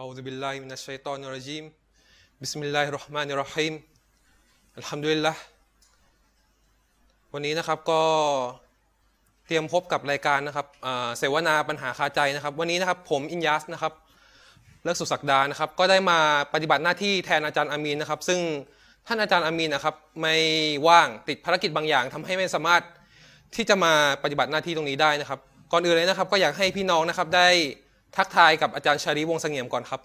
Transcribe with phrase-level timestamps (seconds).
[0.00, 1.64] أعوذ بالله من الشيطان الرجيم
[2.40, 3.74] بسم الله الرحمن الرحيم
[4.80, 5.36] الحمد لله
[7.32, 8.02] วันนี้นะครับก็
[9.46, 13.92] เตรียมพบกับรายการนะครับอ่าเสวนาปัญหาคาใจนะครับ วันนี้นะครับผมอินยัสนะครับ
[14.84, 16.18] เลิกสุศักดานะครับ ก็ได้มา
[16.54, 18.40] ปฏิบัติหน้าที่แทนอาจารย์อามีนนะครับ ซึ่ง
[19.06, 20.34] ท่านอาจารย์อามีนนะครับไม่
[20.88, 22.82] ว่างติดภารกิจบางอย่างทำให้ไม่สามารถ
[23.56, 23.92] ที่จะมา
[24.22, 25.40] ปฏิบัติหน้าที่ตรงนี้ได้นะครับ
[25.72, 27.48] ก่อนอื่นเลยนะครับ ก็อยากให้พี่น้องนะครับได้
[28.16, 30.00] ทักทายกับอาจารย์ชารีวงศ์เสงี่ยมก่อนครับ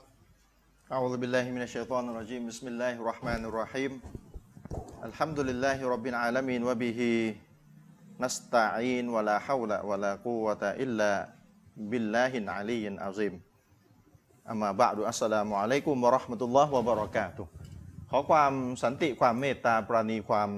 [0.95, 3.91] أعوذ بالله من الشيطان الرجيم بسم الله الرحمن الرحيم
[5.09, 6.99] الحمد لله رب العالمين وبه
[8.21, 11.11] نستعين ولا حول ولا قوة إلا
[11.89, 13.33] بالله العلي العظيم
[14.45, 17.45] أما بعد السلام عليكم ورحمة الله وبركاته
[18.11, 20.49] ขอความสันติความเมตตาปราณีความ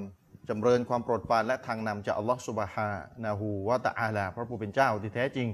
[0.49, 2.91] จำเริญความโปรดปรานและทางนำจากอัลลอฮฺสุบฮา
[3.25, 5.47] นะฮูวะตะอาลา พระผู้เป็นเจ้าที่แท้จริง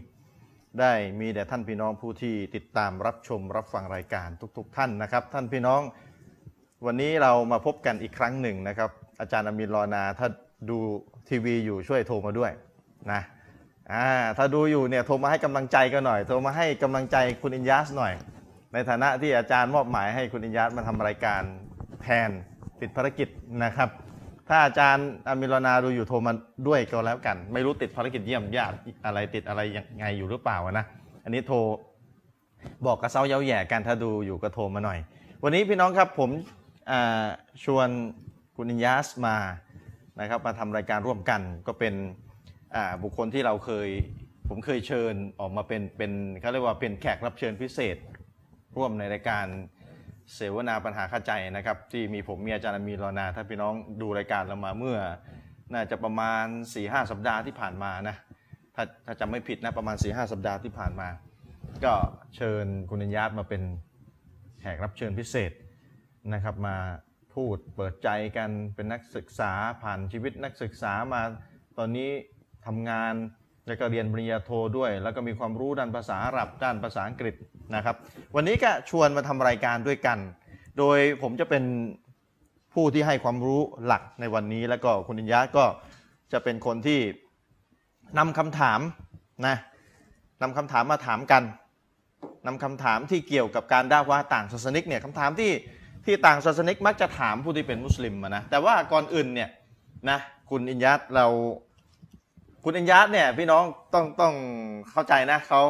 [0.80, 5.80] ได้มีแด่ท่านพี่น้องผู้ที่ติดตามรับชมรับฟังรายการทุกๆท่านนะครับ ท่านพี่น้อง
[6.86, 10.28] วันนี้เรามาพบกันอีกครั้งหนึ่งนะครับ อาจารย์อามีนรอนาถ้า
[10.70, 10.78] ดู
[11.28, 12.52] ทีวีอยู่ช่วยโทรมาด้วย
[13.12, 13.20] นะ
[13.92, 18.12] อ่าถ้าดูอยู่เนี่ยโทรมาให้กำลังใจกันหน่อย โทรมาให้กำลังใจคุณอินยัสหน่อย
[18.72, 21.42] ในฐานะที่อาจารย์มอบหมายให้คุณอินยัสมาทำรายการ
[22.02, 22.30] แทน
[22.80, 23.28] ติดภารกิจ
[23.64, 23.88] นะครับ
[24.48, 26.32] ถ้าอาจารย์อามิรนาดูอยู่โทรมา
[26.68, 30.84] ด้วยก็แล้วกัน ไม่รู้ติดภารกิจเยี่ยมญาติอะไรติดอะไรยังไงอยู่หรือเปล่านะ
[31.24, 31.58] อันนี้โทร
[32.86, 34.98] บอกกระเซ้าเย้าแย่กันถ้าดูอยู่ก็โทรมาหน่อย
[35.42, 36.30] วันนี้พี่น้องครับผม
[37.64, 37.88] ชวน
[38.56, 39.36] คุณอินยัสมา
[40.20, 41.94] นะครับมาทำรายการร่วมกันก็เป็น
[43.02, 43.88] บุคคลที่เราเคย
[44.48, 47.96] ผมเคยเชิญออกมาเป็นเป็นเขาเรียกว่าเป็นแขกรับเชิญพิเศษ
[48.76, 49.46] ร่วมในรายการ
[50.34, 54.98] เสวนาปัญหาข้าใจนะครับ ที่มีผมมีอาจารย์มีรอนา ถ้าพี่น้องดูรายการเรามาเมื่อ
[55.74, 58.16] น่าจะประมาณ4ีหสัปดาห์ที่ผ่านมานะ
[58.74, 61.08] ถ้าถ้าจำไม่ผิดนะประมาณ4ีหสัปดาห์ที่ผ่านมา
[61.84, 61.94] ก็
[62.36, 63.62] เชิญคุณอินญาตมาเป็น
[64.60, 65.52] แขกรับเชิญพิเศษ
[66.34, 66.76] นะครับ มา
[67.34, 69.52] พูดเปิดใจกันเป็นนักศึกษา
[69.82, 71.22] ผ่านชีวิตนักศึกษามา
[71.78, 72.10] ตอนนี้
[72.66, 73.14] ทำงาน
[73.66, 77.34] แล้วก็เรียนปริญญาโทด้วย แล้วก็มีความรู้ด้านภาษาอาหรับด้านภาษาอังกฤษ
[77.74, 77.96] นะครับ
[78.34, 80.18] วันนี้ก็ชวนมาทำรายการด้วยกัน
[80.78, 81.64] โดยผมจะเป็น
[82.74, 85.64] ผู้ที่ให้ความรู้หลักในวันนี้ แล้วก็คุณอินยะก็
[86.32, 87.00] จะเป็นคนที่
[88.18, 88.80] นำคำถาม
[89.46, 89.56] นะ
[90.42, 91.42] นำคำถามมาถามกัน
[92.46, 95.52] นำคำถามที่เกี่ยวกับการด่าว่าต่างศาสนิกเนี่ยคำถามที่
[96.04, 99.50] ที่ต่างศาสนิกมักจะถามผู้ที่เป็นมุสลิมนะแต่ว่าก่อนอื่นเนี่ย
[100.10, 100.18] นะ
[100.50, 101.26] คุณอินยัตเรา
[102.64, 103.64] คุณอินยัตเนี่ยพี่น้อง
[103.94, 104.34] ต้องต้อง
[104.90, 105.62] เข้าใจนะเขา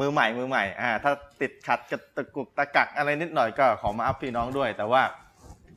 [0.00, 5.02] มือใหม่มือใหม่อ่าถ้าติดขัดกระตะกุกตะกักอะไรนิดหน่อยก็ขอมาอัพพี่น้องด้วย แต่ว่า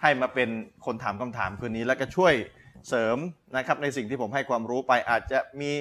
[0.02, 0.50] ให้มาเป็น
[0.86, 2.34] คนถามคำถามคืนนี้ แล้วก็ช่วย
[2.90, 3.18] เสริม
[3.56, 5.72] นะครับในสิ่งที่ผมให้ความรู้ไปอาจจะมี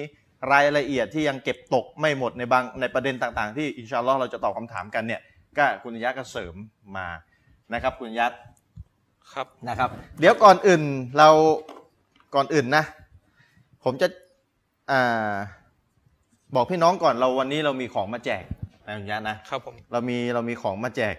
[0.51, 5.21] รายละเอียดที่ยังเก็บตกไม่หมดในบางในประเด็นต่างๆ ที่อินชาอัลลอฮ์เราจะตอบคำถามกันเนี่ย
[5.57, 6.55] ก็คุณอินยัตก็เสริม
[6.97, 7.07] มา
[7.73, 8.33] นะครับ คุณอินยัต
[9.33, 9.89] ครับนะครับ
[10.19, 10.83] เดี๋ยวก่อนอื่น
[11.17, 11.29] เรา
[12.35, 12.83] ก่อนอื่นนะ
[13.83, 14.07] ผมจะ
[14.91, 15.33] อา
[16.55, 18.43] บอกพี่น้องก่อนเราวันนี้เรามีของมาแจก
[18.87, 21.15] นะคุณยะนะครับผมเรามีเรามีของมาแจก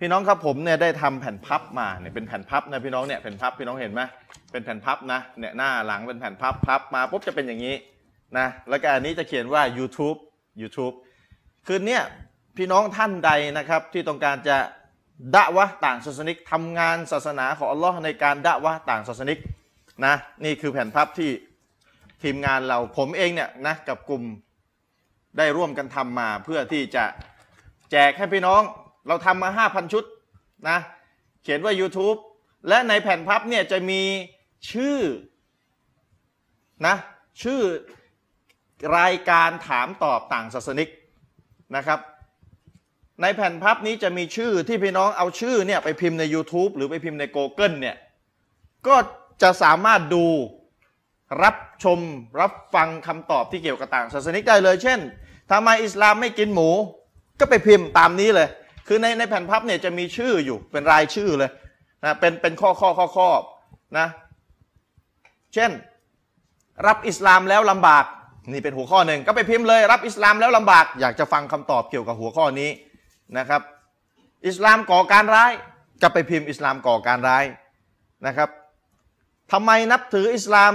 [0.00, 4.02] พี่น้องครับผมเนี่ยได้ทำแผ่นพับมาเนี่ยเป็นแผ่นพับนะพี่น้องเนี่ยแผ่นพับพี่น้องเห็นไหม
[4.52, 7.74] เป็นแผ่นพับนะเนี่ยหน้าหลังเป็นแผ่นพับพับมาปุ๊บจะเป็นอย่างนี้
[8.38, 10.18] นะแล้วก็อันนี้จะเขียนว่า YouTube
[10.62, 10.94] YouTube
[11.66, 12.02] คือเนี่ย
[12.56, 14.56] พี่น้องท่านใดนะครับที่ต้องการจะ
[15.34, 19.38] ดะวะต่างศาสนิกทำงานศาสนาของอัลลอฮ์ในการดะวะต่างศาสนิก
[20.06, 20.14] นะ
[20.44, 21.30] นี่คือแผ่นพับที่
[22.22, 24.22] ทีมงานเราผมเองเนี่ยนะกับกลุ่ม
[25.38, 27.04] ได้ร่วมกันทำมาเพื่อที่จะ
[27.90, 28.62] แจกให้พี่น้อง
[29.08, 30.04] เราทำมา 5,000 ชุด
[30.68, 30.78] นะ
[31.42, 32.18] เขียนว่า YouTube
[32.68, 34.02] และในแผ่นพับเนี่ยจะมี
[34.72, 34.98] ชื่อ
[36.86, 36.96] นะ
[37.42, 37.60] ชื่อ
[38.98, 40.88] รายการถามตอบต่างศาสนิก
[41.76, 42.00] นะครับ
[43.22, 47.96] ในแผ่นพับนี้จะมีชื่อที่พี่น้องเอาชื่อเนี่ยไปพิมพ์ใน YouTube หรือไปพิมพ์ใน Google เนี่ย
[48.86, 48.96] ก็
[49.42, 50.26] จะสามารถดู
[51.42, 51.98] รับชม
[52.40, 55.00] รับฟังคำตอบที่เกี่ยวกับต่างศาสนิกได้เลย เช่น
[55.50, 56.68] ทำไมอิสลามไม่กินหมู
[57.40, 58.48] ก็ไปพิมพ์ตามนี้เลย
[58.86, 61.50] คือในในแผ่นพับเนี่ยจะมีชื่ออยู่เป็นรายชื่อเลย
[62.04, 63.28] นะเป็นเป็นข้อข้อข้อข้อ
[63.98, 64.06] นะ
[65.54, 65.70] เช่น
[66.86, 68.04] รับอิสลามแล้วลำบาก
[68.52, 72.70] นี่เป็นหัวข้อหนึ่งก็ไปพิมพ์เลย รับอิสลามแล้วลำบาก อยากจะฟังคำตอบเกี่ยวกับหัวข้อนี้
[73.38, 73.62] นะครับ
[74.46, 75.52] อิสลามก่อการร้าย
[76.02, 77.44] ก็ไปพิมพ์อิสลามก่อการร้าย
[78.26, 78.48] นะครับ
[79.52, 80.72] ทำไมนับถืออิสลาม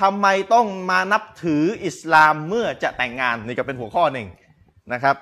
[0.00, 4.26] ทำไมต้องมานับถืออิสลามเมื่อจะแต่งงานนี่ก็เป็นหัวข้อหนึ่ง
[4.92, 5.16] นะครับ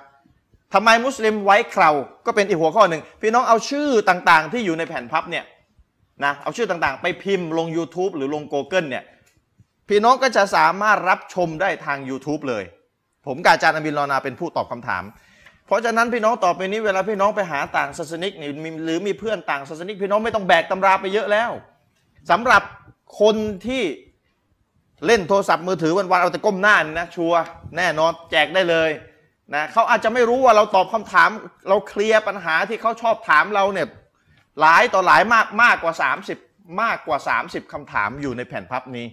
[0.73, 1.91] ทำไมมุสลิมไว้เครา
[2.25, 5.45] ก็เป็นอีกหัวข้อหนึ่งพี่น้องเอาชื่อต่างๆ ที่อยู่ในแผ่นพับเนี่ย
[6.25, 9.03] นะเอาชื่อต่างๆ ไปพิมพ์ลง YouTube หรือลง Google เนี่ย
[9.89, 12.63] พี่น้องก็จะสามารถรับชมได้ทาง YouTube เลย
[13.25, 15.03] ผมกบอาจารย์อบินรอนาเป็นผู้ตอบคำถาม
[15.67, 18.31] เพราะฉะนั้นพี่น้องต่อไปนี้เวลาพี่น้องไปหาต่างศาสนิก
[18.85, 21.51] หรือมีเพื่อนต่างศาสนิกพี่น้องไม่ต้องแบกตำราไปเยอะแล้ว
[22.31, 22.63] สำหรับ
[23.19, 23.35] คน
[23.67, 23.83] ที่
[25.07, 27.41] เล่นโทรศัพท์มือถือวันๆเอาแต่ก้มหน้านนะชัวร์
[27.77, 28.91] แน่นอนแจกได้เลย
[29.53, 31.29] นะเขาอาจจะไม่รู้ว่าเราตอบคำถาม
[31.69, 33.87] เราเคลียร์ปัญหาที่เขาชอบถามเราเนี่ย
[34.59, 35.93] หลายต่อหลายมากมากกว่า
[36.37, 39.07] 30 มากกว่า 30คำถามอยู่ในแผ่นพับนี้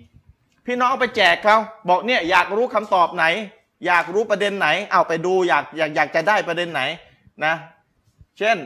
[0.66, 1.56] พี่น้องไปแจกเขา
[1.88, 3.24] บอกเนี่ยอยากรู้คำตอบไหน
[3.86, 6.82] อยากรู้ประเด็นไหน เอาไปดูอยากอยากอยากจะได้ประเด็นไหน
[7.44, 7.54] นะ
[8.38, 8.56] เช่น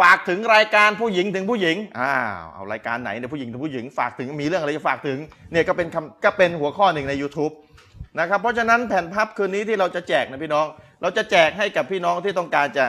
[0.00, 5.18] ฝากถึงรายการผู้หญิงถึงผู้หญิงอ้าวเอารายการไหนเนี่ยผู้หญิงถึงผู้หญิง ฝากถึงมีเรื่องอะไรจะฝากถึง
[5.52, 7.52] เนี่ยก็เป็นคำก็เป็นหัวข้อหนึ่งใน YouTube
[8.18, 10.66] นะครับเพราะฉะนั้นแผ่นพับคืนนี้ที่เราจะแจกนะพี่น้อง
[11.02, 12.86] เราจะแจกให้กับพี่น้องที่ต้องการจะ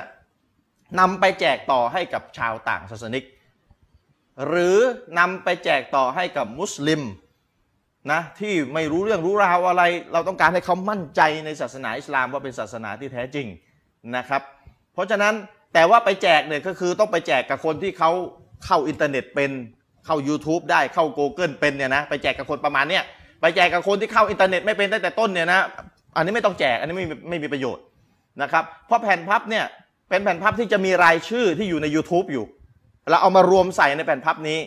[1.00, 3.24] นำไปแจกต่อให้กับชาวต่างศาสนิก
[4.48, 4.78] หรือ
[5.20, 7.02] นำไปแจกต่อให้กับมุสลิม
[8.12, 13.48] นะที่ไม่รู้เรื่องรู้ราวอะไร เราต้องการให้เขามั่นใจในศาสนาอิสลามว่าเป็นศาสนาที่แท้จริง
[14.16, 14.42] นะครับ
[14.94, 15.34] เพราะฉะนั้น
[15.76, 18.12] แต่ว่าไปแจกเนี่ยก็คือต้องไปแจกกับคนที่เขา
[18.66, 19.52] เข้าอินเทอร์เน็ตเป็น
[20.06, 23.04] เข้า YouTube ได้เข้า Google เป็นเนี่ยนะไปแจกกับคนประมาณเนี้ย
[23.42, 25.60] ไปแจกกับคนที่เข้าอินเทอร์เน็ตไม่เป็นตั้งแต่ต้นเนี่ยนะ
[26.16, 27.84] อันนี้ไม่ต้องแจกอันนี้ไม่ไม่มีประโยชน์
[28.42, 29.66] นะครับเพราะแผ่นพับเนี่ย
[30.10, 32.46] เป็นแผ่นพับที่จะมีรายชื่อที่อยู่ใน YouTube อยู่
[33.10, 34.60] เราเอามารวมใส่ในแผ่นพับนี้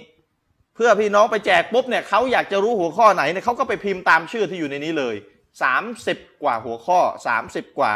[0.75, 5.15] เพื่อพี่น้องไปแจกปุ๊บเนี่ยเขาอยากจะรู้หัวข้อไหนเนี่ยเขาก็ไปพิมพ์ตามชื่อที่อยู่ในนี้เลย
[5.79, 6.99] 30 กว่าหัวข้อ
[7.39, 7.93] 30 กว่า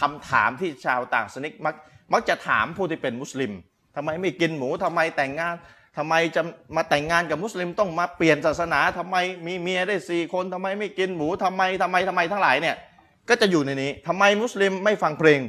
[0.00, 1.74] คำถามที่ชาวต่างศาสนิกมัก
[2.12, 3.52] มักจะถามผู้ที่เป็นมุสลิม
[3.96, 5.54] ทำไมไม่กินหมูทำไมแต่งงาน
[5.96, 6.42] ทำไมจะ
[6.76, 9.16] มาแต่งงานกับมุสลิมต้องมาเปลี่ยนศาสนาทำไม
[9.46, 12.76] มีเมียได้สี่คนทำไมไม่กินหมูทำไมทำไมทำไมทั้งหลายเนี่ย
[13.28, 15.40] ก็จะอยู่ในนี้ทำไมมุสลิมไม่ฟังเพลง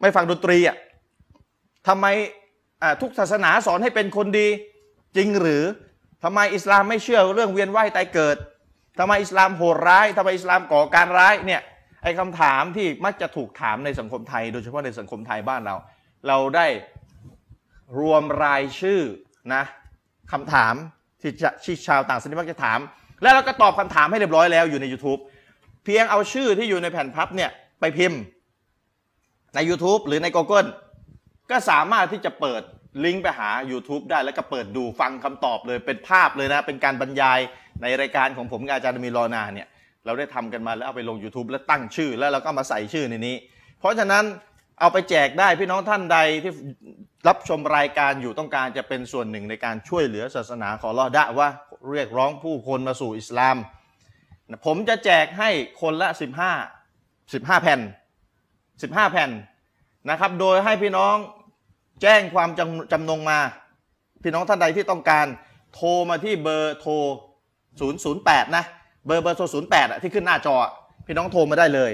[0.00, 0.76] ไม่ฟังดนตรีอะ
[1.88, 2.06] ทำไม
[3.00, 4.48] ทุกศาสนาสอนให้เป็นคนดี
[5.16, 5.64] จริงหรือ
[6.24, 8.36] ทำไมอิสลามไม่เชื่อเรื่องเวียนว่ายตายเกิด
[8.98, 11.60] ทำไมอิสลามโหดร้ายทำไมอิสลามก่อการร้ายเนี่ย
[12.06, 15.76] อ้คำถามที่มักจะถูกถามในสังคมไทย โดยเฉพาะในสังคมไทยบ้านเรา
[16.28, 16.66] เราได้
[17.98, 19.00] รวมรายชื่อ
[19.54, 19.64] นะ
[20.32, 20.74] คำถาม
[21.22, 22.78] ที่จะที่ชาวต่างศาสนามักจะถาม
[23.22, 25.20] แล้วเราก็ตอบคำถามให้เรียบร้อยแล้วอยู่ใน YouTube
[25.84, 27.50] เพียงเอาชื่อที่อยู่ในแผ่นพับเนี่ย
[27.80, 28.20] ไปพิมพ์
[29.54, 30.68] ใน YouTube หรือใน Google
[31.50, 32.62] ก็สามารถที่จะเปิด
[33.04, 37.38] ลิงก์ไปหา YouTube ได้แล้วก็เปิดดูฟังคำตอบเลยเป็นภาพเลยนะ เป็นการบรรยาย
[37.82, 39.68] ในรายการของผมกับอาจารย์มีรอนาเนี่ย
[40.06, 43.36] เราได้ทำกันมาแล้วเอาไปลง YouTube แล้วตั้งชื่อแล้วเราก็มาใส่ชื่อในนี้
[43.78, 44.24] เพราะฉะนั้น
[44.80, 46.52] เอาไปแจกได้พี่น้องท่านใดที่
[47.28, 51.48] รับชมรายการอยู่ต้องการจะเป็นส่วนหนึ่งในการช่วยเหลือศาสนาของลอดะว่า
[51.90, 53.56] เรียกร้องผู้คนมาสู่อิสลาม
[54.66, 55.50] ผมจะแจกให้
[55.80, 56.08] คนละ
[56.84, 57.80] 15 15 แผ่น
[58.46, 59.30] 15 แผ่น
[60.10, 61.16] นะครับ โดยให้พี่น้อง
[62.02, 63.38] แจ้งความจำจำนงมา
[64.22, 65.26] พี่น้องท่านใดที่ต้องการ
[65.74, 66.92] โทรมาที่เบอร์โทร
[67.94, 68.64] 008 นะ
[69.06, 70.56] เบอร์เบอร์โทร08อะที่ขึ้นหน้าจอ
[71.06, 71.90] พี่น้องโทรมาได้เลย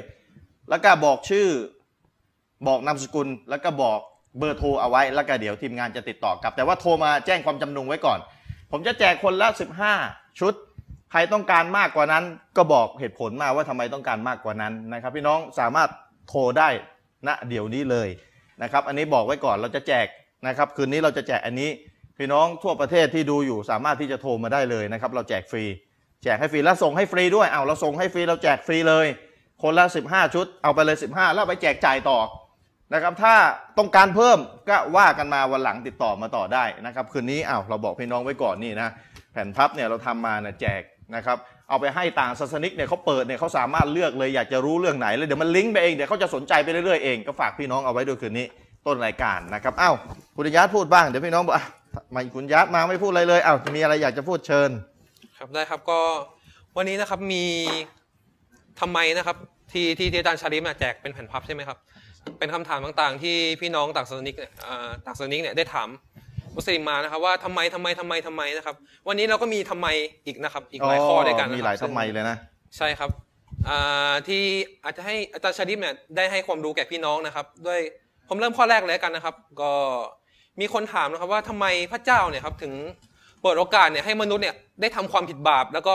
[0.71, 1.47] แล้วก็บอกชื่อ
[2.67, 3.99] บอกนามสกุล แล้วก็บอก
[4.39, 8.19] เบอร์โทรเอาไว้ แล้วก็เดี๋ยวทีมงานจะติดต่อกลับ แต่ว่าโทรมาแจ้งความจำนงไว้ก่อน
[8.71, 9.49] ผมจะแจกคนละ
[9.95, 10.55] 15 ชุด
[11.11, 12.25] ใครต้องการมากกว่านั้น
[12.57, 15.89] ก็บอกเหตุผลมาว่าทำไมต้องการมากกว่านั้นนะครับ พี่น้องสามารถ
[16.29, 16.69] โทรได้
[17.27, 18.09] ณเดี๋ยวนี้เลย
[18.63, 20.07] นะครับ อันนี้บอกไว้ก่อนเราจะแจก
[20.49, 21.71] นะครับ คืนนี้เราจะแจกอันนี้
[22.19, 25.65] พี่น้องทั่วประเทศที่ดูอยู่สามารถที่จะโทรมาได้เลยนะครับ เราแจกฟรี
[26.23, 29.07] แจกให้ฟรีแล้วส่งให้ฟรีด้วยเอาเราส่งให้ฟรีเราแจกฟรีเลย
[29.63, 32.19] คนละ 15 ชุด เอาไปเลย 15 แล้วไปแจกจ่ายต่อ
[32.95, 33.35] นะครับถ้า
[33.79, 34.39] ต้องการเพิ่ม
[34.69, 38.89] ก็ว่ากันมาวันหลังติดต่อมาต่อได้นะครับคืนนี้อ้าวเราบอกพี่น้องไว้ก่อนนี่นะ
[39.33, 40.83] แผ่นพับเนี่ยเราทำมาเนี่ยแจก
[41.15, 41.37] นะครับ
[41.69, 48.47] เอาไปให้ต่างศาสนิกเนี่ยเขาเปิดเนี่ยเขาสามารถเลือกเลยอยากจะรู้เรื่องไหนเลยเดี๋ยวมันลิงก์ไปเองเดี๋ยวเขาจะสนใจไปเรื่อยๆเองก็ฝากพี่น้องเอาไว้ด้วยคืนนี้
[48.87, 49.95] ต้นรายการนะครับอ้าว
[50.37, 51.65] คุณยัดพูดบ้างเดี๋ยวพี่น้องบอกอะ
[52.13, 54.71] ไมาคุณยัดมาไม่พูดอะไรเลยอ้าวมีอะไรอยากจะพูดเชิญ
[55.43, 56.01] ครับได้ครับก็
[56.77, 57.45] วันนี้นะครับมี
[58.81, 59.37] ทำไมนะครับ
[59.73, 61.79] ที่ที่ที่อาจารย์ชาลิมอะแจกเป็นแผ่นพับใช่ไหมครับ
[62.39, 65.89] เป็นคำถามต่างๆ ที่พี่น้องต่างศาสนิกเนี่ยอ่าต่างศาสนิกเนี่ยได้ถาม
[66.57, 68.75] มุสลิมมานะครับ ว่าทำไมทำไมทำไมทำไมนะครับ
[69.09, 69.87] วันนี้เราก็มีทำไม
[70.27, 72.37] อีกนะครับ อีกหลายข้อด้วยกันนะครับมีหลายซึ่ทำงไมเลยนะ
[72.77, 73.11] ใช่ครับ
[73.69, 74.43] อ่าที่
[74.85, 77.81] อาจจะให้อาจารย์ชาลิมเนี่ยได้ให้ความรู้แก่พี่น้องนะครับ ด้วย
[78.29, 79.73] ผมเริ่มข้อแรกเลยแล้วกันนะครับ ก็
[80.61, 82.73] มีคนถามนะครับว่าทำไมพระเจ้าเนี่ยครับถึง
[83.43, 85.95] เปิดโอกาสเนี่ยให้มนุษย์เนี่ยได้ทำความผิดบาป แล้วก็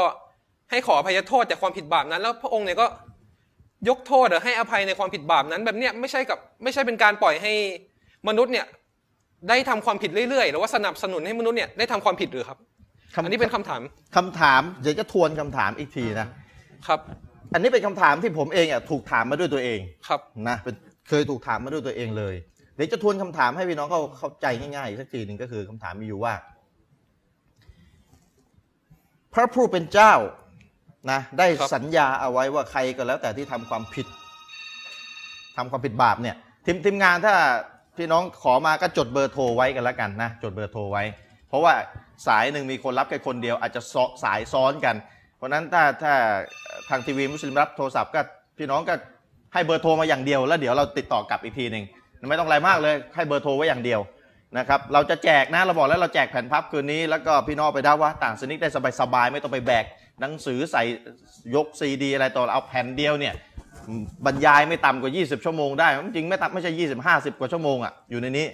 [0.72, 2.86] ให้ขออภัยโทษจากความผิดบาปนั้น แล้วพระองค์เนี่ยก็
[3.90, 7.54] ยกโทษหรือให้อภัยในความผิดบาปนั้น แบบเนี้ยไม่ใช่กับไม่ใช่เป็นการปล่อยให้
[8.28, 8.66] มนุษย์เนี่ย
[9.50, 12.58] ได้ทำความผิดเรื่อยๆ หรือว่าสนับสนุนให้มนุษย์เนี่ยได้ทำความผิดหรือครับ
[13.14, 13.82] คำอันนี้เป็นคำถาม
[14.16, 16.28] คำถามเดี๋ยวจะทวนคำถามอีกทีนะ
[16.88, 17.00] ครับ
[17.54, 20.76] อันนี้เป็นคำถามที่ผมเองอะถูกถามมาด้วยตัวเองครับนะเป็น
[21.08, 22.36] เคยถูกถามมาด้วยตัวเองเลย
[22.76, 26.57] เดี๋ยวจะทวนคำถามให้พี่น้องเขาเข้าใจง่ายๆอีกสักทีหนึ่งก็คือคำถามมีอยู่ว่าพ
[29.38, 30.14] ระผู้เป็นเจ้า
[31.12, 34.08] นะได้ครับสัญญาเอาไว้ว่าใครก็แล้วแต่ที่ทำความผิด
[35.58, 37.36] ทำความผิดบาปเนี่ยทีมทีมงานถ้า
[37.98, 41.04] พี่น้องขอมาก็จดเบอร์โทรไว้กันแล้วกันนะจดเบอร์โทรไว้
[41.50, 41.74] เพราะว่า
[42.28, 44.96] สายหนึ่งมีคนรับแค่คนเดียวอาจจะซ้อสายซ้อนกัน
[45.38, 46.14] เพราะฉะนั้นถ้าถ้า
[46.90, 48.22] ทางทีวีมุสลิมรับโทรศัพท์ก็
[48.58, 48.94] พี่น้องก็
[49.54, 51.84] ให้เบอร์โทรมาอย่างเดียว แล้วเดี๋ยวเราติดต่อกลับอีกทีหนึ่ง
[52.30, 54.00] ไม่ต้องอะไรมากเลยให้เบอร์โทรไว้อย่างเดียว
[54.58, 58.70] นะครับเราจะแจกนะเราบอกแล้วเราแจกแผ่นพับคืนนี้แล้วก็พี่น้องไปได้ว่าต่างสนิกได้
[59.02, 59.86] สบายๆไม่ต้องไปแบก
[60.22, 60.84] หนังสือใส่
[61.56, 63.34] ยกซีดีอะไรต่อเอาแผ่นเดียวเนี่ย
[64.26, 68.48] บรรยายไม่ต่ำกว่า 20 ชั่วโมงได้จริงๆไม่ต่ำไม่ใช่ 20 50 กว่าชั่วโมงอะอยู่ในนี้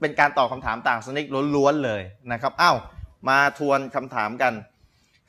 [0.00, 1.26] เป็นการตอบคำถามต่างสนิก
[1.56, 2.02] ล้วนๆเลย
[2.32, 2.76] นะครับอ้าว
[3.28, 4.52] มาทวนคำถามกัน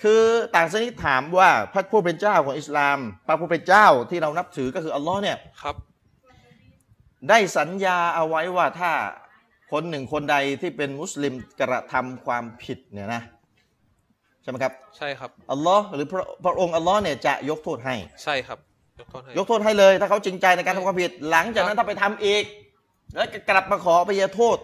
[0.03, 0.23] คือ
[0.55, 2.97] ต่างสนิกถามว่าพระผู้เป็นเจ้าของอิสลาม
[3.27, 5.75] พระผู้เป็นเจ้าที่เรานับถือก็คืออัลลอฮ์เนี่ยครับ
[7.29, 8.91] ได้สัญญาเอาไว้ว่าถ้า
[9.71, 13.21] คนหนึ่งคนใดที่เป็นมุสลิมกระทำความผิดเนี่ยนะ
[14.41, 18.59] ใช่ไหมครับ ใช่ครับอัลลอฮ์หรือพระพระองค์อัลลอฮ์เนี่ยจะยกโทษให้ ใช่ครับ
[18.99, 22.43] ยกโทษให้ยกโทษให้เลยถ้าเขาจริงใจในการทำความผิด หลังจากนั้นถ้าไปทำอีก
[23.15, 24.57] แล้วกลับมาขอไปยโทษ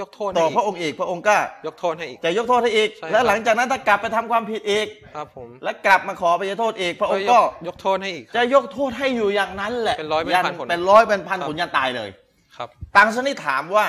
[0.00, 1.36] ยกโทษต่ให้ออีกพระองค์อีกพระองค์ก็
[1.66, 7.38] ยกโทษให้อีกจะยกโทษให้อีกใช่ครับแล้วหลังจากนั้นถ้ากลับไปทำความผิดอีกครับผมแล้วกลับมาขอไปยโทษอีก พระองค์ยก็
[7.68, 12.10] ยกโทษให้อีกคจะรับยกโทษให้อยู่อย่างนั้นแหละเป็นร้อยเป็นยัพันคนเป็นร้อยเป็นพันครับผลยันตายเลย
[12.56, 13.86] ครับต่างชนิดถามว่า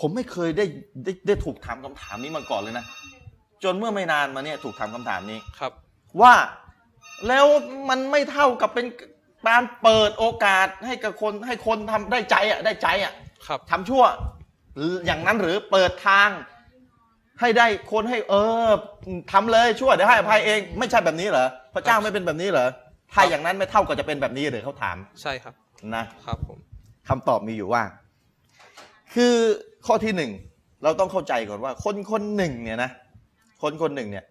[0.00, 0.64] ผมไม่เคยได้
[1.04, 2.84] ได้ได้ถูกถามคำถามนี้มาก่อนเลยนะ
[3.64, 5.72] จนเมื่อไม่นานมาเนี่ยถูกถามคำถามนี้ ครับ
[6.20, 6.34] ว่า
[7.28, 7.46] แล้ว
[7.88, 8.86] มันไม่เท่ากับเป็น
[9.48, 13.12] การเปิดโอกาสให้กับคนให้คนทำได้ใจอะได้ใจอะ
[13.46, 14.04] ครับ ทำชั่ว
[14.76, 16.28] หรืออย่างนั้นหรือเปิดทาง
[17.40, 18.34] ให้ได้คนให้เอ
[18.66, 18.68] อ
[19.32, 22.68] ทำเลยชั่วเดี๋ยวให้อภัยเอง ไม่ใช่แบบนี้เหรอพระเจ้าไม่เป็นแบบนี้เหรอ
[23.12, 25.54] ถ้าอย่างนั้นไม่เท่ากับจะเป็นแบบนี้หรือเขาถามใช่ครับ
[25.94, 26.58] นะ ครับผม
[27.08, 27.82] คำตอบมีอยู่ว่า
[29.14, 29.36] คือ
[29.86, 30.30] ข้อที่หนึ่ง
[30.82, 32.90] เราต้องเข้าใจก่อนว่า คนคนหนึ่งเนี่ยนะ
[33.62, 34.24] คนคนหนึ่งเนี่ย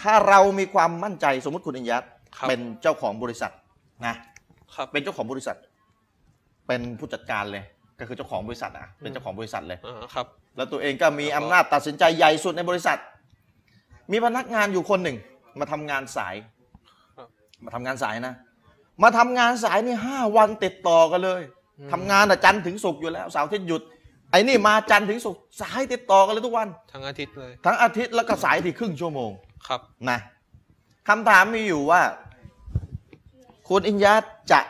[0.00, 2.04] ถ้าเรามีความมั่นใจสมมติคุณอินยัต
[2.36, 3.52] ครับเป็นเจ้าของบริษัท
[4.06, 4.14] นะ
[4.74, 5.56] ครับเป็นเจ้าของบริษัท
[6.66, 7.64] เป็นผู้จัดการเลย
[7.98, 10.26] ก็คือเจ้าของบริษัทอะเป็นเจ้าของบริษัทเลย อ่าครับ
[10.56, 12.98] แล้วตัวเองก็มีแล้วก็อำนาจตัดสินใจใหญ่สุดในบริษัท
[14.12, 15.16] มีพนักงานอยู่คนหนึ่ง
[15.60, 16.34] มาทำงานสาย
[17.16, 17.28] ครับ
[17.64, 18.34] มาทำงานสายนะ
[19.02, 21.42] มาทำงานสายนี่ห้าวันติดต่อกันเลย
[21.78, 23.82] อืมทำงานอะจันทร์ถึงศุกร์อยู่แล้วเสาร์อาทิตย์หยุด
[24.30, 29.30] ไอ้นี่มาจันทร์ถึงศุกร์สายติดต่อกันเลยทุกวัน ทั้งอาทิตย์เลย ทั้งอาทิตย์แล้วก็สายที่ครึ่งชั่วโมง
[29.68, 29.80] ครับ
[30.10, 30.18] นะ
[31.08, 32.00] คำถามมีอยู่ว่า
[33.68, 34.60] คุณอินยัตจะ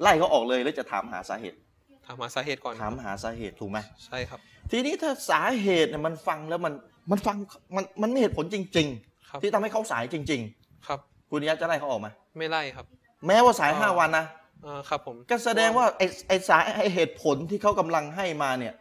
[0.00, 1.58] ไล่เขาออกเลยหรือจะถามหาสาเหตุ
[2.06, 4.40] ถามหาสาเหตุก่อนถามหาสาเหตุถูกไหมใช่ครับ
[4.70, 6.72] ทีนี้ถ้าสาเหตุเนี่ยมันฟังแล้วมัน
[7.10, 7.36] มันฟัง
[7.76, 8.88] มันมันไม่เหตุผลจริง
[9.30, 10.40] ครับๆที่ทำให้เขาสายจริง
[10.86, 12.86] ครับๆคุณอินยัตจะไล่เขาออกไหมไม่ไล่ครับ
[13.26, 14.26] แม้ว่าสายอ๋อห้าวันนะ
[14.66, 18.74] อ่าครับผมก็แสดงว่าไอ้ไอ้สายไอ้เหตุผลที่เขากำลังให้มาเนี่ย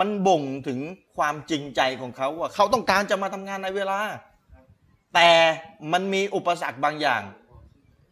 [0.00, 0.78] มันบ่งถึง
[1.16, 3.98] ความจริงใจของเขาว่าเขาต้องการจะมาทำงานในเวลา
[5.14, 5.30] แต่
[5.92, 7.22] มันมีอุปสรรคบางอย่าง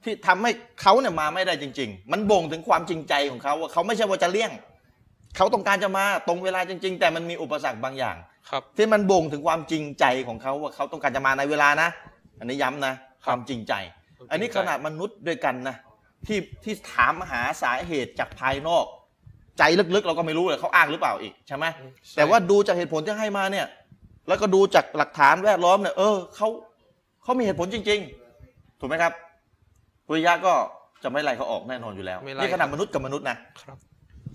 [0.05, 4.53] ที่ทำให้เขาเนี่ยมาไม่ได้จริง ๆ มันบ่งถึงความจริงใจของเขาว่าเขาไม่ใช่ว่าจะเลี่ยง
[5.37, 8.17] เขาต้องการจะมาตรงเวลาจริง ๆ แต่มันมีอุปสรรคบางอย่าง
[8.51, 11.89] ครับที่มันบ่งถึงความจริงใจของเขาว่าเขาต้องการจะมาในเวลานะ
[12.39, 12.95] อันนี้ย้ำนะ
[13.27, 13.73] ความจริงใจ
[14.31, 15.77] อันนี้ขนาดมนุษย์ด้วยกันนะ
[16.27, 18.87] ที่ที่ถามหาสาเหตุจากภายนอก
[19.61, 19.65] ใจ
[19.95, 23.67] ลึกๆ เราก็ไม่รู้เลยเขาอ้างหรือเปล่าอีกใช่ไหมอืมใช่แต่ว่าดูจากเหตุผลที่ให้มาเนี่ย
[24.29, 26.49] แล้วก็ดูจากหลักฐานแวดล้อมเนี่ยเออเขา
[27.23, 28.01] เขามีเหตุผลจริง
[28.41, 29.13] ๆ ถูกไหมครับ
[30.07, 30.53] ปุริยะก็
[31.03, 33.79] จะไม่ไล่เขาออกแน่นอนอยู่แล้วไม่ไล่นี่ขนาดมนุษย์กับมนุษย์นะครับ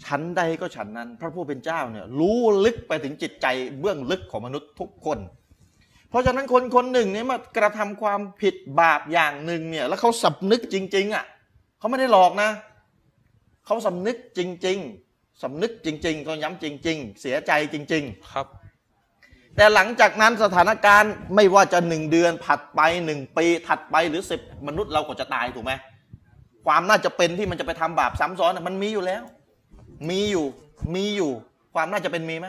[0.05, 3.47] ชั้นใดก็ฉันนั้น พระผู้เป็นเจ้าเนี่ย รู้ลึกไปถึงจิตใจ
[3.79, 5.19] เบื้องลึกของมนุษย์ทุกคน
[6.09, 11.25] เพราะฉะนั้นคนคนหนึ่งเนี่ยมากระทำความผิดบาปอย่างหนึ่งเนี่ย แล้วเขาสำนึกจริง ๆ อะ
[11.79, 12.49] เขาไม่ได้หลอกนะ
[13.65, 15.04] เขาสำนึกจริง ๆ
[15.43, 18.47] สำนึกจริงๆก็ย้ำจริง ๆ เสียใจจริง ๆ ครับ
[19.55, 25.73] แต่หลังจากนั้นสถานการณ์ไม่ว่าจะหนึ่งเดือนถัดไปหนึ่งปีถัดไปหรือสิบมนุษย์เราก็จะตายถูกไหม
[26.65, 29.23] ความน่าจะเป็นที่มันจะไปทำบาปซ้ำซ้อนน่ะมันมีอยู่แล้ว
[30.09, 30.45] มีอยู่
[30.95, 31.31] มีอยู่
[31.73, 32.47] ความน่าจะเป็นมีไหม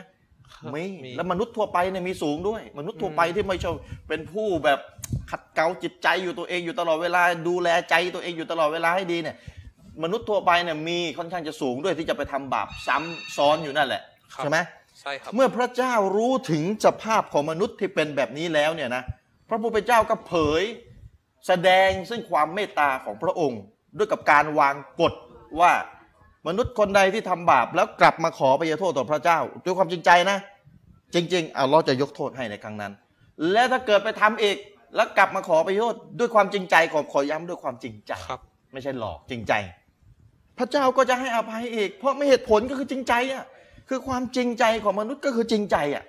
[0.55, 3.73] ครับมีมีแล้วมนุษย์ทั่วไปเนี่ยมีสูงด้วย มนุษย์ทั่วไปที่ไม่ใช่
[4.09, 4.78] เป็นผู้แบบ
[5.31, 9.37] ขัดเกลาจิตใจอยู่ตัวเองอยู่ตลอดเวลาดูแลใจตัวเองอยู่ตลอดเวลาให้ดีเนี่ย
[10.03, 14.03] มนุษย์ทั่วไปเนี่ยมีค่อนข้างจะสูงด้วยที่จะไปทำบาปซ้ำซ้อนอยู่นั่นแหละ
[14.35, 14.59] ครับใช่ไหม
[15.00, 19.03] ใช่ครับเมื่อพระเจ้ารู้ถึงสภาพของมนุษย์ที่เป็นแบบนี้แล้วเนี่ยนะ
[19.49, 20.62] พระผู้เป็นเจ้าก็เผย
[21.47, 23.61] แสดงซึ่งความเมตตาของพระองค์
[23.99, 25.15] ด้วยกับการวางกฎ
[25.61, 25.73] ว่า
[26.47, 30.38] มนุษย์คนใดที่ทำบาปแล้วกลับมาขอไปโทษต่อพระเจ้า ด้วยความจริงใจนะ
[31.15, 32.93] จริงๆอัลเลอฮ์จะยกโทษให้ในครั้งนั้น
[33.53, 34.57] และถ้าเกิดไปทำอีก
[34.97, 38.41] แล้วกลับมาขอไปโทษด้วยความจริงใจขอขอย้ำด้วยความจริงใจครับ
[38.73, 39.53] ไม่ใช่หลอกจริงใจ
[40.59, 43.45] พระเจ้าก็จะให้อภัยอีก เพราะไม่เหตุผลก็คือจริงใจอะ
[43.89, 46.05] คือความจริงใจของมนุษย์ก็คือจริงใจอะ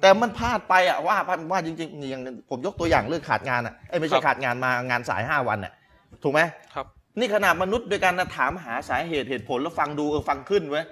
[0.00, 1.16] แต่มันพลาดไปอะว่า
[1.52, 5.72] ว่าจริงๆอย่างผมยกตัวอย่างเรื่องขาดงานอะไอ้ยไม่ใช่ครับขาดงานมางานสายห้าวันอะ
[6.22, 6.40] ถูกไหม
[6.74, 6.86] ครับ
[7.18, 10.84] นี่ขนาดมนุษย์โดยการถามหาสาเหตุเหตุผลแล้วฟังดูเออฟังขึ้นไว้ย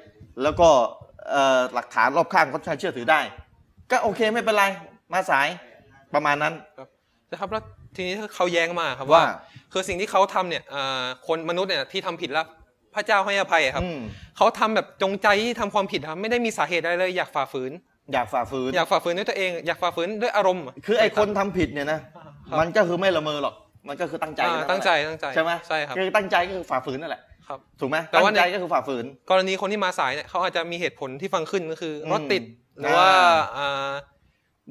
[0.43, 0.69] แล้วก็
[1.31, 3.21] เอ่อหลักฐานรอบข้างเขาใช้เชื่อถือได้
[3.91, 4.65] ก็โอเคไม่เป็นไร
[5.13, 5.49] มาสาย
[6.15, 6.55] ประมาณนั้น
[7.31, 7.63] นะครับแล้ว
[7.97, 9.35] ทีนี้เขาแย้งมาครับว่าว่า
[9.73, 12.47] คือสิ่งที่เขาทำเนี่ยอ่าคนมนุษย์เนี่ยที่ทำผิดแล้ว
[12.95, 13.99] พระเจ้าให้อภัยอะครับอืม
[14.37, 17.73] เขาทำแบบจงใจที่ทำความผิดครับ ไม่ได้มีสาเหตุอะไรเลย อยากฝ่าฝืน
[18.13, 22.17] อยากฝ่าฝืน อยากฝ่าฝืนด้วยตัวเอง อยากฝ่าฝืนด้วยอารมณ์ คือไอ้คนทำผิดเนี่ยนะค
[22.51, 23.55] รับมันก็คือไม่ละเมอหรอก
[23.89, 32.43] มันก็คือตั้งใจอ่านั่นแหละตั้งใจตั้งใจใช่ไหมใช่ครับคือตั้งใจก็คือฝ่าฝืนนั่นแหละครับถูกไหมแต่ตั้ว่างในใจก็คือฝ่าฝืน กรณีคนที่มาสายเนี่ยเขาอาจจะมีเหตุผลที่ฟังขึ้นก็คืออมรถติด
[32.79, 33.93] หรือว่าอ่าอ่า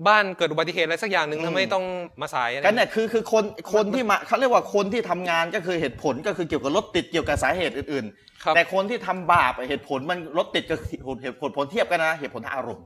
[0.08, 1.86] บ้านเกิดอุบัติเหตุอะไรสักอย่างหนึ่งอืมทำให้ต้อง
[2.22, 3.44] มาสายอะไรกันเนี่ยคือคือคน
[3.74, 8.06] คนที่มาเขาเรียกว่าคนที่ทำงานก็คือเหตุผลก็คือเกี่ยวกับรถติดเกี่ยวกับสาเหตุอื่น
[8.44, 12.86] ครับๆแต่คนที่ทำบาปอะเหตุผลมันรถติดกับเหตุผลผลเทียบกันนะเหตุผลทางอารมณ์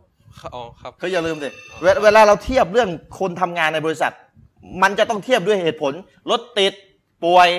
[0.55, 1.49] อ๋อครับเขาอย่าลืมสิ
[1.81, 4.13] เวเวลาเราเทียบเรื่องคนทำงานในบริษัท
[4.83, 5.93] มันจะต้องเทียบด้วยเหตุผล
[6.31, 6.73] รถติด
[7.25, 7.49] ป่วย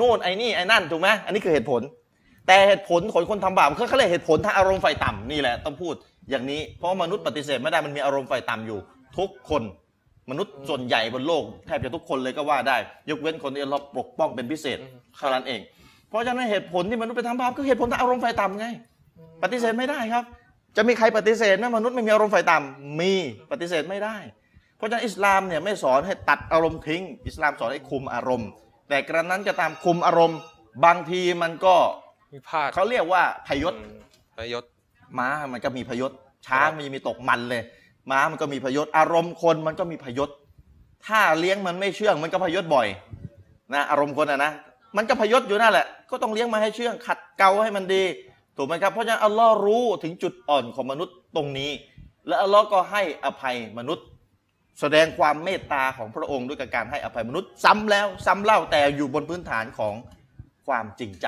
[0.00, 1.82] นู่นไอ้นี่ไอ้นั่นถูกไหมอันนี้คือเหตุผล
[2.46, 5.94] แต่เหตุผลของคนทำบาปเขาเขาเรียกเหตุผลทางอารมณ์ไฟต่ำนี่แหละต้องพูด
[6.30, 8.78] อย่างนี้เพราะมนุษย์ปฏิเสธไม่ได้มันมีอารมณ์ไฟต่ำอยู่
[9.18, 9.62] ทุกคน
[10.30, 12.76] มนุษย์ส่วนใหญ่บนโลกแทบจะทุกคนเลยก็ว่าได้
[13.10, 15.60] ยกเว้นคนที่เราปกป้องเป็นพิเศษอืมเท่านั้นเอง
[16.08, 18.66] เพราะฉะนั้นเหตุผลที่มนุษย์ไปทำบาปคือเหตุผลทางอารมณ์ไฟต่ำไง
[19.42, 20.24] ปฏิเสธไม่ได้ครับ
[20.76, 23.12] จะมีใครปฏิเสธไหมมนุษย์ไม่มีอารมณ์ไฟต่ำมี
[23.52, 24.16] ปฏิเสธไม่ได้
[24.76, 28.48] เพราะฉะนั้นอิสลามเนี่ยไม่สอนให้ตัดอารมณ์ทิ้ง อิสลามสอนให้คุมอารมณ์
[28.88, 30.38] แต่กระนั้นก็ตามคุมอารมณ์
[30.84, 31.74] บางทีมันก็
[32.32, 33.96] มีพลาดเขาเรียกว่าพยศอืม
[34.38, 34.64] พยศ
[35.18, 36.12] ม้ามันก็มีพยศ
[36.46, 37.62] ช้างมันมีตกมันเลย
[38.10, 40.30] ม้ามันก็มีพยศ อารมณ์คนมันก็มีพยศ
[41.06, 42.86] ถ้าเลี้ยงมันไม่เชื่อง มันก็พยศบ่อย
[43.74, 44.52] นะอารมณ์คนอะนะ
[44.96, 48.02] มันก็พยศอยู่นั่นแหละ ก็ต้องเลี้ยงมาให้เชื่อง ขัดเกลาให้มันดี
[48.56, 51.70] ถูกไหมครับ เพราะฉะนั้นอัลลอฮ์รู้ถึงจุดอ่อนของมนุษย์ตรงนี้
[52.26, 54.06] และอัลลอฮ์ก็ให้อภัยมนุษย์
[54.80, 59.94] แสดงความเมตตาของพระองค์ด้วยการให้อภัยมนุษย์ ซ้ำแล้วซ้ำเล่าแต่อยู่บนพื้นฐานของ
[60.66, 61.26] ความจริงใจ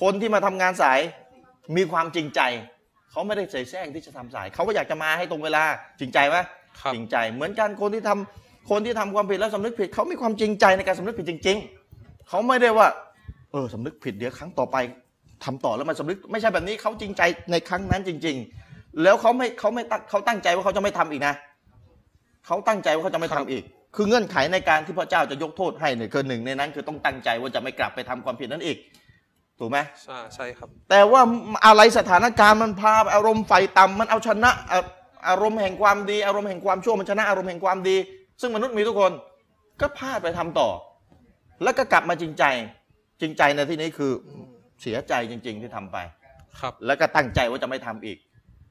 [0.00, 1.00] คนที่มาทำงานสาย
[1.76, 2.40] มีความจริงใจ
[3.18, 5.64] เขาไม่ได้ใส่แซงที่จะทำสาย เขาก็อยากจะมาให้ตรงเวลา
[6.00, 6.36] จริงใจไหม
[6.80, 11.56] ครับจริงใจ เหมือนกันคนที่ทำคนที่ทำความผิดแล้วสำนึกผิดเขามีความจริงใจในการสำนึกผิดจริง
[11.92, 12.86] ๆ เขาไม่ได้ว่า
[13.52, 14.76] เออสำนึกผิดเดี๋ยวครั้งต่อไป
[15.44, 18.36] ทำต่อแล้วมันสำนึกไม่ใช่แบบนี้เขาจริงใจในครั้งนั้นจริง
[18.68, 21.34] ๆ แล้วเขาไม่เขาไม่ตั้งเขาตั้งใจว่าเขาจะไม่ทำอีกนะ
[22.46, 23.62] เขาตั้งใจว่าเขาจะไม่ทำอีก
[23.96, 28.76] คือเงื่อนไขในการที่พระเจ้าจะยกโทษให้เนี่ยคือหนึ่งในนั้น คือต้องตั้งใจว่าจะไม่กลับไปทำความผิดนั้นอีก
[29.58, 31.22] ถูกไหมใช่ใช่ครับ แต่ว่า
[31.66, 34.78] อะไรสถานการณ์มันพาอารมณ์ไฟต่ำมันเอาชนะอะ
[35.28, 37.96] อารมณ์แห่งความดี อารมณ์แห่งความชั่วมันชนะอารมณ์แห่งความดี
[38.40, 39.12] ซึ่งมนุษย์มีทุกคน
[39.80, 40.68] ก็พลาดไปทำต่อ
[41.62, 42.44] แล้วก็กลับมาจริงใจ
[43.20, 44.12] จริงใจในที่นี้คือ
[44.82, 45.96] เสียใจจริง ๆ ที่ทำไป
[46.60, 48.18] ครับ แล้วก็ตั้งใจว่าจะไม่ทำอีก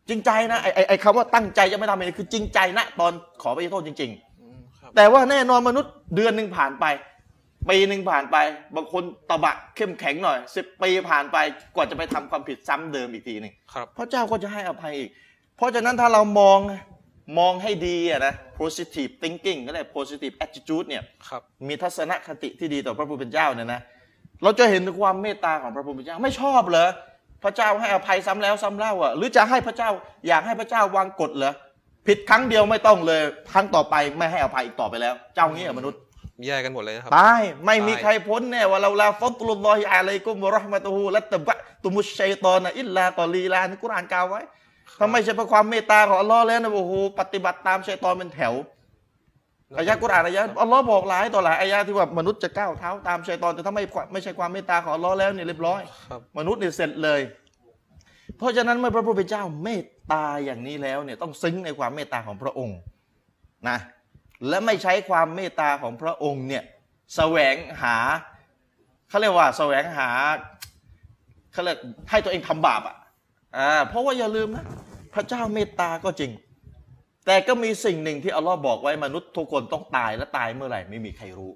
[0.09, 6.85] จริงใจนะไอ้ไอ้ไอ้คำว่าตั้งใจจะไม่ทำอีกคือจริงใจนะตอนขอไปโทษจริงๆอืมครับแต่ว่าแน่นอนมนุษย์เดือนหนึ่งผ่านไป
[7.69, 8.37] ปีหนึ่งผ่านไป
[8.75, 11.37] บางคนตะบะเข้มแข็งหน่อยสิบปีผ่านไป
[11.75, 15.09] กว่าจะไปทำความผิดซ้ำเดิมอีกทีหนึ่งครับพระเจ้าก็จะให้อภัยอีก
[15.57, 16.59] เพราะฉะนั้นถ้าเรามอง
[17.39, 23.81] มองให้ดีอะนะ positive thinking ก็เรียก positive attitude เนี่ยครับมีทัศนคติที่ดีต่อพระผู้เป็นเจ้าเนี่ยนะ
[24.43, 26.89] เราจะเห็นถึงความเมตตาของพระผู้เป็นเจ้าไม่ชอบเหรอ
[27.43, 29.89] พระเจ้าให้อภัยซ้ำแล้วซ้ำเล่าอะหรือจะให้พระเจ้า
[30.27, 31.53] อยากให้พระเจ้าวางกฎเหรอ
[32.07, 33.21] ผิดครั้งเดียวไม่ต้องเลย
[33.53, 35.99] ครั้งต่อไปไม่ให้อภัยอีกต่อไปแล้ว เจ้างี้เหรอมนุษย์
[36.45, 44.41] แย่กันหมดเลยนะครับตายไม่มีตายใครพ้นแน่ว่าเราลาฟัตลุลลอฮิอะลัยกุมวะเราะห์มะตุฮูและตะบะตุมุชชัยตอนนะอิลลากอลีลานี่กุรอานกล่าวไว้
[44.99, 48.53] ถ้าไม่ใช่เพราะความเมตตาของอัลลอฮ์แล้วนะโอ้โหปฏิบัติตามชัยตอนเป็นแถว
[49.77, 57.21] อายะกุรอานอายะอัลลอฮ์บอกหลายต่อหลายอายะที่ว่ามนุษย์จะก้าวเท้าตามชัยตอนแต่ถ้าไม่ไม่ใช่ความเมตตาของอัลลอฮ์แล้วเนี่ยเรียบร้อยครับมนุษย์เนี่ยเสร็จเลย
[58.37, 62.77] เพราะฉะนั้นเมื่อพระผู้เป็นเจ้าเมตตาอย่างนี้แล้วเนี่ยต้องซึ้งในความเมตตาของพระองค์
[63.69, 63.77] นะ
[64.47, 66.63] และไม่ใช้ความเมตตาของพระองค์เนี่ย
[67.15, 67.97] แสวงหา
[69.09, 70.09] เขาเรียกว่าแสวงหา
[71.51, 71.77] เขาเรียก
[72.09, 72.95] ให้ตัวเองทำบาปอะ
[73.57, 74.65] อ่าเพราะว่าอย่าลืมนะ
[75.13, 76.31] พระเจ้าเมตตาก็จริง
[77.25, 81.51] แต่ก็มีสิ่งหนึ่งที่อัลลอฮ์บอกไว้มนุษย์ทุกคนต้องตายและตายเมื่อไหร่ไม่มีใครรู้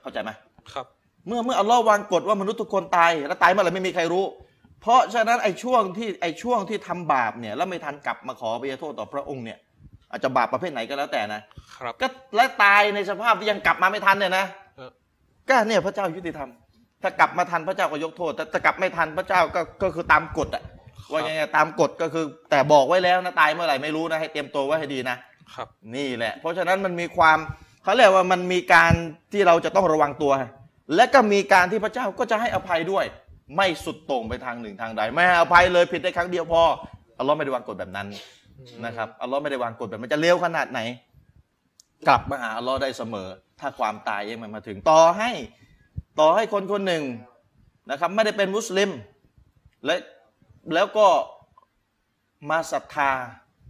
[0.00, 0.30] เข้าใจไหม
[0.72, 0.86] ครับ
[1.26, 4.24] เมื่อเมื่ออัลลอฮ์วางกฎว่ามนุษย์ทุกคนตายแล้วตายเมื่อไหร่ไม่มีใครรู้
[4.80, 9.58] เพราะฉะนั้นไอ้ช่วงที่ไอ้ช่วงที่ทำบาปเนี่ยแล้วไม่ทันกลับมาขอไปโทษต่อพระองค์เนี่ย
[10.12, 11.40] อาจจะบาปประเภทไหนก็แล้วแต่นะ
[11.76, 14.44] ครับก็และตายในสภาพที่ยังกลับมาไม่ทันเนี่ยนะ
[14.76, 14.90] เออ
[15.48, 16.50] ก็เนี่ยพระเจ้ายุติธรรม
[17.02, 20.62] ถ้ากลับมาทันพระเจ้าก็ยกโทษ แต่ถ้ากลับไม่ทันพระเจ้าก็ก็คือตามกฎอะ
[21.10, 25.16] ว่าไงตามกฎก็คือแต่บอกไว้แล้วนะตายเมื่อไหร่ไม่รู้นะให้เตรียมตัวไว้ให้ดีนะ
[25.54, 27.38] ครับ นี่แหละ เพราะฉะนั้นมันมีความ
[27.84, 28.92] เขาเรียกว่ามันมีการ
[29.32, 30.32] ที่เราจะต้องระวังตัว
[30.94, 33.04] และก็มีการที่พระเจ้าก็จะให้อภัยด้วย
[33.56, 36.62] ไม่สุดโต่งไปทางหนึ่งทางใดไม่ให้อภัยเลยผิดได้ครั้งเดียวพอ
[37.18, 38.06] อัลลอฮ์ไม่ได้วางกฎแบบนั้น
[38.86, 40.80] นะครับอัลลอฮ์ไม่ได้วางกฎแบบมันจะเลวขนาดไหน
[42.08, 43.28] กลับมาหาอัลลอฮ์ได้เสมอ
[43.60, 45.30] ถ้าความตายยังไม่มาถึงต่อให้
[46.20, 47.02] ต่อให้คนคนหนึ่ง
[47.90, 48.90] นะครับ ไม่ได้เป็นมุสลิม
[49.84, 49.94] และ
[50.74, 51.06] แล้วก็
[52.50, 53.10] มาศรัทธา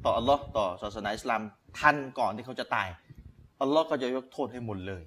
[0.05, 1.42] ต่ออัลลอฮ์ต่อศาสนาอิสลาม
[1.78, 2.88] ทันก่อนที่เขาจะตาย
[3.61, 5.02] อัลลอฮ์ก็จะยกโทษให้หมดเลย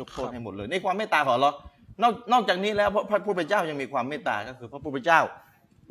[0.00, 1.56] ยกโทษให้หมดเลย ในความเมตตาของอัลลอฮ์
[2.02, 5.20] นอกนอกจากนี้แล้วพระผู้เป็นเจ้ายังมีความเมตตาก็คือพระผู้เป็นเจ้า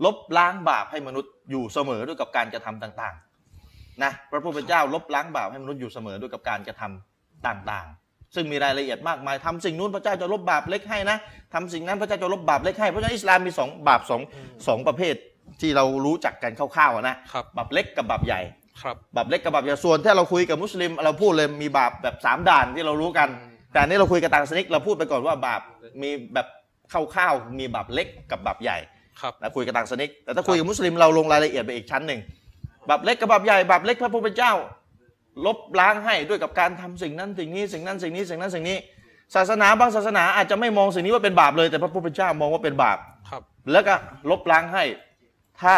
[0.05, 11.17] ลบล้างบาปให้มนุษย์อยู่เสมอด้วยกับการกระทำต่างๆนะพระผู้เป็นเจ้าลบล้างบาปให้มนุษย์อยู่เสมอด้วยกับการกระทำต่างๆ ซึ่งมีรายละเอียดมากมายทำสิ่งนู้นพระเจ้าจะลบบาปเล็กให้นะ
[11.53, 14.21] ทำสิ่งนั้นพระเจ้าจะลบบาปเล็กให้เพราะฉะนั้นอิสลามมีสองบาปสอง
[14.67, 15.15] สองประเภท
[15.61, 18.41] ที่เรารู้จักกันคร่าวๆอะนะครับบาปเล็กกับบาปใหญ่
[18.81, 23.29] ครับบาปเล็กกับบาปใหญ่ส่วนถ้าเราคุยกับมุสลิม เราพูดเลยมีบาปแบบสามด่านที่เรารู้กัน
[23.71, 25.61] แต่อันนี้เราคุยกับต่างศาสนิกเราพูดไปก่อนว่าบาป
[26.01, 26.47] มีแบบ
[26.91, 28.94] คร่าวๆมีบาปเล็กกับบาปใหญ่ครับ
[29.41, 32.19] นะคุยกับต่างศาสนิกแต่ถ้าคุยกับมุสลิมเราลงรายละเอียดไปอีกชั้นหนึ่ง
[32.89, 34.53] บาปเล็กกับบาปใหญ่บาปเล็กพระผู้เป็นเจ้า
[35.45, 38.77] ลบล้างให้ด้วยกับการทำสิ่งนั้นสิ่งนี้สิ่งนั้นสิ่งนี้สิ่งนั้นสิ่งนี้
[39.35, 42.97] ศาสนาบางศาสนาอาจจะไม่มองสิ่งนี้ว่าเป็นบาปเลยแต่พระผู้เป็นเจ้ามองว่าเป็นบาป
[43.29, 43.93] ครับ แล้วก็
[44.29, 44.83] ลบล้างให้
[45.61, 45.75] ถ้า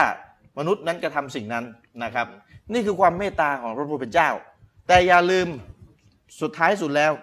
[0.57, 1.65] มนุษย์นั้นกระทำสิ่งนั้น
[2.03, 2.27] นะครับ
[2.73, 4.29] นี่คือความเมตตาของพระผู้เป็นเจ้า
[4.87, 5.47] แต่อย่าลืม
[6.41, 7.13] สุดท้ายสุดแล้ว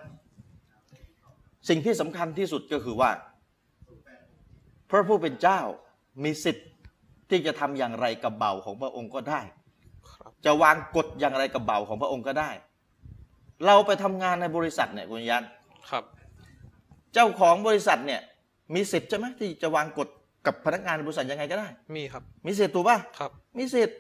[1.69, 3.11] สิ่งที่สำคัญที่สุดก็คือว่า
[4.91, 5.61] พระผู้เป็นเจ้า
[6.23, 6.67] มีสิทธิ์
[7.31, 9.41] ที่จะทำอย่างไรกับเบาของพระองค์ก็ได้
[10.13, 12.51] ครับจะวางกฎอย่างไรกับเบาของพระองค์ก็ได้
[13.67, 15.45] เราไปทำงานในบริษัทเนี่ยคุณยัน
[15.91, 16.05] ครับ
[17.15, 18.21] เจ้าของบริษัทเนี่ย
[18.75, 20.09] มีสิทธิ์ใช่ไหมที่จะวางกฎ
[20.47, 23.99] กับพนักงานในบริษัทยังไงก็ได้ มีครับ มีสิทธิ์ถูกป่ะครับ มีสิทธิ์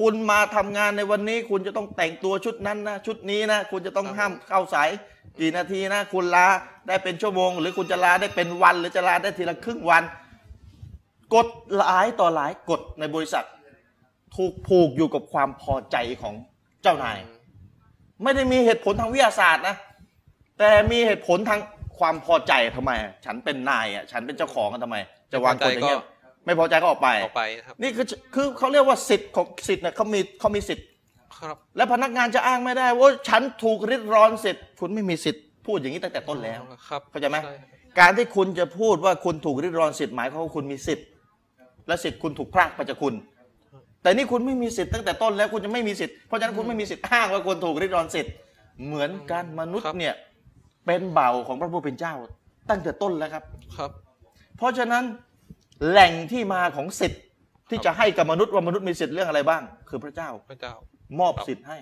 [0.00, 4.88] คุณมาทำงานในวันนี้ คุณจะต้องแต่งตัวชุดนั้นนะชุดนี้นะคุณจะต้องครับห้ามเข้าสาย
[5.38, 6.46] กี่นาทีนะ คุณลา
[6.88, 10.02] ได้เป็นชั่วโมง หรือคุณจะลาได้เป็นวัน หรือจะลาได้ทีละครึ่งวัน
[11.34, 13.44] กฎหลายต่อหลายกฎในบริษัท
[14.36, 16.34] ถูกผูกอยู่กับความพอใจของ
[16.82, 17.18] เจ้านาย
[18.22, 19.76] ไม่ได้มีเหตุผลทางวิทยาศาสตร์นะ
[20.58, 21.60] แต่มีเหตุผลทาง
[21.98, 22.92] ความพอใจทำไม
[23.24, 24.96] ฉันเป็นนายอะฉันเป็นเจ้าของกันทำไม
[25.32, 26.02] จะวางกฎอย่างเงี้ย
[26.46, 30.86] ไม่พอใจก็ออกไปต่อไปนะครับนี่คือคือเขาเรียกว่าสิทธิ์ของสิทธิ์เนี่ยเขามีเขามีสิทธิ์
[31.38, 37.54] ครับและพนักงานจะอ้างไม่ได้ว่าฉันถูกริดร้อนสิทธิ์คุณไม่มีสิทธิ์พูดอย่างนี้ตั้งแต่ต้นแล้วครับเข้าใจไหมช่
[38.00, 41.06] การที่คุณจะพูดว่าคุณถูกริดรอนสิทธิ์หมายความว่าคุณมีสิทธิ์
[41.86, 43.14] และสิทธิ์คุณถูกพรากไปจากคุณ
[44.02, 48.32] แต่นี่คุณไม่มีสิทธิ์ตั้งแต่ต้นแล้วคุณจะไม่มีสิทธิ์เพราะฉะนั้นคุณไม่มีสิทธิ์อ้างว่าคุณถูกริดรอนสิทธิ์
[48.86, 50.14] เหมือนกันมนุษย์เนี่ย
[50.86, 52.14] เป็นเบาของพระผู้เป็นเจ้า
[52.70, 53.44] ตั้งแต่ต้นแล้วครับ
[53.76, 53.90] ครับ
[54.56, 55.04] เพราะฉะนั้น
[55.88, 57.20] แหล่งที่มาของสิทธิ์
[57.70, 60.74] ที่จะให้กับมนุษย์ว่ามนุษย์มีสิทธิ์เรื่องอะไรบ้าง คือพระเจ้าพระเจ้า
[61.20, 61.78] มอบสิทธิ์ให้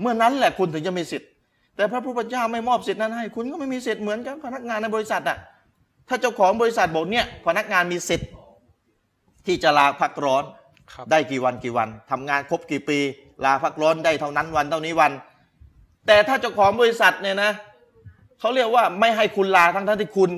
[0.00, 1.28] เมื่อนั้นแหละคุณถึงจะมีสิทธิ์
[1.76, 5.38] แต่พระผู้เป็นเจ้าไม่มอบสิทธิ์นั้นให้ คุณก็ไม่มีสิทธิ์เหมือนกับพนักงานในบริษัทอะ
[6.08, 8.28] ถ้าเจ้าของบริษัทบอกเนี่ยพนักงานมีสิทธิ์
[9.46, 10.44] ที่จะลาพักร้อน
[10.92, 12.98] ครับได้กี่วันกี่วันทำงานครบกี่ปี
[13.44, 15.12] ลาพักร้อนได้เท่านั้นวันเท่านี้วัน
[16.06, 17.52] แต่ถ้าเจ้าของบริษัทเนี่ยนะ
[18.40, 20.30] เขาเรียกว่าไม่ให้คุณลาทั้งทั้งที่คุณ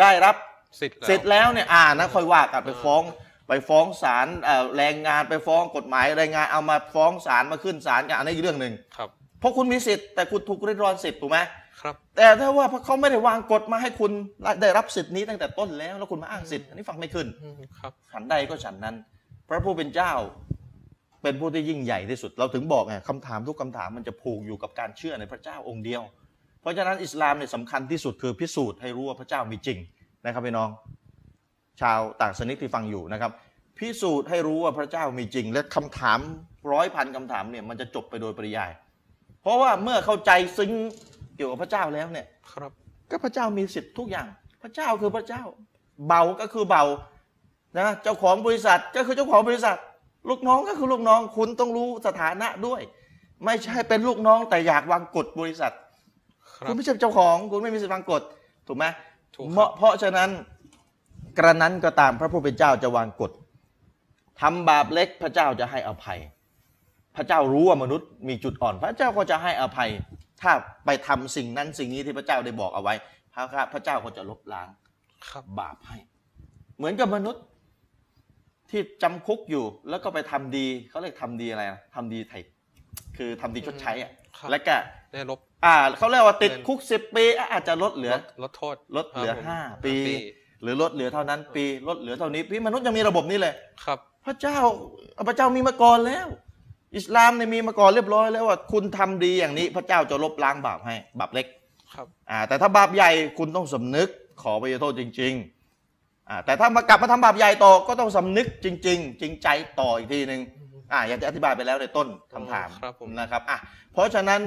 [0.00, 0.34] ได้รับ
[0.80, 3.02] สิทธิ์แล้วเสร็จแล้วเนี่ยอ่านะค่อยว่ากันไปฟ้อง
[3.48, 9.08] ไปฟ้องศาลเอ่อแรงงานไปฟ้องกฎหมายแรงงานเอามาฟ้องศาลมาขึ้นศาลกันอันนี้อีกเรื่องหนึ่งครับ
[9.40, 11.38] เพราะคุณมีสิทธิ์แต่คุณถูกริดรอนสิทธิ์ถูกไหม
[11.82, 14.12] ครับ แต่ถ้าว่าเขาไม่ได้วางกฎมาให้คุณ
[14.60, 18.96] ได้รับสิทธิ์นี้ตั้งแต่ต้นแล้วแล้วคุณมาอ้างสิทธิ์อันนี้ฟังไม่ขึ้นอืมครับฉันใดก็ฉันนั้น
[19.48, 20.12] พระผู้เป็นเจ้า
[21.22, 26.02] เป็นผู้ที่ยิ่งใหญ่ที่สุด เราถึงบอกไงคำถามทุกคำถามมันจะผูกอยู่กับการเชื่อในพระเจ้าองค์เดียว
[26.60, 29.78] เพราะฉะนั้นอิสลามเนี่ยสำคัญที่สุดคือพิสูจน์ให้รู้ว่าพระเจ้ามีจริง
[30.26, 30.68] นะครับพี่น้อง
[31.80, 33.32] ชาวต่างศาสนิกที่ฟังอยู่นะครับ
[33.78, 36.18] พิสูจน์ให้รู้ว่าพระเจ้ามีจริง และคำถาม
[36.72, 38.70] ร้อยพันคำถามเนี่ยมันจะจบไปโดยปริยาย
[39.42, 40.70] เพราะว่าเมื่อเข้าใจซึ้ง
[41.09, 42.72] เกี่ยวกับพระเจ้าแล้วเนี่ยครับ
[43.10, 44.26] ก็พระเจ้ามีสิทธิ์ทุกอย่าง
[44.62, 45.42] พระเจ้าคือพระเจ้า
[46.06, 46.84] เบาก็คือเบา
[47.78, 49.76] นะเจ้าของบริษัทก็คือเจ้าของบริษัท
[50.28, 52.80] ลูกน้องก็คือลูกน้อง คุณต้องรู้สถานะด้วย
[53.44, 55.72] ไม่ใช่เป็นลูกน้องแต่อยากวางกฎบริษัท
[56.56, 58.22] ครัคุบณไม่ใช่เจ้าของคุณไม่มีสิทธิ์วางกฎ
[58.66, 58.84] ถูกไหม
[59.36, 60.30] ถูกครับเพราะเพราะฉะนั้น
[61.38, 63.30] กระนั้นก็ตามพระผู้เป็นเจ้าจะวางกฎ
[64.40, 66.18] ทำบาปเล็กพระเจ้าจะให้อภัย
[67.16, 69.90] พระเจ้ารู้ว่ามนุษย์มีจุดอ่อน พระเจ้าก็จะให้อภัย
[70.42, 70.52] ถ้า
[70.86, 72.94] ไปทำสิ่งนั้นสิ่งนี้ที่พระเจ้าได้บอกเอาไว้
[73.34, 74.68] พระพระเจ้าก็จะลบล้าง
[75.28, 75.96] ครับบาปให้
[76.78, 77.44] เหมือนกับมนุษย์
[78.70, 82.42] ที่จำคุกอยู่แล้วก็ไปทำดีเขาเรียกทำดีอะไรนะทำดีไทย
[83.16, 84.76] คือทำดีชดใช้อะครับแล้วก็
[85.12, 90.14] ได้ลบ อ่าเขาเรียกว่าติดเงินคุกสิบปีอะอาจจะลดเหลือลดลดโทษลดเหลือครับผมห้าปีปี
[90.62, 94.58] หรือลดเหลือเท่านั้นปีลดเหลือเท่านี้พี่มนุษย์ยังมีระบบนี้เลยครับ พระเจ้า
[95.28, 96.26] พระเจ้ามีมาก่อนแล้ว
[96.96, 101.46] อิสลามเนี่ยมีมาก่อนเรียบร้อยแล้วว่าคุณทำดีอย่างนี้ พระเจ้าจะลบล้างบาปให้บาปเล็ก
[101.94, 104.08] ครับอ่าแต่ถ้าบาปใหญ่คุณต้องสำนึก
[104.42, 109.48] ขอไปโทษจริงๆอ่าแต่ถ้ามากลับมาทำบาปใหญ่ต่อก็ต้องสำนึกจริง ๆ จริงใจ
[109.80, 110.40] ต่ออีกทีหนึ่ง
[110.92, 113.58] อ่าอย่างที่อธิบายไปแล้วในต้นคำถามครับผมนะครับอะ
[113.92, 114.40] เพราะฉะนั้น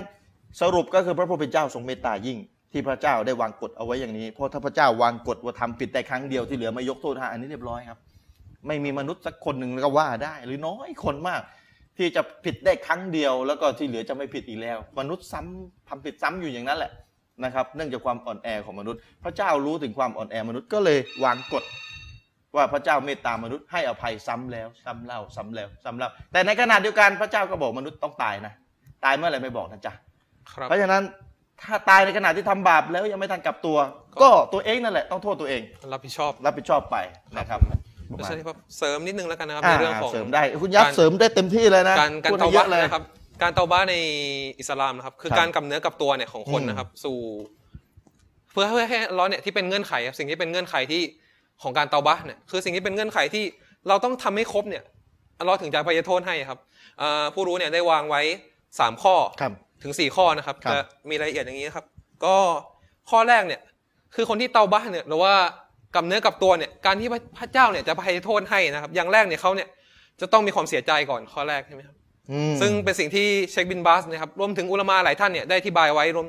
[0.62, 2.38] สรุปก็คือพระผู้เป็นเจ้าทรงเมตตายิ่ง
[2.72, 8.00] ที่พระเจ้าได้วางกฎเอาไว้อย่างนี้เพราะถ้าพระเจ้าวางกฎว่าทำผิดแต่ครั้งเดียวที่เหลือไม่ยกโทษให้อันนี้เรียบร้อยครับ
[8.68, 11.42] ไม่มีมนุษย์สักคนหนึ่งก็ว่าได้ หรือน้อยคนมาก
[11.98, 16.92] ที่จะผิดได้ครั้งเดียวแล้วก็ที่เหลือจะไม่ผิดอีกแล้ว มนุษย์ซ้ำทำผิดซ้ำอยู่อย่างนั้นแหละ
[17.44, 21.64] นะครับ เนื่องจากความอ่อนแอของมนุษย์ พระเจ้ารู้ถึงความอ่อนแอมนุษย์ก็เลยวางกฎ
[22.56, 28.54] ว่าพระเจ้าเมตตามนุษย์ให้อภัยซ้ำแล้ว ซ้ำเล่าซ้ำแล้วซ้ำเล่าแต่ในขณะเดียวกันพระเจ้าก็บอกมนุษย์ต้องตายนะ
[29.04, 29.94] ตายเมื่อไหร่ไม่บอกนะจ๊ะ
[30.52, 31.04] ครับเพราะฉะนั้น
[31.62, 33.78] ถ้าตายในขณะที่ทำบาปแล้วยังไม่ทันกลับตัว
[34.22, 36.98] ก็ตัวเองนั่นแหละต้องโทษตัวเอง รับผิดชอบรับผิดชอบไป
[37.38, 37.60] นะครับ
[38.14, 43.04] เพราะฉะนั้นครับเสริมนิดนึงแล้วกันนะครับอ่าในเรื่องของเสริมได้คุณยักกาษ์รเสริมได้เต็มที่เลยนะการการพูดเตาให้เยบะอะเลยนะครับ
[43.42, 43.96] การเตาบะใน
[44.60, 47.18] อิสลามนะครับ คือครับการกลับเนื้อกลับตัวเนี่ยของคนอืมนะครับ สู่
[48.52, 51.02] เพื่อเพื่อให้เราเนี่ยที่เป็นเงื่อนไขครับสิ่งที่เป็นเงื่อนไขที่
[51.64, 53.44] ของการเตาบะเนี่ยคือสิ่งที่เป็นเงื่อนไขที่
[53.88, 54.84] เราต้องทำให้ครบเนี่ย
[55.46, 56.60] เราถึงจะอภัยโทษให้ครับ
[57.00, 58.22] เอ่อผู้รู้เนี่ยได้วางไว้
[58.80, 59.52] สามข้อครับ
[59.84, 60.78] ถึง4ข้อนะครับครับจะ
[61.10, 61.86] มีรายละเอียดอย่างนี้นะครับ
[62.26, 62.36] ก็
[63.10, 63.62] ข้อแรกเนี่ย
[64.16, 65.34] คือคนที่เตาบ้านเนี่ยหรือว่า
[65.96, 69.68] กับเนื้อกับตัวเนี่ยการที่พระเจ้าเนี่ยจะภัยโทษให้นะครับ อย่างแรกเนี่ยเขาเนี่ย
[70.22, 71.96] จะต้องมีความเสียใจก่อนข้อแรกใช่ไหมครับ
[72.32, 76.28] อืมซึ่งเป็นสิ่งที่เชคบินบาสนะครับรวมถึงอุลามาหลายท่านเนี่ยได้อธิบายไว้รวม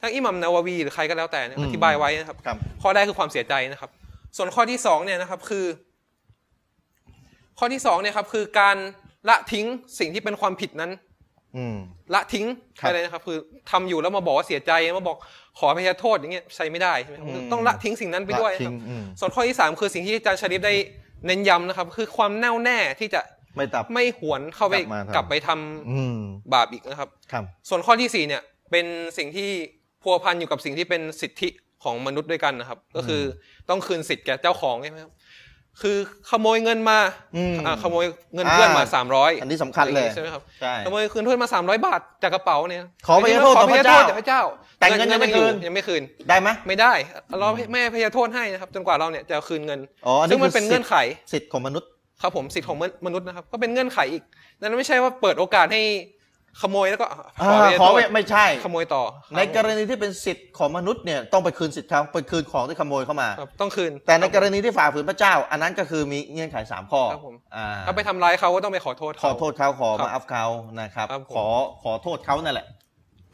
[0.00, 3.90] ทั้งอิหมัมนาวาวีหรือใครก็แล้วแต่เนี่ยอธิบายไว้นะครับครับ ข้อแรกคือความเสียใจนะครับ
[4.36, 5.66] ส่วนข้อที่สองเนี่ยนะครับคือ
[7.58, 8.76] ข้อที่สองเนี่ยครับคือการ
[9.28, 9.66] ละทิ้ง
[9.98, 11.15] สิ่งที่เป็นความผิดนั้นอืม
[12.14, 12.46] ละทิ้ง
[12.80, 13.38] ครับไปเลยนะครับ คือ
[13.70, 15.16] ทำอยู่แล้วมาบอกว่าเสียใจมาบอก
[15.58, 20.74] ขออภัยโทษอย่างเงี้ยใช้ไม่ได้ใช่ไหมครับอืมต้องละทิ้งสิ่งนั้นไปด้วยละทิ้ครังบอืมส่วนข้อที่สามคือสิ่งที่อาจารย์ชริฟได้
[21.26, 23.20] เน้นย้ำนะครับ คือความแน่วแน่ที่จะ
[23.56, 26.18] ไม่ตับไม่หวนเข้าไปกลับมาทำกลับไปทำอืม
[26.54, 28.86] บาปอีกนะครับครับ ส่วนข้อที่สี่เนี่ย เป็น
[29.18, 29.48] สิ่งที่
[30.02, 31.48] พัวพันอยู่กับสิ่งที่เป็นสิทธิ
[31.84, 33.22] ของมนุษย์ด้วยกันนะครับ ก็คือ
[33.68, 35.12] ต้องคืนสิทธิ์แก่เจ้าของใช่ไหมครับ
[35.82, 35.96] คือ
[36.30, 36.98] ขโมยเงินมา
[37.36, 44.42] อืม อ่าขโมยเงินเพื่อนมาอ่าสามร้อยอันนี้สำคัญเลย ใช่ไหมครับใช่ ขโมยคืนเพื่อนมาสามร้อยบาทจากกระเป๋าเนี่ยขออภัยโทษต่อพระเจ้าขออภัยโทษต่อพระเจ้า
[44.78, 46.92] แต่เงินยังไม่คืน ยังไม่คืน ได้ไหม ไม่ได้
[47.40, 50.94] เราไม่ให้พยโทษให้นะครับจนกว่าเราเนี่ยจะคืนเงิน อ๋ออันนี้ซึ่งมันคือเป็นเงื่อนไข
[51.32, 51.88] สิทธิ์ของมนุษย์
[52.22, 54.22] ครับผมสิทธิของมนุษย์นะครับ ก็เป็นเงื่อนไขอีก
[54.60, 55.82] นั้นไม่ใช่ว่าเปิดโอกาสให้
[56.62, 59.02] ขโมยแล้วก็ขออ่าพยขอโทษไม่ไม่ใช่ ขโมยต่อ
[59.36, 70.44] ในกรณีที่เป็นสิทธิ์ของมนุษย์เนี่ยต้องไปคืนสิทธิ์เขาไปคืนของที่ขโมยเข้ามาครับต้องคืน แต่ในกรณีที่ฝ่าฝืนพระเจ้า อันนั้นก็คือมีเงื่อนไขสามข้อครับผมอ่าถ้าไปทำร้ายเขาก็ต้องไปขอโทษขเขาอโทษเขาขอครับมาอัฟเขา
[70.80, 71.48] นะครับครับผมขอ
[71.82, 72.66] ขอโทษเขานั่นแหละ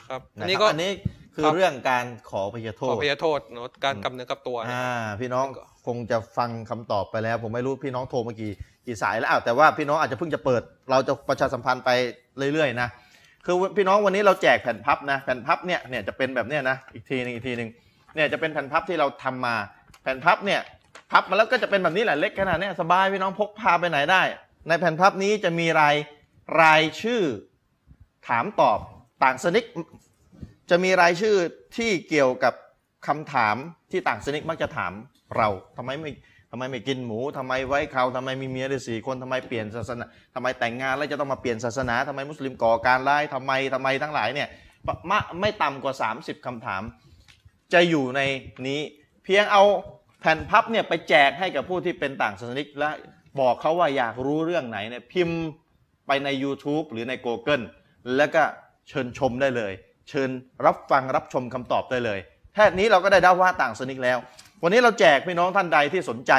[0.08, 0.90] ครับอันะนคนี้รับก็อันนี้
[1.34, 4.88] คือครับเรื่องการขอพยโทขอษพยโทษเนอะการกำเนิดกับตัวนะอ่า
[5.20, 8.52] พี่น้องก็คงจะฟังคำตอบไปแล้ว ผมไม่รู้พี่น้องโทรมากี่
[8.86, 11.90] กี่สายแล้วอ้าวแต่ว่าพี่น้องอาจจะเพิ่งจะเปิด เราจะประชาสัมพันธ์ไป
[12.52, 12.88] เรื่อยๆนะ
[13.44, 17.68] คือพี่น้องวันนี้เราแจกแผ่นพับนะแผ่นพับเนี่ยเนี่ยจะเป็นแบบเนี้ยนะอีกทีหนึงอีกทีหนึง
[18.14, 19.54] เนี่ยจะเป็นแผ่นพับที่เราทำมา
[20.02, 20.60] แผ่นพับเนี่ย
[21.12, 24.22] พับมาแล้วก็จะเป็นแบบนี้แหละเล็กขนาดนี้สบายพี่น้องพกพาไปไหนได้
[24.68, 25.96] ในแผ่นพับนี้จะมีราย
[26.60, 27.22] รายชื่อ
[28.28, 28.78] ถามตอบ
[29.22, 29.64] ต่างสนิก
[30.70, 31.34] จะมีรายชื่อ
[31.76, 32.54] ที่เกี่ยวกับ
[33.06, 33.56] คำถาม
[33.90, 34.92] ที่ต่างสนิกมักจะถาม
[35.36, 36.10] เราทำไมไม่
[36.54, 44.48] ทำไมไม่กินหมูทำไมไว้เขาทำไมมีเมียได้สี่คนทำไมเปลี่ยนศาสนาทำไมแต่งงานแล้วจะต้องมาเปลี่ยนศาสนาทำไมมุสลิมก่อการร้ายทำไมทำไมทั้งหลายเนี่ย
[45.10, 46.82] มะไม่ต่ำกว่า 30คำถาม
[47.72, 48.20] จะอยู่ใน
[48.68, 48.80] นี้
[49.24, 49.62] เพียงเอา
[50.20, 52.90] แผ่นพับเนี่ยไปแจกให้กับผู้ที่เป็นต่างศาสนิกและ
[53.40, 55.38] บอกเขาว่าอยากรู้เรื่องไหนเนี่ยพิมพ์
[56.06, 57.64] ไปใน YouTube หรือใน Google
[58.16, 58.42] แล้วก็
[58.88, 59.72] เชิญชมได้เลย
[60.08, 60.30] เชิญ
[60.66, 62.18] รับฟังรับชมคำตอบได้เลย
[62.54, 64.18] แค่นี้เราก็ได้ดาว่าต่างศาสนิกแล้ว
[64.64, 66.32] วันนี้เราแจกพี่น้องท่านใดที่สนใจ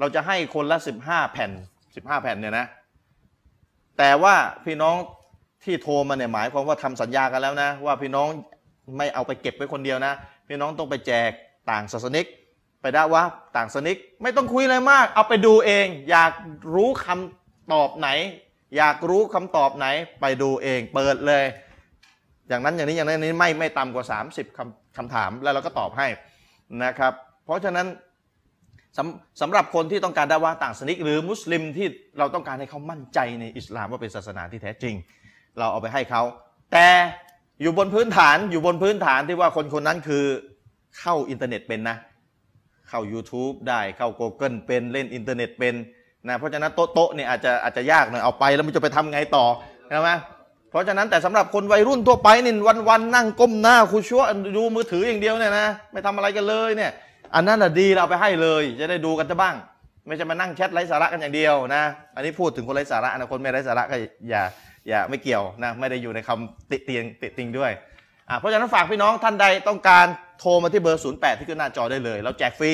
[0.00, 1.50] เราจะให้คนละ 15 แผ่น
[1.86, 2.66] 15 แผ่นเนี่ยนะ
[3.98, 4.96] แต่ว่าพี่น้อง
[5.64, 8.28] ที่โทรมาเนี่ยหมายความว่าทำสัญญากันแล้วนะ ว่าพี่น้อง
[8.98, 10.12] ไม่เอาไปเก็บไว้คนเดียวนะ
[10.48, 11.30] พี่น้องต้องไปแจก
[11.70, 12.26] ต่างศาสนิก
[12.82, 13.22] ไปได้ว่า
[13.56, 16.32] ต่างศาสนิก ไม่ต้องคุยอะไรมาก เอาไปดูเอง อยาก
[16.74, 18.08] รู้คำตอบไหน
[18.76, 19.86] อยากรู้คำตอบไหน
[20.20, 21.44] ไปดูเองเปิดเลย
[22.48, 26.06] อย่างนั้นอย่างนี้อย่างนั้นอย่างนี้ไม่ไม่ต่ำกว่า 30คำคำถามแล้วเราก็ตอบให้
[26.84, 27.12] นะครับ
[27.44, 27.86] เพราะฉะนั้น
[28.96, 31.86] สำสำหรับคนที่ต้องการด้ว่าต่างศาสนิกหรือมุสลิมที่
[32.18, 34.94] เราต้องการให้เขามั่นใจในอิสลามว่าเป็นศาสนาที่แท้จริง
[35.58, 36.22] เราเอาไปให้เขา
[36.72, 36.88] แต่
[37.62, 40.24] อยู่บนพื้นฐานอยู่บนพื้นฐานที่ว่าคนคนนั้นคือ
[40.98, 41.96] เข้าอินเทอร์เน็ตเป็นนะ
[42.88, 45.74] เข้า YouTube ได้เข้า Google เป็นเล่นอินเทอร์เน็ตเป็น
[46.28, 49.44] นะเพราะฉะนั้นโต๊ะโต๊ะเนี่ยอาจจะอาจจะยากหน่อยเอาไปแล้วมันจะไปทำไงต่อ
[49.88, 50.10] ใช่ไหม
[50.70, 54.22] เพราะฉะนั้นแต่สำหรับคนวัยรุ่นทั่วไปนี่วันวันนั่งก้มหน้าคุดหัว
[54.56, 56.92] ดูมือถืออย่างเดียวเนี่ยนะไม่ทำอะไรกันเลยเนี่ย
[57.34, 59.54] อันนั้นแหละดีเราไปให้เลย จะได้ดูกันซะบ้าง
[60.06, 61.82] ไม่ใช่มานั่งแชทไร้สาระกันอย่างเดียวนะ
[62.16, 63.96] อันนี้พูดถึงคนไร้สาระนะคนไม่ไร้สาระก็
[64.30, 64.42] อย่า
[64.88, 67.72] อย่าไม่เกี่ยวนะไม่ได้อยู่ในคำติเตียนติติงด้วย
[68.28, 70.06] อะเพราะฉะนั้นฝากพี่น้องท่านใดต้องการ
[70.40, 72.72] โทรมาที่เบอร์ 08 ที่ขึ้นหน้าจอได้เลย เราแจกฟรี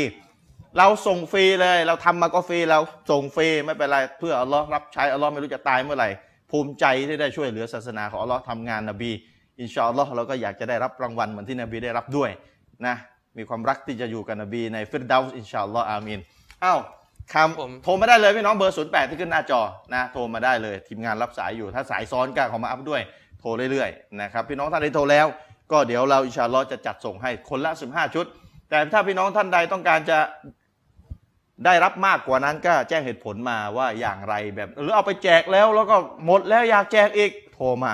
[0.78, 6.08] เราส่งฟรีเลย เราทำมาก็ฟรีเราส่งฟรีไม่เป็นไรเพื่ออัลลอฮ์รับใช้อัลลอฮ์ไม่รู้จะตายเมื่อไหร่
[6.50, 9.10] ภูมิใจที่ได้ช่วยเหลือศาสนาของอัลลอฮ์ทำงานนบี
[9.60, 12.30] อินชาอัลลอฮ์เราก็อยากจะได้รับรางวัลเหมือนที่นบีได้รับด้วย
[12.86, 12.96] นะ
[13.38, 16.20] มีความรักที่จะอยู่กับนบีในฟิรเดาส์อินชาอัลลอฮ์อามีน
[16.64, 16.78] อ้าว
[17.34, 19.60] คผมำโทรมาได้เลยพี่น้องเบอร์ 08 ที่ขึ้นหน้าจอ
[19.94, 23.02] นะโทรมาได้เลย ทีมงานรับสายอยู่ถ้าสายซ้อนก็ขอมาอัพด้วย
[23.40, 25.26] โทรเรื่อยๆนะครับพี่น้องท่านใดโทรแล้ว
[25.72, 28.26] ก็เดี๋ยวเราอินชาอัลลอฮ์จะจัดส่งให้คนละ 15 ชุด
[28.70, 30.18] แต่ถ้าพี่น้องท่านใดต้องการจะ
[31.64, 35.96] ได้รับมากกว่านั้นก็แจ้งเหตุผลมาว่าอย่างไรแบบ หรือเอาไปแจกแล้วแล้วก็
[36.26, 37.92] หมดแล้วอยากแจกอีกโทรมา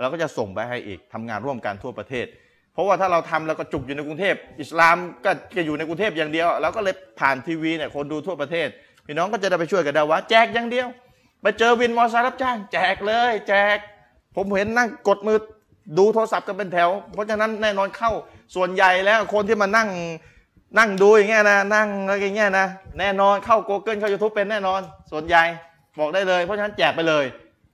[0.00, 2.26] เราก็จะส่งไปให้อีกทำงานร่วมกันทั่วประเทศ
[2.74, 8.68] เพราะว่าถ้าเราทำแล้วก็จุกอยู่ในกรุงเทพ อิสลามก็จะอยู่ในกรุงเทพอย่างเดียว แล้วก็เลยผ่านทีวีเนี่ยคนดูทั่วประเทศ
[9.06, 10.88] พี่น้องก็จะได้ไปช่วยกันด้ว่าแจกอย่างเดียว
[11.42, 13.78] ไปเจอวินมอเตอร์ไซค์รับจ้างแจกเลย แจก
[14.36, 15.38] ผมเห็นนั่งกดมือ
[15.98, 18.10] ดูโทรศัพท์กันเป็นแถว เพราะฉะนั้นแน่นอนเข้า
[18.54, 19.88] ส่วนใหญ่แล้วคนที่มานั่ง
[20.78, 22.66] นั่งดูอย่างเงี้ยนะนั่งอะไรอย่างเงี้ยนะ
[22.98, 25.42] แน่นอนเข้า Google เข้า YouTube เป็นแน่นอน ส่วนใหญ่
[25.98, 27.24] บอกได้เลย เพราะฉะนั้นแจกไปเลย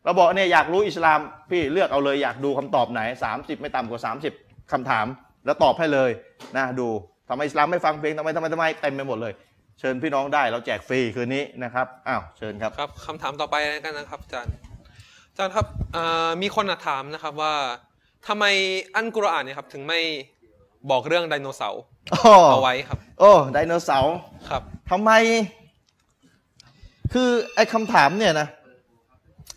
[0.04, 1.18] เราบอกเนี่ยอยากรู้อิสลาม
[1.50, 3.00] พี่เลือกเอาเลยอยากดูคำตอบไหน
[3.32, 5.06] 30 ไม่ต่ำกว่า 30 คำถาม
[5.44, 6.10] แล้วตอบให้เลย
[6.56, 6.88] นะดู
[7.28, 9.32] ทำไมอิสลามไม่ฟังเพลงทำไมทำไมทำไมเต็มไปหมดเลย
[9.78, 14.54] เชิญพี่น้องได้เราแจกฟรีคืนนี้นะครับอ้าวเชิญครับครับคำถามต่อไปกันนะครับอาจารย์
[15.30, 17.54] อาจารย์ครับเอ่อมีคนถามนะครับว่า
[18.28, 18.44] ทำไม
[18.94, 20.00] อันกุรอานเนี่ยครับถึงไม่
[20.90, 24.14] บอกเรื่องไดโนเสาร์โอ้เอาไว้ครับ โอ้ไดโนเสาร์
[24.48, 25.10] ครับทำไม
[27.12, 28.48] คือไอ้คำถามเนี่ยนะ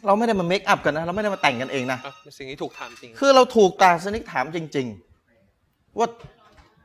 [0.05, 4.87] เราไม่ได้มาเมคอัพกันนะ เราไม่ได้มาแต่งกันเองนะครับเป็นสิ่งที่ถูกถามจริง คือเราถูกต่างศาสนิกถามจริง
[5.41, 6.07] ๆ ว่า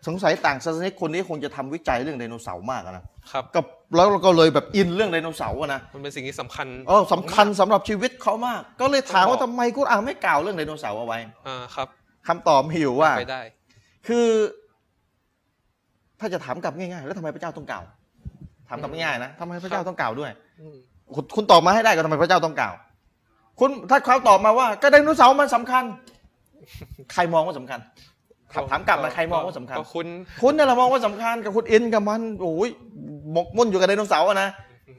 [0.07, 3.61] สงสัยต่างศาสนิกคนนี้คงจะทำวิจัยเรื่องไดโนเสาร์มากอะนะครับก็
[3.97, 11.89] แล้วเราก็เลยแบบอินเรื่องไดโนเสาร์อะนะมันเป็นสิ่งที่สำคัญเออสำคัญสำหรับชีวิตเขามาก ก็เลยถามว่าต้องบอกทำไมกุรอานไม่กล่าวเรื่องไดโนเสาร์เอาไว้อ่าครับ
[12.29, 13.43] คำตอบมีอยู่ว่า ไปได้
[14.07, 14.27] คือ
[16.21, 17.85] ถ้าจะถามกลับง่ายๆ แล้วทำไมพระเจ้าต้องกล่าว
[18.69, 20.77] ถามกลับง่ายๆนะทำไมพระเจ้าต้องกล่าวด้วย อืม
[21.15, 22.75] คุณคุณตอบมาให้ได้ก็ทำไมพระเจ้าต้องกล่าว
[23.61, 25.85] คุณถ้าเขาตอบมาว่าก็ไดโนเสาร์มันสำคัญ
[27.13, 27.81] ใครมองว่าสำคัญ
[28.53, 30.07] ถามถามกลับมาใครมองว่าสำคัญก็คุณ
[30.43, 32.71] คุณเนี่ยเรามองว่าสำคัญกับคุณอินกับมันโอ้ย
[33.33, 34.49] หมกมุ่นอยู่กับไดโนเสาร์อะนะ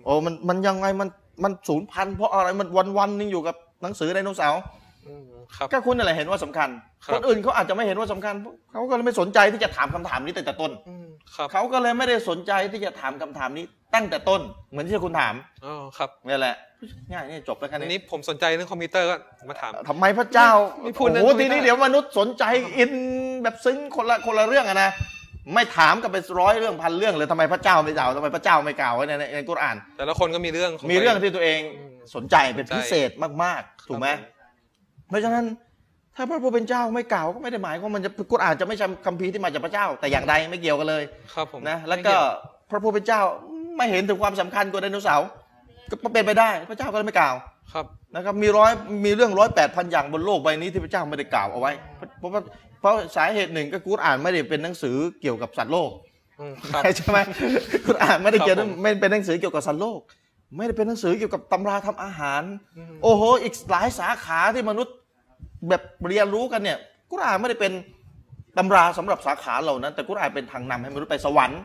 [0.06, 1.10] โอ้มันมันยังไงมัน
[1.44, 4.62] มันสูญพันธุ์เพราะอะไรมันวันวันๆนึงอยู่กับหนังสือไดโนเสาร์
[5.08, 5.24] อืม
[5.56, 6.70] ครับก็คุณนั่นแหละเห็นว่าสำคัญ
[7.06, 8.36] ครับคนอื่นเขาอาจจะไม่เห็นว่าสำคัญ
[8.72, 14.42] เขาก็เลยไม่สนใจที่จะถามคำถามนี้ตั้งแต่ต้นอืมครับเขาก็เลยไม่ได้สนใจที่จะถามคำถามนี้ตั้งแต่ต้น
[14.72, 16.56] เหมือนที่คุณถามอ๋อครับนี่แหละ
[17.12, 19.16] ง่ายนี่จบแล้วกันอันนี้นี้ผมสนใจเรื่องคอมพิวเตอร์ก็
[19.50, 20.50] มาถามทำไมพระเจ้า
[20.84, 22.44] ไม่พูดนะโอ้โหไม่ทีได้นี้เดี๋ยวมนุษย์สนใจ
[22.78, 22.92] อิน
[23.44, 24.92] แบบซึ้งคนละคนละเรื่องอะนะ
[25.54, 33.10] ไม่ถามกันไปร้อยเรื่องพันเรื่องเลยทำไมพระเจ้าไม่กล่าวทำไมพระเจ้าไม่กล่าวไว้ในในในกุรอาน แต่ละคนก็มีเรื่องขมีเรื่องตัวที่ตัวเองอืมสนใจเป็นสนใจพิเศษ
[33.44, 35.46] มากๆถูกไหมครับผเพราะฉะนั้น
[36.16, 42.20] ถ้าพระผู้เป็นเจ้าไม่กล่าวก็ไม่ได้หมายความมันจะกุรอานจะไม่ใช่คัมภีร์ที่มาจากพระเจ้า แต่อย่างใดไม่เกี่ยวกันเลยครับผมนะแล้วไม่ก็เย
[42.70, 43.22] พระผู้เป็นเจ้า
[43.78, 45.30] ไม่เห็นถึงความสำคัญกว่าไดโนเสาร์
[45.92, 47.36] ก็เป็นไปได้ พระเจ้าก็เลยไม่กล่าว
[47.74, 48.72] ครับนะครับมีร้อย
[49.06, 52.42] มีเรื่องร้อยแปดพันอย่างบนโลกใบนี้ที่พระเจ้าไม่ได้กล่าวเอาไว้ เพราะเพราะว่า
[52.80, 55.92] เพราะสาเหตุหนึ่งก็กุรอานไม่ได้เป็นหนังสือเกี่ยวกับสัตว์โลก
[56.40, 57.20] อืมครับใช่ไหม
[57.88, 60.00] กุรอานไม่ได้เกี่ยวครับผมไม่เป็นหนังสือเกี่ยวกับสัตว์โลก
[60.58, 62.42] ไม่ได้เป็นหนังสือเกี่ยวกับตำราทำอาหาร
[62.78, 64.96] อืมโอ้โหอีกหลายสาขาที่มนุษย์
[65.70, 66.78] แบบเรียนรู้กันเนี่ย
[67.12, 67.72] กุรอานไม่ได้เป็น
[68.58, 71.62] ตำราสำหรับสาขาเหล่านั้น แต่กุรอานเป็นทางนำให้มนุษย์ไปสวรรค์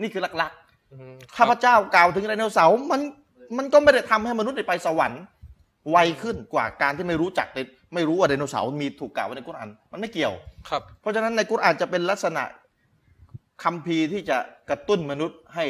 [0.00, 0.52] นี่คือหลัก
[0.92, 3.00] อืมๆข้าพเจ้ากล่าวถึงไดโนเสาร์มัน
[3.56, 5.22] มันก็ไม่ได้ทำให้มนุษย์ได้ไปสวรรค์
[5.90, 7.46] ไวขึ้นกว่าการที่ไม่รู้จัก
[7.94, 10.34] ไม่รู้ว่าไดโนเสาร์มีถูกกล่าวไว้ในกุรอานมันไม่เกี่ยว
[10.68, 12.44] ครับ เพราะฉะนั้นในกุรอานจะเป็นลักษณะ
[13.62, 14.36] คัมภีร์ที่จะ
[14.70, 15.66] กระตุ้นมนุษย์ให้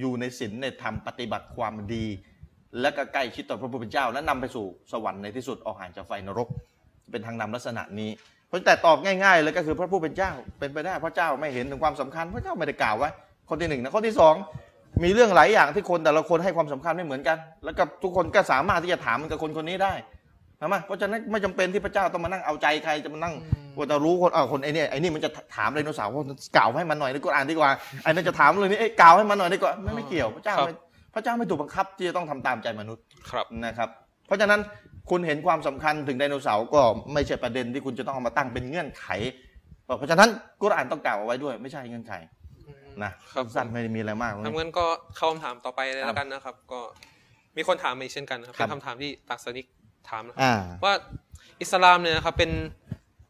[0.00, 2.06] อยู่ในศีลในธรรมปฏิบัติความดี
[2.80, 6.48] และก็ใกล้ชิดต่อพระผู้เป็นเจ้า และนำไปสู่สวรรค์ในที่สุดออกห่างจากไฟนรก
[7.10, 8.10] เป็นทางนำลักษณะนี้
[8.48, 13.08] เพราะแต่ตอบง่ายๆเลยก็คือพระผู้เป็นเจ้าเป็นไปได้พระเจ้าไม่เห็นถึงความสำคัญ พระเจ้าไม่ได้กล่าวไว้
[13.48, 14.34] ข้อที่หนึ่งนะข้อที่สอง
[15.02, 19.94] มีเรื่องหลายอย่างที่คนแต่ละคนให้ความสำคัญไม่เหมือนกัน แล้วก็ทุกคนก็สามารถที่จะถามมันกับคนคนนี้ได้
[20.58, 23.34] ใช่ไหมเพราะฉะนั้นไม่จำเป็นที่พระเจ้าต้องมานั่งเอาใจใครจะมานั่ง
[23.76, 26.24] ว่าจะรู้คนเออคนไอ้นี่ไอ้นี่มันจะถามไดโนเสาร์ว่า
[26.56, 27.70] กล่าวให้มันหน่อยดีกว่าอ่านดีกว่า
[28.02, 30.74] ไอ้นั่นจะถามเลยนี่เอ้ยกล่าวให้มันหน่อยดีกว่าไม่ไม่เกี่ยวพระเจ้าครับไม่
[31.14, 33.88] พระเจ้าไม่ถูกบังคับที่จะต้องทำตามใจมนุษย์ครับนะครับ
[34.26, 34.60] เพราะฉะนั้น
[35.10, 36.80] คุณเห็นความสำคัญถึงไดโนเสาร์ก็
[37.12, 39.06] ไม่ใช่ประเด็นที่คุณจะต้องเอามาตั้งเป็นเงื่อนไข
[39.98, 40.28] เพราะฉะนั้น
[40.62, 42.12] กุรอานต้องกล่าวเอาไว้ด้วย ไม่ใช่เงื่อนไข
[43.04, 44.86] นะครับสั้นไม่ได้มีอะไรมากทำงั้นก็
[45.16, 46.80] เข้าคำถามต่อไปเลยแล้วกันนะครับ ก็
[47.56, 49.66] มีคนถามมาอีกเช่นกันนะครับครับเป็นคำถามที่ตักสนิก
[50.08, 50.94] ถามนะครับอ่าว่า
[51.62, 52.50] อิสลามเนี่ยนะครับเป็น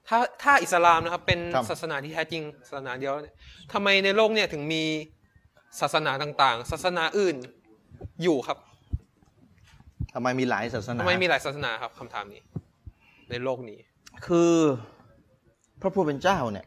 [0.08, 3.34] ถ้าถ้าอิสลามนะครับ เป็นครับศาสนาที่แท้จริงศาสนาเดียวเนี่ย
[3.72, 4.82] ทำไมในโลกเนี่ยถึงมี
[5.80, 7.36] ศาสนาต่างๆ ศาสนาอื่น
[8.22, 8.58] อยู่ครับ
[10.14, 12.42] ทำไมมีหลายศาสนาทำไมมีหลายศาสนาครับคำถามนี้
[13.30, 13.78] ในโลกนี้
[14.26, 14.54] คือ
[15.80, 16.66] พระผู้เป็นเจ้าเนี่ย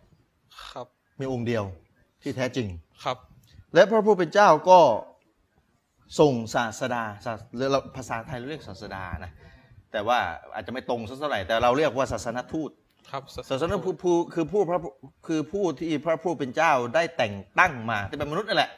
[0.69, 0.87] ครับ
[1.19, 1.63] มีองค์เดียว
[2.21, 2.67] ที่แท้จริง
[3.03, 3.17] ครับ
[3.73, 4.79] และพระผู้เป็นเจ้าก็
[6.19, 9.31] ส่งศาสดาศาสหรือเราภาษาไทยเราเรียกศาสดานะ
[9.91, 10.19] แต่ว่า
[10.53, 12.69] อาจจะไม่ตรงสักเท่าไหร่แต่เราเรียกว่าศาสนทูต
[13.11, 14.79] ครับศาสนาผู้ผู้คือผู้พระ
[15.27, 18.71] คือผู้ที่พระผู้เป็นเจ้าได้แต่งตั้งมาที่เป็นมนุษย์นั่นแหละ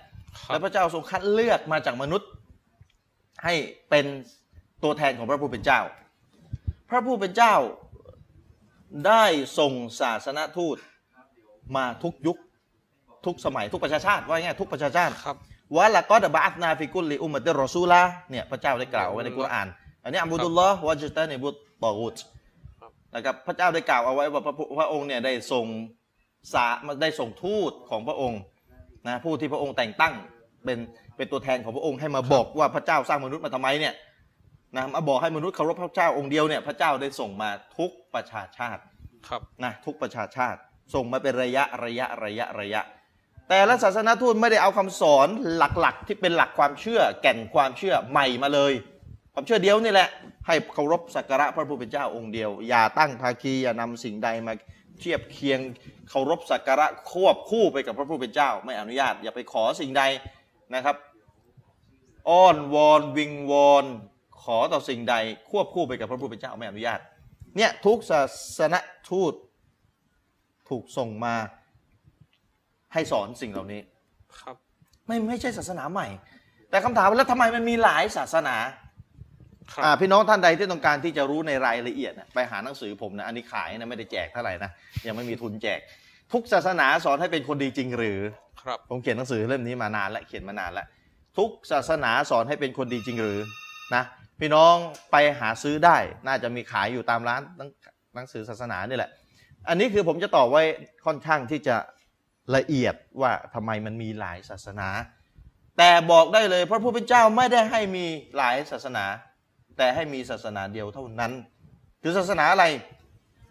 [0.47, 2.29] ครัแล้บวพระเจ้าทรงคัดเลือกมาจากมนุษย์
[3.43, 3.53] ให้
[3.89, 4.05] เป็น
[4.83, 5.81] ตัวแทนของพระผู้เป็นเจ้า
[6.89, 7.55] พระผู้เป็นเจ้า
[9.07, 9.25] ได้
[9.59, 10.77] ส่งศาสนทูต
[11.75, 12.37] มาทุกยุค
[13.25, 15.35] ทุกสมัยทุกประชาชาติว่าง่ายๆทุกประชาชาติครับ
[15.75, 18.01] ولقد بعثنا في كل أمة رسولا
[18.31, 19.67] เนี่ยพระเจ้าได้กล่าวไว้ในกุรอาน
[20.03, 22.15] أن اعبدوا الله واجتنبوا الطاغوت
[22.79, 25.65] ครับนะครับพระเจ้าได้กล่าวเอาไว้ว่าพระผู้พระองค์เนี่ยได้ส่ง
[26.53, 26.65] สา
[27.01, 28.41] ได้ส่งทูตของพระองค์
[29.07, 30.13] นะผู้ที่พระองค์แต่งตั้ง
[30.65, 30.77] เป็น
[31.17, 33.93] เป็นตัวแทนของพระองค์ให้มาบอกว่าพระเจ้าสร้างมนุษย์มาทำไมเนี่ย
[34.75, 38.81] นะมาบอกให้มนุษย์เคารพพระเจ้าองค์เดียวเนี่ยพระเจ้าได้ส่งมาทุกประชาชาติ
[39.27, 40.59] ครับนะทุกประชาชาติ
[40.93, 42.81] ส่งมาเป็นระยะระยะระยะระยะ
[43.49, 48.73] แต่ละศาสนาทูตไม่ได้เอาคำสอนหลักๆ ที่เป็นหลักความเชื่อ แก่นความเชื่อใหม่มาเลย
[49.33, 50.09] ความเชื่อเดียวนี่แหละ
[50.47, 54.53] ให้เคารพสักการะพระผู้เป็นเจ้าองค์เดียว อย่าตั้งภาคีอย่านำสิ่งใดมา
[54.99, 55.59] เทียบเคียง
[56.09, 60.03] เคารพสักการะควบคู่ไปกับพระผู้เป็นเจ้า ไม่อนุญาต อย่าไปขอสิ่งใด
[60.75, 60.95] นะครับ
[62.29, 63.85] อ้อนวอนวิงวอน
[64.43, 65.15] ขอต่อสิ่งใด
[65.49, 66.99] ควบคู่ไปกับพระผู้เป็นเจ้าไม่อนุญาต
[67.57, 68.21] เนี่ยทุกศา
[68.57, 68.75] สน
[69.09, 69.33] ทูต
[70.69, 71.35] ถูกส่งมา
[72.95, 73.81] ให้สอนสิ่งเหล่านี้
[74.39, 74.55] ครับ
[75.07, 76.07] ไม่ไม่ใช่ศาสนาใหม่
[76.69, 78.55] แต่คำถามว่าแล้วทำไมมันมีหลายศาสนา
[79.73, 84.71] ครับอ่าพี่น้องท่านใดที่ต้องการที่จะรู้ในรายละเอียดนะไปหาหนังสือผมนะอันนี้ขายนะไม่ได้แจกเท่าไหร่นะ
[85.07, 85.79] ยังไม่มีทุนแจก
[86.33, 88.19] ทุกศาสนาสอนให้เป็นคนดีจริงหรือ
[88.61, 90.87] ครับผมเขียนหนังสือเล่มนี้มานานและเขียนมานานแล้ว
[91.37, 93.39] ทุกศาสนาสอนให้เป็นคนดีจริงหรือ
[93.95, 94.03] นะ
[94.39, 94.75] พี่น้อง
[95.11, 97.69] ไปหาซื้อได้น่าจะมีขายอยู่ตามร้านหนัง
[98.15, 99.09] หนังสือศาสนานี่แหละ
[99.69, 100.63] อันนี้คือผมจะตอบไว้
[101.05, 101.75] ค่อนข้างที่จะ
[102.55, 104.89] ละเอียดว่าทำไมมันมีหลายศาสนา
[105.77, 108.05] แต่บอกได้เลยพระผู้เป็นเจ้าไม่ได้ให้มี
[108.37, 109.05] หลายศาสนา
[109.77, 111.31] แต่ให้มีศาสนาเดียวเท่านั้น
[112.03, 112.65] คือศาสนาอะไร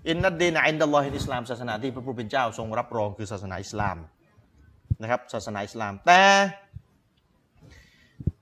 [0.08, 3.96] อินนัดดีนอินดัลลอฮิอิสลามศาสนาที่พระผู้เป็นเจ้าทรงรับรองคือศาสนาอิสลาม
[5.02, 6.22] นะครับศาสนาอิสลาม แต่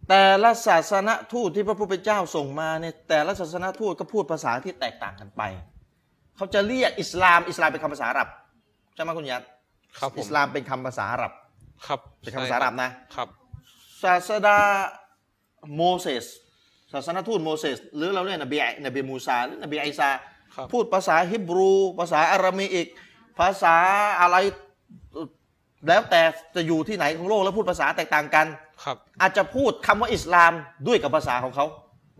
[0.08, 5.42] แต่ละศาสนาทูตที่พระผู้เป็นเจ้าส่งมาเนี่ยแต่ละศาสนาทูตก็พูดภาษาที่แตกต่างกันไป
[6.36, 8.28] เขาจะเรียกอิสลามอิสลามเป็นคำภาษาอาหรับ
[8.94, 9.42] ใช่ไหมคุณยัด
[9.98, 11.32] ครับผม อิสลามเป็นคำภาษาอาหรับ
[11.86, 13.28] ครับเป็นคำภาษาอาหรับนะ ครับ
[14.02, 14.58] ศาสดา
[15.76, 16.24] โมเสส
[16.92, 20.10] ศาสนทูตโมเสสหรือเราเรียกนบีนบีมูซาหรือนบีไอซา
[20.54, 22.86] ครับพูดภาษาฮิบรู ภาษาอาหรามีอีก
[23.40, 23.76] ภาษา
[24.20, 24.36] อะไร
[25.12, 25.26] เอ่อ
[25.88, 26.22] แล้วแต่
[26.54, 28.46] จะอยู่ที่ไหนของโลกแล้วพูดภาษาแตกต่างกัน
[28.84, 30.52] ครับ อาจจะพูดคำว่าอิสลาม
[30.86, 31.66] ด้วยกับภาษาของเขา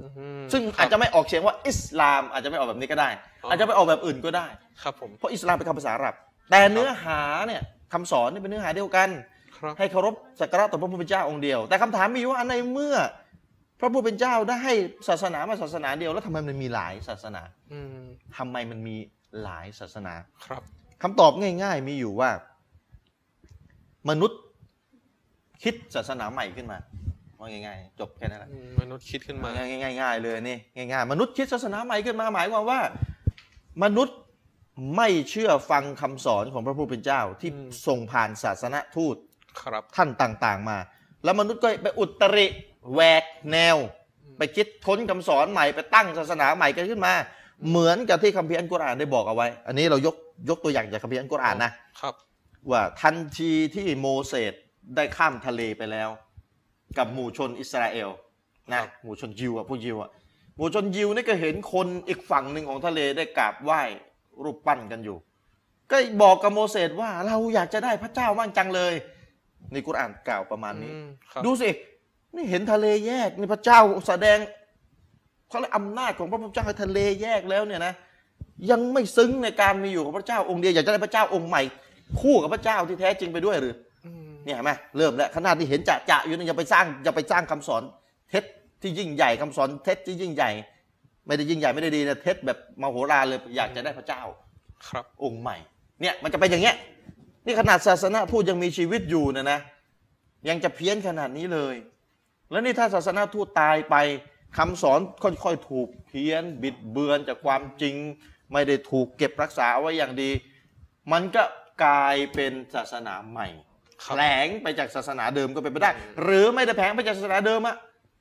[0.00, 3.08] อืมซึ่งครับอาจจะไม่ออกเสียงว่าอิสลาม อาจจะไม่ออกแบบนี้ก็ได้
[3.42, 4.46] อ๋อออาจจะไปออกแบบอื่นก็ได้
[4.82, 6.14] ครับผมเพราะอิสลามเป็นคำภาษาอาหรับ
[6.53, 9.09] แต่เนื้อหาเนี่ยคำสอนเนี่ยเป็นเนื้อหาเดียวกัน
[9.57, 12.96] ครับให้เคารพสักการะต่อพระผู้เป็นเจ้าองค์เดียว แต่คำถามมีว่าในเมื่อ
[13.80, 14.74] พระผู้เป็นเจ้าได้ให้
[15.09, 17.42] ศาสนามาศาสนาเดียวแล้วทำไมมันมีหลายศาสนา
[17.72, 18.05] อืม
[18.36, 18.96] ทำไมมันมี
[19.42, 20.62] หลายศาสนาครับ
[21.03, 22.30] คำตอบง่าย ๆ มีอยู่ว่า
[24.11, 24.40] มนุษย์
[25.62, 26.78] คิดศาสนาใหม่ขึ้นมา
[27.38, 32.80] ว่าง่ายๆ จบแค่นั้นแหละอืมมนุษย์คิดขึ้นมาง่ายๆง่ายๆเลยนี่ง่ายๆมนุษย์คิดศาสนาใหม่ขึ้นมาหมายความว่า
[33.84, 34.16] มนุษย์
[34.96, 39.16] ไม่เชื่อฟังคำสอนของพระผู้เป็นเจ้าที่อืมส่งผ่านศาสนทูต
[39.60, 40.78] ครับท่านต่างๆมา
[41.24, 42.46] แล้วมนุษย์ก็ไปอุตริ
[42.92, 43.76] แหวกแนว
[44.38, 47.12] ไปคิดค้นคำสอนใหม่ไปตั้งศาสนาใหม่กันขึ้นมา
[47.68, 50.16] เหมือนกับที่คัมภีร์อัลกุรอานได้บอกเอาไว้ อันนี้เรายก
[50.50, 52.14] ยกตัวอย่างจากคัมภีร์อัลกุรอานนะครับ
[52.70, 54.54] ว่าทันทีที่โมเสส
[54.96, 56.08] ได้ข้ามทะเลไปแล้ว
[56.98, 58.10] กับหมู่ชนอิสราเอล
[58.72, 60.10] นะครับหมู่ชนยิวอะพวกยิวอะ
[60.56, 63.82] หมู่ชนยิวนี่ก็เห็นคนอีกฝั่งหนึ่งของทะเลได้กราบไหว้
[64.44, 65.16] รูปปั้นกันอยู่
[65.90, 68.94] ก็บอกกับโมเสสว่าเราอยากจะได้พระเจ้าบ้างจังเลย
[69.72, 71.70] ในกุรอานกล่าวประมาณนี้อืมครับดูสิ
[72.36, 74.38] นี่เห็นทะเลแยกนี่พระเจ้าแสดง
[75.48, 77.94] เขาเรียกอำนาจของพระพุทธเจ้าให้ทะเลแยกแล้วเนี่ยนะ
[78.70, 81.62] ยังไม่ซึ้งในการมีอยู่ของพระเจ้าองค์เดียวอยากจะได้พระเจ้าองค์ใหม่
[82.20, 83.74] คู่กับพระเจ้าที่แท้จริงไปด้วยหรือ
[84.06, 87.82] อืมเนี่ยเห็นไหมเริ่มแล้วขนาดที่เห็นจะจะอยู่นี่อย่าไปสร้างอย่าไปสร้างคำสอน
[88.30, 88.44] เท็จ
[88.82, 90.50] ที่ยิ่งใหญ่คำสอนเท็จที่ยิ่งใหญ่
[91.26, 94.22] ไม่ได้ยิ่งใหญ่ไม่ได้ดีนะเท็จแบบมโหฬารเลยอยากจะได้พระเจ้า
[94.88, 95.56] ครับองค์ใหม่
[96.00, 96.76] เนี่ยมันจะเป็นอย่างเงี้ย
[97.46, 99.58] นี่ขนาดศาสนาทูตยังมีชีวิตอยู่นะนะ
[100.48, 101.74] ยังจะเพี้ยนขนาดนี้เลย
[102.50, 103.96] แล้วนี่ถ้าศาสนาทูตตายไป
[104.56, 107.94] คำสอนค่อยๆถูกเพี้ยน บิดเบือนจากความจริง
[108.52, 110.30] ไม่ได้ถูกเก็บรักษาเอาไว้อย่างดี
[111.12, 111.42] มันก็
[111.84, 113.48] กลายเป็นศาสนาใหม่
[114.02, 115.90] ครับแผลงไปจากศาสนาเดิมก็เป็นไปได้
[116.22, 117.76] หรือไม่ได้แผลงไปจากศาสนาเดิมอะ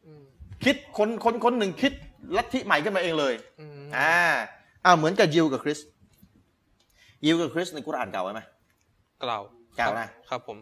[0.05, 0.23] อืม
[0.63, 1.93] คิดคนคนคนหนึ่งคิด
[2.35, 4.15] ลัทธิใหม่ขึ้นมาเองเลยอืมอ่า
[4.85, 5.79] อ่าเหมือนกับยิวกับคริส
[7.25, 8.41] ยิวกับคริสในกุรอานกล่าวไว้ไหม
[9.23, 9.41] กล่าว
[9.79, 10.57] กล่าวนะครับผม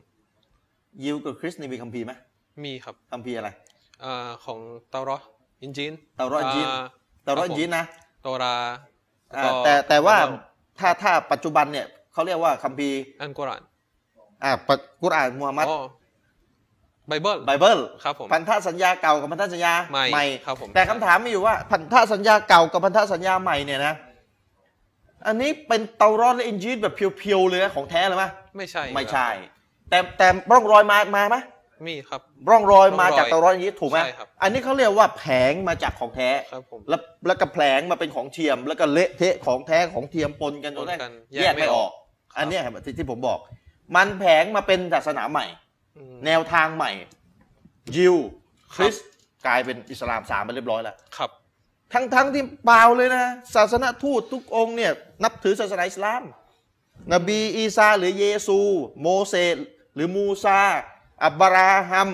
[1.04, 2.12] ยิวกับคริสในมีคัมภีร์ไหม
[2.64, 3.50] มีครับคัมภีร์อะไร
[4.04, 5.26] อ่าของเตารอห์
[5.62, 6.84] อินจีนเตารอห์อินจีนอ่า
[7.24, 7.86] เตารอดครับผมยินนะ
[8.24, 8.56] โตรา
[9.38, 10.38] อ่าก็แต่แต่ว่าล้
[10.80, 13.64] ถ้าถ้าปัจจุบันเนี่ยเขาเรียกว่าคัมภีร์อันกุรอาน
[14.44, 15.80] อ่าปะกุรอานมูฮัมมัดอ๋อ
[17.10, 23.94] ไบเบิลไบเบิลครับผมพันธสัญญาเก่ากับพันธสัญญาใหม่ครับผมแต่คำถามมีอยู่ว่าพันธสัญญาเก่ากับพันธสัญญาใหม่เนี่ยนะ
[25.28, 28.26] อันนี้เป็นเตารอตและอินญีลแบบเพียวๆเลยนะของแท้เลยไหม
[28.58, 29.28] ไม่ใช่ไม่ใช่
[29.90, 31.38] แต่แต่ร่องรอยมามาไหม
[31.88, 41.92] มีครับ ร่องรอยมาร่องรอยจากเตารอตอินญีลถูกไหมใช่ครับอันนี้เขาเรียกว่าแผลงมาจากของแท้ครับผมแล้วแล้วก็แผลงมาเป็นของเทียม แล้วก็เละเทะของแท้ของเทียมปนกันจนได้ปนกันแยกไม่ออก
[42.34, 43.40] ครับอันเนี้ยครับที่ที่ผมบอก
[43.96, 45.69] มันแผงมาเป็นศาสนาใหม่อืม
[46.26, 46.92] แนวทางใหม่
[47.96, 48.16] ยิว
[48.76, 49.08] คครับริสต์
[49.46, 51.30] กลายเป็นอิสลามสามไปเรียบร้อยแล้วครับ
[51.94, 54.92] ทั้งทั้งที่เปล่าเลยนะศาสนทูตทุกองค์เนี่ย
[55.24, 56.24] นับถือศาสนาอิสลาม
[57.14, 58.60] นบีอีซาหรือเยซู
[59.02, 59.58] โมเสส
[59.96, 60.60] หรือมูซา
[61.26, 62.10] อับราฮัม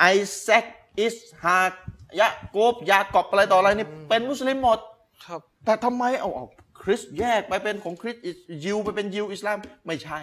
[0.00, 0.06] ไอ
[0.40, 0.66] แซค
[1.00, 1.72] อิสฮาก
[2.20, 4.78] ยะโกบยากอบอะไรต่ออะไรนี่เป็นมุสลิมหมด
[5.24, 6.46] ครับแต่ทำไมเอาเอา
[6.82, 9.56] คริสต์แยกไปเป็นของคริสต์อิสยิวไปเป็นยิวอิสลาม
[9.86, 10.18] ไม่ใช่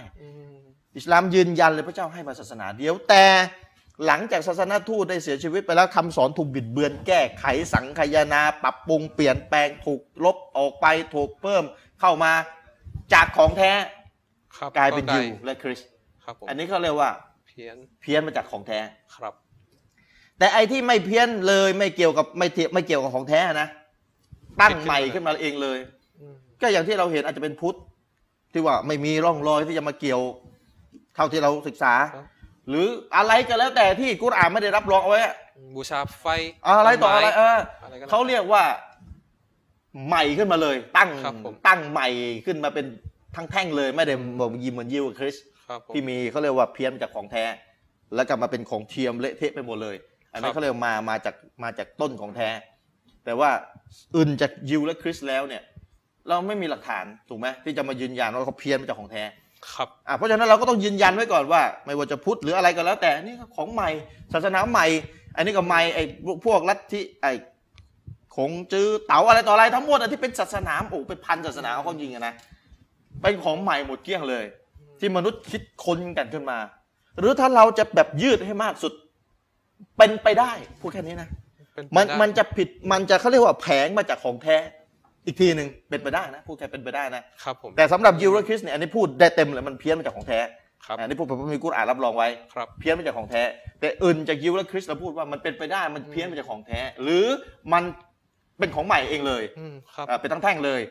[0.97, 3.25] อืมอิสลามยืนยันเลยพระเจ้าให้มาศาสนาเดียว แต่
[4.05, 10.85] หลังจากศาสนาทูตได้เสียชีวิตไปแล้วคำสอนถูกบิดเบือนแก้ไขสังคายนา ปรับปรุงเปลี่ยนแปลงถูกลบออกไป
[11.15, 11.63] ถูกเพิ่ม
[12.01, 12.31] เข้ามา
[13.13, 13.71] จากของแท้
[14.57, 15.89] ครับกลายเป็นก็ยิวและคริสต์
[16.23, 17.09] ครับผมอันนี้เขาเรียกว่า
[17.47, 18.79] เพี้ยนเพี้ยนมาจากของแท้
[19.15, 19.33] ครับ
[20.39, 23.67] แต่ไอ้ที่ไม่เพี้ยนเลยไม่เกี่ยวกับไม่เทียไม่เกี่ยวกับของแท้นะ
[24.61, 25.77] ตั้งใหม่ขึ้นมาเองเลย
[26.19, 27.77] อืมก็อย่างที่เราเห็นอาจจะเป็นพุทธ
[28.53, 30.21] ที่ว่าไม่มีร่องรอยที่จะมาเกี่ยว
[31.17, 32.25] เท่าที่เราศึกษาครับ
[32.69, 32.87] หรือ
[33.17, 35.35] อะไรก็แล้วแต่ที่กุรอานไม่ได้รับรองเอาไว้อะ
[35.75, 36.25] บูชาไฟ
[36.65, 38.63] อะไรต่ออะไรเอออะไรก็แล้วเขาเรียกว่า
[40.07, 42.07] ใหม่ขึ้นมาเลย ตั้งครับผมตั้งใหม่
[42.45, 42.85] ขึ้นมาเป็น
[43.35, 45.35] ทั้งแท่งเลยไม่ได้บอกยิมเหมือนยิวกับคริส
[45.67, 47.43] ครับผมที่มีเขาเรียกว่าเพี้ยนจากของแท้
[48.15, 49.95] แล้วกลับมาเป็นของเทียมเละเทะไปหมดเลย
[50.33, 52.49] อันนี้ครับเขาเรียกมามาจากมาจากต้นของแท้
[53.25, 53.49] แต่ว่า
[54.15, 55.63] อื่นจากยิวและคริสแล้วเนี่ย
[56.29, 59.23] เราไม่มีหลักฐานถูกไหมที่จะมายืนยันว่าเขาเพี้ยนมาจากของแท้
[59.73, 63.89] ครับอะเพราะฉะนั้นเราก็ต้องยืนยันไว้ก่อนว่า ไม่ว่าจะพุทธหรืออะไรก็แล้ว แต่นี่ก็ของใหม่
[64.33, 64.85] ศาสนาใหม่
[65.35, 66.03] อันนี้ก็ใหม่ไอ้
[66.45, 67.31] พวกลัทธิไอ้
[68.35, 72.33] คงจื้อเต๋าอะไรต่ออะไรทั้งหมดอะที่เป็นศาสนาโอ้เป็นพันศาสนาเขาจริงอะนะ
[73.21, 74.45] เป็นของใหม่หมดเกลี้ยงเลย
[74.99, 76.57] ที่มนุษย์คิดค้นกันขึ้นมา
[77.19, 78.93] หรือถ้าเราจะแบบยืดให้มากสุด
[79.97, 80.51] เป็นไปได้
[80.81, 81.29] พูดแค่นี้นะ
[81.73, 84.57] เป็นไปมันได้มันจะผิดมันจะเขาเรียกว่าแผงมาจากของแท้
[85.27, 90.39] อีกทีหนึ่งเป็นไปได้นะพูดแค่เป็นไปได้นะครับผมแต่สำหรับยิวและคริสเนี่ยอันนี้พูดได้เต็มเลยมันเพี้ยนมาจากของแท้
[90.85, 93.43] ครับอันนี้พูดผมมีกุรอานรับรองไว้ครับเพี้ยนมาจากของแท้
[93.79, 97.25] แต่อื่นจากยิวและคริสเราพูดว่ามันเป็นไปได้มันเพี้ยนมาจากของแท้ หรือ
[97.73, 97.83] มัน
[98.59, 100.81] เป็นของใหม่เองเลยอืมครับอ่าเป็นทั้งแท่งเลย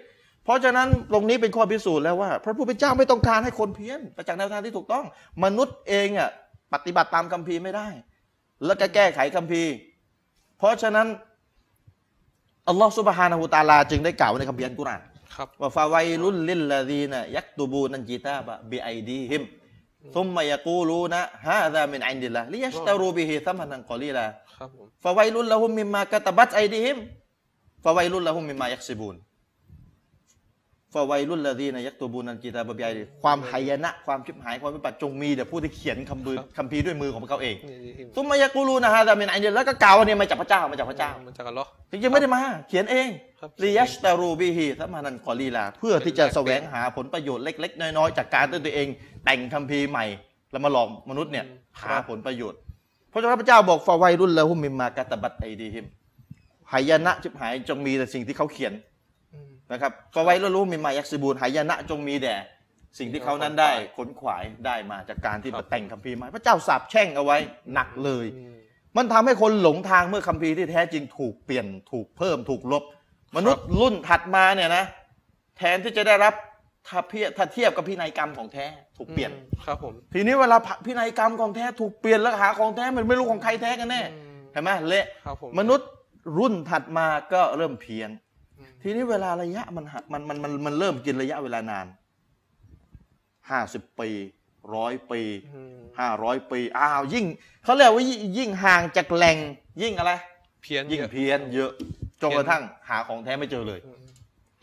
[0.45, 5.05] เพราะฉะนั้นตรงนี้เป็นข้อพิสูจน์แล้วว่า พระผู้เป็นเจ้าไม่ต้องการให้คนเพี้ยนไปจากแนวทางที่ถูกต้อง
[5.45, 6.31] มนุษย์เองอะ
[6.75, 7.89] ปฏิบัติตามคัมภีร์ไม่ได้
[8.67, 9.73] แล้วก็แก้ไขคัมภีร์
[10.59, 11.07] เพราะฉะนั้น
[12.69, 15.01] อัลลอฮฺสุบฮานะฮูตะอาลาจึงได้กล่าวไว้ในคัมภีร์อัลกุรอาน
[15.35, 19.43] ครับว่าفويل للذين يكتبون الكتاب بأيديهم
[20.15, 24.25] ثم يقولون هذا من عند الله ليشتروا به ثمنا قليلا
[24.57, 26.99] ครับผมفويل لهم مما كتبت أيديهم
[27.85, 29.17] فويل لهم مما يكسبون
[30.95, 43.09] فويل للذين يكتبون الكتاب بأيدي ความหายนะ ความชิบหาย ความวิบัติจงมีแต่ผู้ที่เขียนคำบือคัมภีร์ด้วยมือของพวกเขาเองนี่ที่ثم يقولون هذا من عند الله แล้วก็กล่าวว่าเนี่ยมาจากพระเจ้ามาจากพระเจ้ามันจะกันเหรอจริงๆไม่ได้มา เขียนเอง
[43.41, 48.89] ครับليشتروا به ثمنا قليلا เพื่อที่จะแสวงหาผลประโยชน์เล็ก ๆ น้อยๆจากการที่ตัวเอง
[49.25, 50.05] แต่งคัมภีร์ใหม่
[50.53, 52.59] แล้วมาหลอกมนุษย์เนี่ยอืมหาผลประโยชน์
[53.11, 55.87] เพราะฉะนั้นพระเจ้าบอกฟาไวรุนละหุมมิมมากาตบัตไอดีฮิม
[56.73, 58.86] หายนะชิบหายจงมีแต่สิ่งที่เขาเขียนอืม
[59.73, 62.37] นะครับฟาไวรุนละหุมมิมมายักซิบูนหายนะจงมีแด่
[62.99, 67.37] สิ่งที่เขานั้นได้ขนขวายได้มาจากการที่ครับมาแต่งคัมภีร์ใหม่พระเจ้าสาปแช่งเอาไว้
[67.75, 68.57] หนักเลยอืม
[68.97, 72.85] มันทำให้คนหลงทางเมื่อคัมภีร์ที่แท้จริงถูกเปลี่ยนถูกเพิ่มถูกลบ
[73.37, 74.85] มนุษย์รุ่นถัดมาเนี่ยนะ
[75.59, 76.35] แทนที่จะได้รับ
[76.89, 80.57] ถ้าเพียถ้าเทียบกับพินัยกรรมของแท้ถูกเปลี่ยนอืมครับผมทีนี้เวลา
[80.87, 85.89] พินัยกรรมของแท้ถูกเปลี่ยนแล้วหาของแท้มันไม่รู้ของใครแท้กันแน่อืมเห็นไหมเละครับผมมนุษย์
[86.39, 88.26] รุ่นถัดมาก็เริ่มเพี้ยนอืม
[88.83, 91.87] ทีนี้เวลาระยะมันหักมันมันมันมันเริ่มกินระยะเวลานาน
[93.51, 94.09] ห้าสิบปี
[94.75, 95.21] ร้อยปี
[95.55, 97.25] อืมห้าร้อยปีอ้าวยิ่ง
[97.65, 99.37] เขาเรียกว่ายิ่งยิ่งห่างจากแหล่ง
[99.83, 100.13] ยิ่งอะไร
[100.63, 101.71] เพี้ยนยิ่งเยอะเพี้ยนเยอะ
[102.21, 103.99] จนกระทั่งหาของแท้ไม่เจอเลยอืม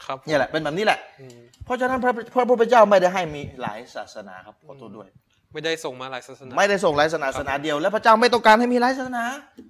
[0.05, 5.07] ครับเนี่ยแหละเป็นแบบนี้แหละอืมเพราะฉะนั้นพระพระพุทธเจ้าไม่ได้ให้มีหลายศาสนาครับขอโทษด้วย
[5.53, 9.23] ไม่ได้ส่งมาหลายศาสนา ไม่ได้ส่งหลายศาสนาศาสนาเดียว และพระเจ้าไม่ต้องการให้มีหลายศาสนา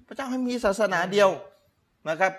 [0.08, 1.28] พระเจ้าให้มีศาสนาเดียว
[2.08, 2.32] นะครับ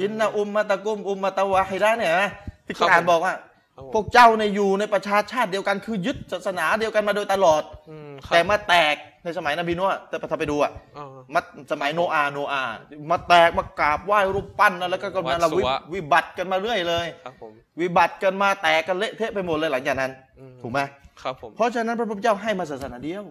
[0.00, 2.30] อินนาอุมมะตะกุมอุมมะตะวาฮิดะเนี่ยนะ
[2.66, 3.34] ที่กุรอานบอกว่า
[3.74, 11.04] ครับผมพวกเจ้าในยอยู่ในประชาชาติเดียวกันคือยึดศาสนาเดียวกันมาโดยตลอด อืมครับแต่มาแตกในสมัยนบีนัวแต่ถ้าไปดูอะอ๋อ
[11.34, 11.40] มา
[11.72, 12.72] สมัยโนอาห์โนอาห์
[13.10, 20.80] มาแตกมากราบไหว้รูปปั้นนะแล้วก็กำลังวัดสุวิวะ วิบัติกันมาเรื่อยเลย ครับผม วิบัติกันมาแตกกันเละเทะไปหมดเลยหลังจากนั้นอืม ถูกไหม
[21.22, 23.24] ครับผมเพราะฉะนั้นพระพุทธเจ้าให้มาศาสนาเดียว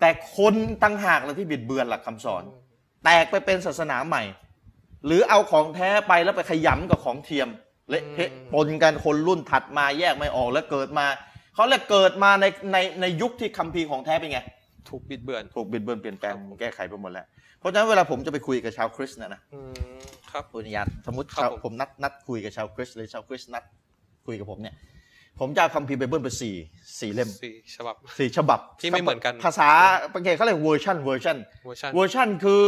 [0.00, 2.42] แต่คนตั้งหากเลยที่บิดเบือนหลักคำสอน
[3.04, 4.22] แตกไปเป็นศาสนาใหม่
[5.06, 7.48] หรือเอาของแท้ไปแล้วไปขยำกับของเทียม
[7.90, 11.06] เละเทะปนกันคนรุ่นถัดมาแยกไม่ออกแล้วเกิดมา
[11.54, 14.40] เขาเรียกเกิดมาในในในยุคที่คัมภีร์ของแท้เป็นไง
[14.88, 17.26] ถูกบิดเบือนถูกบิดเบือนเปลี่ยนแปลงแก้ไขไปหมดแล้ว
[17.58, 19.74] เพราะฉะนั้นเวลาผมจะไปคุยกับชาวคริสต์นะนะอืม
[20.32, 23.64] ครับอนุญาตสมมติครับชาวผมผมนัดนัดคุยกับชาวคริสต์เลยชาวคริสต์นัด
[24.26, 24.74] คุยกับผมเนี่ย
[25.40, 26.54] ผมจะเอาคัมภีร์ไบเบิลไปสี่
[27.00, 29.68] สี่เล่มสี่ฉบับสี่ฉบับที่ไม่เหมือนกัน ภาษา
[30.12, 32.64] อังกฤษเขาเรียกเวอร์ชันเวอร์ชันเวอร์ชันเวอร์ชันคือ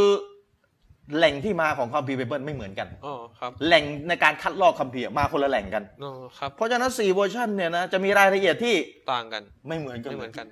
[1.16, 8.74] แหล่งที่มาของคัมภีร์ไบเบิลไม่เหมือนกันอ๋อครับ แหล่งในการคัดลอกคัมภีร์มาคนละแหล่งกันอ๋อครับ เพราะฉะนั้นสี่เวอร์ชันเนี่ยนะจะมีรายละเอียดที่
[9.12, 10.46] ต่างกัน ไม่เหมือนกัน ไม่เหมือนกัน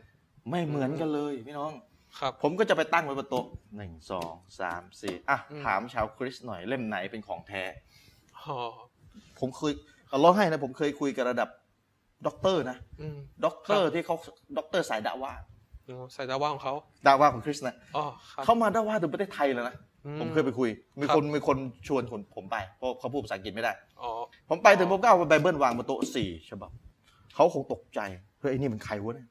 [0.50, 1.72] ไม่เหมือนกันเลยพี่น้อง
[2.18, 3.46] ครับ ผมก็จะไปตั้งไว้บนโต๊ะ
[3.76, 7.62] หนึ่งสองสามสี่อะอืมถามชาวคริสต์หน่อยเล่มไหนเป็นของแท้
[8.38, 8.56] อ๋อ
[9.38, 9.72] ผมเคย
[10.08, 11.48] เอาล้อให้นะผมเคยคุยกับระดับ
[12.26, 14.16] ด็อกเตอร์นะอืมด็อกเตอร์ครับที่เขา
[14.58, 15.32] ด็อกเตอร์สายดาว่า
[15.88, 16.74] อ๋อใส่ดาว่าของเขา
[17.06, 20.68] ดาว่าของคริสต์นะอ๋อครับเขามาดาว่าถึงประเทศไทยเลยนะอื ผมเคยไปคุย
[21.00, 24.10] มีครับคนมีคนชวนคนผมไปเพราะเขาพูดภาษาอังกฤษไม่ได้อ๋อ
[24.48, 26.70] ผมไปถึงผมก็เอาไบเบิลวางบนโต๊ะสี่ฉบับ
[27.34, 28.00] เขาคงตกใจ
[28.40, 29.28] เฮ้ยไอ้นี่มันใครวะเนี่ย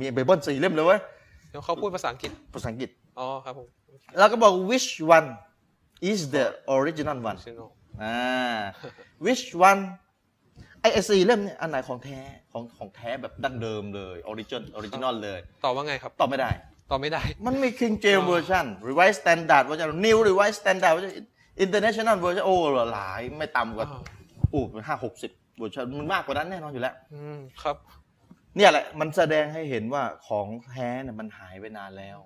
[0.00, 1.00] มีไบเบิลสี่เล่มเลยเว้ย
[1.50, 3.68] เดี๋ยวเขาพูดภาษาอังกฤษภาษาอังกฤษอ๋อครับผม
[4.18, 5.28] แล้วก็บอก which one
[6.10, 6.44] is the
[6.76, 7.60] original one ชิโน
[8.02, 8.16] อ่า
[9.24, 9.80] which one
[10.80, 12.18] ไอไอสี่เล่มเนี่ยอันไหนของแท้
[12.52, 16.50] ของของแท้แบบดั้งเดิมเลย origin original เลยตอบว่าไงครับตอบไม่ได้
[16.90, 21.12] ตอบไม่ได้ มันมี King James อ๋อ version revised standard version new revised standard version
[21.64, 22.56] international version โอ้
[22.92, 24.00] หลายไม่ต่ำกว่าอ๋อ
[24.50, 27.76] โอ้ห้าหกสิบเวอร์ชันมันมากกว่านั้นแน่นอนอยู่แล้วอืมครับ
[28.56, 32.18] เนี่ยแหละมันแสดงให้เห็นว่าของแท้เนี่ยมันหายไปนานแล้ว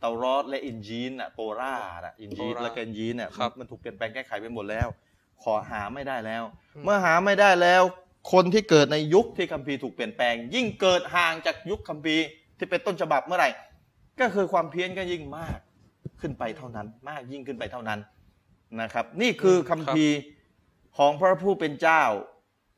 [0.00, 4.88] เตารอดและอินจีนอะโตราอะอินจีนโตราและก็อินจีนเนี่ยครับมันถูกเปลี่ยนแปลงแก้ไขไปหมดแล้ว
[5.42, 6.42] ขอหาไม่ได้แล้ว
[6.76, 7.82] อืมเมื่อหาไม่ได้แล้ว
[8.32, 12.24] คนที่เกิดในยุคที่คัมภีร์ถูกเปลี่ยนแปลง ยิ่งเกิดห่างจากยุคคัมภีร์
[12.58, 13.50] ที่เป็นต้นฉบับเมื่อไหร่
[14.20, 15.58] ก็คือความเพี้ยนก็ยิ่งมาก
[16.20, 18.00] ขึ้นไปเท่านั้น มากยิ่งขึ้นไปเท่านั้น
[18.80, 20.18] นะครับ นี่คือคัมภีร์
[20.98, 22.02] ของพระผู้เป็นเจ้า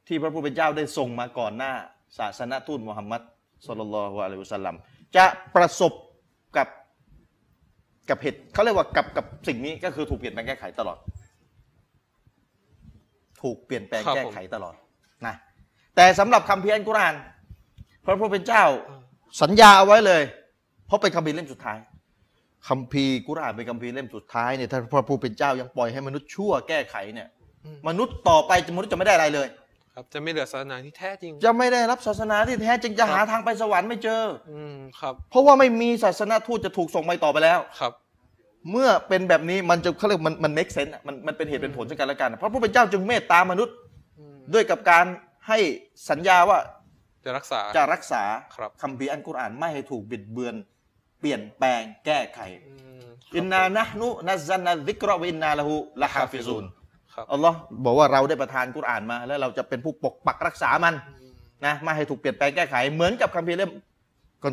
[0.09, 1.73] ที่พระผู้เป็นเจ้าได้ส่งมาก่อนหน้า
[2.19, 3.23] ศาสนทูตมุฮัมมัด
[3.67, 4.77] สุลลัลลอฮุอะลัยฮิวสัลลัม
[5.17, 5.93] จะประสบ
[6.57, 6.69] กับ
[8.09, 10.99] กับเหตุเขาเรียกว่ากับกับสิ่งนี้ก็คือถูกเปลี่ยนแปลงแก้ไขตลอด
[13.43, 14.75] ถูกเปลี่ยนแปลงแก้ไขตลอด
[15.27, 15.35] นะ
[15.97, 17.15] แต่สำหรับคัมภีร์อัลกุรอาน
[18.05, 18.65] พระผู้เป็นเจ้า
[19.43, 20.23] สัญญาเอาไว้เลย
[20.93, 21.79] ราะเป็นคัมภีร์เล่มสุดท้าย
[22.69, 27.29] คัมภีร์กุรอานเป็นคัมภีร์เล่มสุดท้ายเนี่ยถ้าพระผู้เป็นเจ้ายังปล่อยให้มนุษย์ชั่วแก้ไขเนี่ย
[27.65, 29.49] อืมมนุษย์ต่อไปจะมนุษย์จะไม่ได้อะไรเลย
[29.95, 37.93] ครับจะไม่เหลือศาสนาที่แท้จริง จะไม่ได้รับศาสนาที่แท้จริงจะหาครับทางไปสวรรค์ไม่เจอ อืมครับ เพราะว่าไม่มีศาสนาทูตจะถูกส่งไปต่อไปแล้วครับ
[38.71, 43.75] เมื่อเป็นแบบนี้มันจะเขาเรียกมันมัน make sense อะมันมันเป็นเหตุเป็นผลซึ่งกันและกันพระผู้เป็นเจ้าจึงเมตตามนุษย์
[44.19, 45.05] อืมด้วยกับการ
[45.49, 45.59] ให้
[46.11, 46.59] สัญญาว่า
[47.25, 48.23] จะรักษาจะรักษา
[48.57, 50.55] ครับคัมภีร์อัลกุรอานไม่ให้ถูกบิดเบือน
[51.23, 53.07] เปลี่ยนแปลงแก้ไขอืม
[53.37, 56.65] إنا نحن نزلنا الذكر وإنا له لحافظون
[57.15, 61.33] ครับอัลลอฮ์บอกว่าเราได้ประทานกุรอานมา แล้วเราจะเป็นผู้ปกปักรักษามันอืม
[61.67, 63.71] นะไม่ให้ถูกเปลี่ยนแปลงแก้ไข เหมือนกับคัมภีร์เล่ม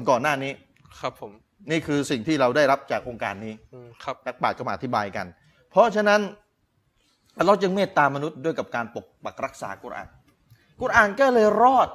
[0.09, 0.51] ก่อนๆหน้านี้
[0.99, 1.31] ครับผม
[1.71, 5.25] นี่คือสิ่งที่เราได้รับจากโครงการนี้อืมครับนักปราชญ์ก็มาอธิบายกัน
[5.71, 6.21] เพราะฉะนั้น
[7.37, 10.07] อัลลอฮ์จึงเมตตามนุษย์ด้วยกับการปกปักรักษากุรอาน
[10.81, 11.89] กุรอานก็เลยรอด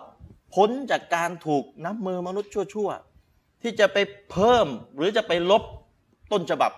[0.55, 3.14] พ้นจากการถูกน้ำมือมนุษย์ชั่วๆ
[3.65, 3.99] ที่จะไป
[4.31, 5.63] เพิ่มหรือจะไปลบ
[6.33, 6.73] ต้นฉบับ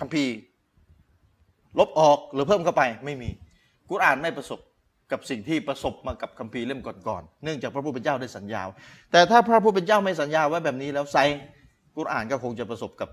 [0.00, 0.32] คัมภีร์
[1.78, 3.30] ลบออกหรือเพิ่มเข้าไปไม่มี
[3.90, 4.60] กุรอานไม่ประสบ
[5.12, 8.62] กับสิ่งที่ประสบมากับคัมภีร์เล่มก่อนๆเนื่องจากพระผู้เป็นเจ้าได้สัญญา
[9.12, 11.16] แต่ถ้าพระผู้เป็นเจ้าไม่สัญญาไว้แบบนี้แล้วไซ
[11.96, 13.08] กุรอานก็คงจะประสบกับ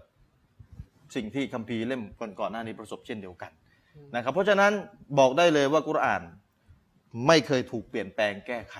[1.15, 3.51] สิ่งที่คัมภีร์เล่มก่อนๆหน้านี้ประสบเช่นเดียวกัน
[4.15, 4.71] นะครับเพราะฉะนั้น
[5.19, 6.21] บอกได้เลยว่ากุรอาน
[7.27, 8.75] ไม่เคยถูกเปลี่ยนแปลงแก้ไข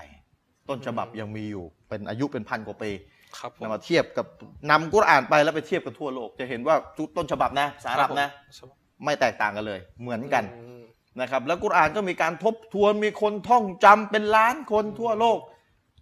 [0.70, 2.92] ต้นฉบับยังมีอยู่ เป็นอายุเป็นพันกว่าปี
[3.40, 4.26] ครับผมนำมาเทียบกับ
[4.72, 6.76] นำกุรอานไปแล้วไปเทียบกับทั่วโลก จะเห็นว่า
[7.18, 10.82] ต้นฉบับนะสารับนะครับผมไม่แตกต่างกันเลย เหมือนกันอืม
[11.22, 15.40] นะครับ แล้วกุรอานก็มีการทบทวนมีคนท่องจำเป็นล้านคนทั่วโลก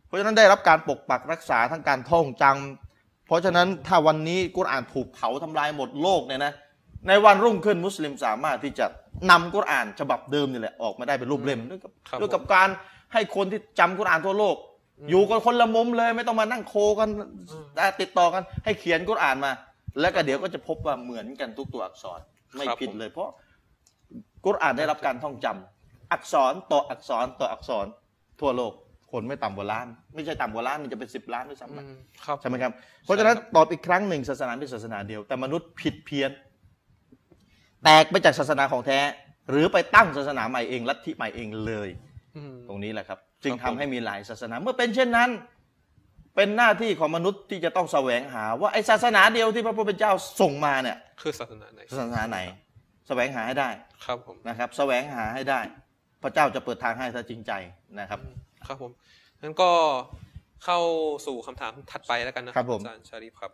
[0.07, 6.53] เพราะฉะนั้นได้รับการปกปักรักษาทั้งการท่องจำเพราะฉะนั้นถ้าวันนี้กุรอานถูกเผาทำลายหมดโลกเนี่ยนะ
[7.07, 8.85] ในวันรุ่งขึ้นมุสลิมสามารถที่จะ
[9.31, 12.69] นำกุรอานฉบับเดิมนี่แหละออกมาได้เป็นรูปเล่มด้วยกับครับด้วยกับการ
[13.13, 14.55] ให้คนที่จำกุรอานทั่วโลก
[15.09, 17.09] อยู่กันคนละมุมเลยไม่ต้องมานั่งโคกัน
[18.01, 19.51] ติดต่อกัน ให้เขียนกุรอานมา
[19.99, 22.19] แล้วก็เดี๋ยวก็จะพบว่าเหมือนกันทุกตัวอักษร
[22.55, 23.29] ไม่ครับผิดผมเลย เพราะ
[24.45, 27.85] กุรอานได้รับการท่องจำอักษรต่ออักษรต่ออักษร
[28.39, 28.73] ทั่วโลก
[29.11, 31.95] คนไม่ต่ำกว่าล้าน ไม่ใช่ต่ำกว่าล้านมันจะเป็นสิบล้านด้วยซ้ำอืนะม
[32.25, 32.71] ครับใช่ไหมครับ
[33.03, 36.31] เพราะฉะนั้นใช่ครับตอบอีกครั้งหนึ่งศาสนาเป็นศาสนาเดียว แต่มนุษย์ผิดเพี้ยน
[37.83, 38.99] แตกไปจากศาสนาของแท้
[39.49, 42.06] หรือไปตั้งศาสนาใหม่เองลัทธิใหม่เองเลยอืม
[42.67, 45.29] ตรงนี้แหละครับ จึงครัทำบผมให้มีหลายศาสนา เมื่อเป็นเช่นนั้น
[46.35, 50.11] เป็นหน้าที่ของมนุษย์ที่จะต้องแสวงหา ว่าไอศาสนาเดียวที่พระพุทธเจ้า
[50.41, 52.39] ส่งมาเนี่ยคือศาสนาไหนศาสนาไหน
[53.07, 53.69] แสวงหาให้ได้
[54.05, 55.59] ครับผมนะครับ แสวงหาให้ได้
[56.23, 57.51] พระเจ้าจะเปิดทางให้ถ้าจริงใจ
[57.99, 58.19] นะครับ
[58.67, 58.91] ครับผม
[59.41, 59.71] งั้นก็
[60.65, 60.79] เข้า
[61.25, 63.51] สู่คำถามถัดไปแล้วกันนะคครัรับบผมอาจารย์ชาริฟครับ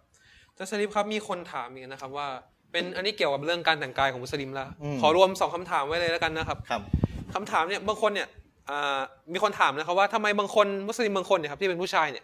[0.50, 2.28] อาจารย์ชาริฟครับมีคนถามอีกนะครับว่า
[2.72, 4.70] เป็นอันนี้เกี่ยวกับเรื่องการแต่งกายของมุสลิมแล้ว
[5.02, 6.82] ขอรวมสองคำถามไว้เลยแล้วกันนะครับ ครับ
[7.36, 8.42] คำถามเนี่ยบางคนเนี่ยอ่า
[9.34, 12.24] มีคนถามนะครับว่าทำไมบางคนมุสลิมบางคนเนี่ยครับที่เป็นผู้ชายเนี่ย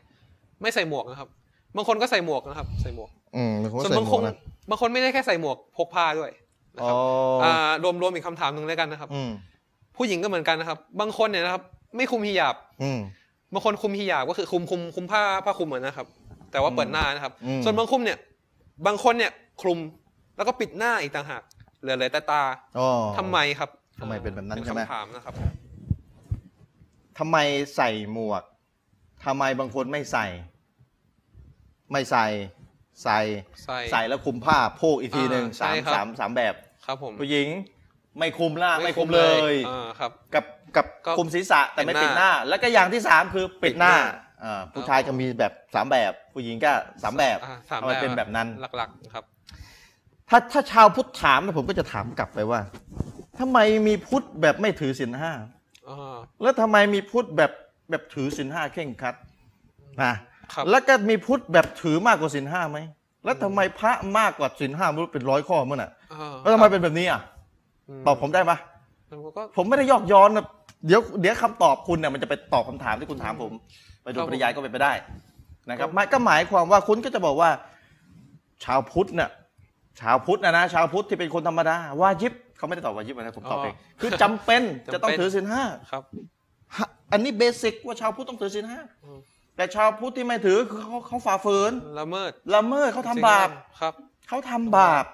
[0.61, 1.29] ไม่ใส่หมวกนะครับ
[1.75, 4.35] บางคนก็ใส่หมวกนะครับ ใส่หมวกอืมเป็นคนส่วนใส่บางหมควนกนะ
[4.69, 6.31] บางคนไม่ได้แค่ใส่หมวกพกผ้าด้วย
[6.75, 6.95] นะอ๋คอรับ
[7.43, 9.29] ออ่ารวมรวมอีกคำถามหนึ่งแล้วกันนะครับอืม
[9.97, 11.63] ผู้หญิงก็เหมือนกันนะครับ บางคนเนี่ยนะครับ
[11.95, 12.99] ไม่คุมฮิญาบ อืม
[13.53, 16.07] บางคนคุมฮิญาบก็คือคุมคุมคุมผ้าผ้าคลุมเหมือนนะครับ
[16.51, 18.17] แต่ว่าเปิดหน้านะครับอืมส่วนบางคุมเนี่ย
[18.85, 19.31] บางคนเนี่ย
[19.61, 19.79] คลุม
[20.37, 21.41] แล้วก็ปิดหน้าอีกต่างหาก
[21.81, 22.41] เหลือเลยแต่ตา
[22.79, 22.87] อ๋อ
[23.17, 23.69] ทำไมครับ
[24.01, 25.33] ทำไมเป็นแบบนั้นเป็นใช่ไหมคำถามนะครับ
[27.19, 27.37] ทำไม
[27.75, 28.43] ใส่หมวก
[29.25, 30.25] ทำไมบางคนไม่ใส่
[31.91, 32.25] ไม่ใส่
[33.03, 33.19] ใส่
[33.65, 36.53] ใส่ใส่แล้วคลุมผ้าโพกอีกทีหนึ่งอ่าใช่สามครับสามสามแบบ
[36.85, 37.47] ครับผมผู้หญิง
[38.19, 40.45] ไม่คลุมหน้าไม่คลุมเลยอ่าครับกับ
[40.75, 46.71] กับก็คลุมศีรษะแต่ไม่ปิปิดดหหน้าน้า แล้วก็อย่างที่สามคือปิดหน้าปิดหน้าอ่าผู้ชายก็มีแบบสามแบบ ผู้หญิงก็
[47.03, 48.47] สามแบบอ่าสามทำไมเป็นแบบนั้น
[48.77, 49.23] หลักๆครับ
[50.29, 52.59] ถ้าถ้าชาวพุทธถามนะผมก็จะถามกลับไปว่า
[53.39, 55.58] ทำไมมีพุทธแบบไม่ถือศีลห้าอ่า
[56.41, 57.51] แล้วทำไมมีพุทธแบบ
[57.89, 59.15] แบบถือศีลห้าเข่งครัด
[60.03, 60.13] นะ
[60.53, 62.79] ครับแล้วก็มีพุทธแบบถือมากกว่าศีลห้าไหม
[63.25, 67.21] แล้วทำไมพระมากกว่าศีลห้าไม่รู้เป็นร้อยข้อเมื่อน่ะอ่าแล้วทำไมเป็นแบบนี้อะ
[68.05, 68.57] ตอบผมได้ปะ
[69.09, 70.45] ผมก็ผมไม่ได้ยอกย้อนนะ
[70.85, 73.51] เดี๋ยวเดี๋ยวคำตอบคุณเนี่ยมันจะไปตอบคำถามที่คุณถามผม
[74.03, 74.93] ไปโดครัยบปริยายก็เป็นไปได้
[75.69, 77.49] นะครับครับหมายก็หมายความว่าคุณก็จะบอกว่า
[78.63, 79.29] ชาวพุทธเนี่ย
[80.01, 86.03] ชาวพุทธนะนะชาวพุทธที่เป็นคนธรรมดา วาจิบ เขาไม่ได้ตอบวาจิบนะผมตอบเองคือจำเป็นจำเป็นจะต้องถือศีลห้าครับ
[86.77, 89.19] ฮะอันนี้เบสิกว่าชาวพุทธต้องถือศีลห้าอืม
[89.55, 93.49] แต่ชาวพุทธที่ไม่ถือคือเขาเขาฝ่าฝืนละเมิดละเมิดเขาทำบาป
[93.79, 93.93] ครับ
[94.27, 95.05] เขาทำบาป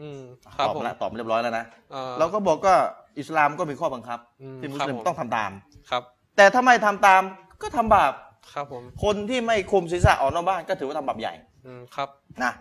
[0.00, 0.20] อืม
[0.56, 2.74] คตรับอบผมแล้วตอบเรียบร้อยแล้วนะเอ่อเราก็บอกก็
[3.18, 5.50] อิสลามก็มีข้อบังคับอืมที่มุสครับลิมผมต้องทำตาม
[5.90, 6.02] ครับ
[6.36, 7.22] แต่ถ้าไม่ทำตาม
[7.62, 8.12] ก็ทำบาป
[8.54, 11.34] ครับผมคนที่ไม่คุมศีรษะออกนอกบ้านก็ถือว่าทำบาปใหญ่
[11.66, 12.08] อืมครับ
[12.42, 12.52] นะ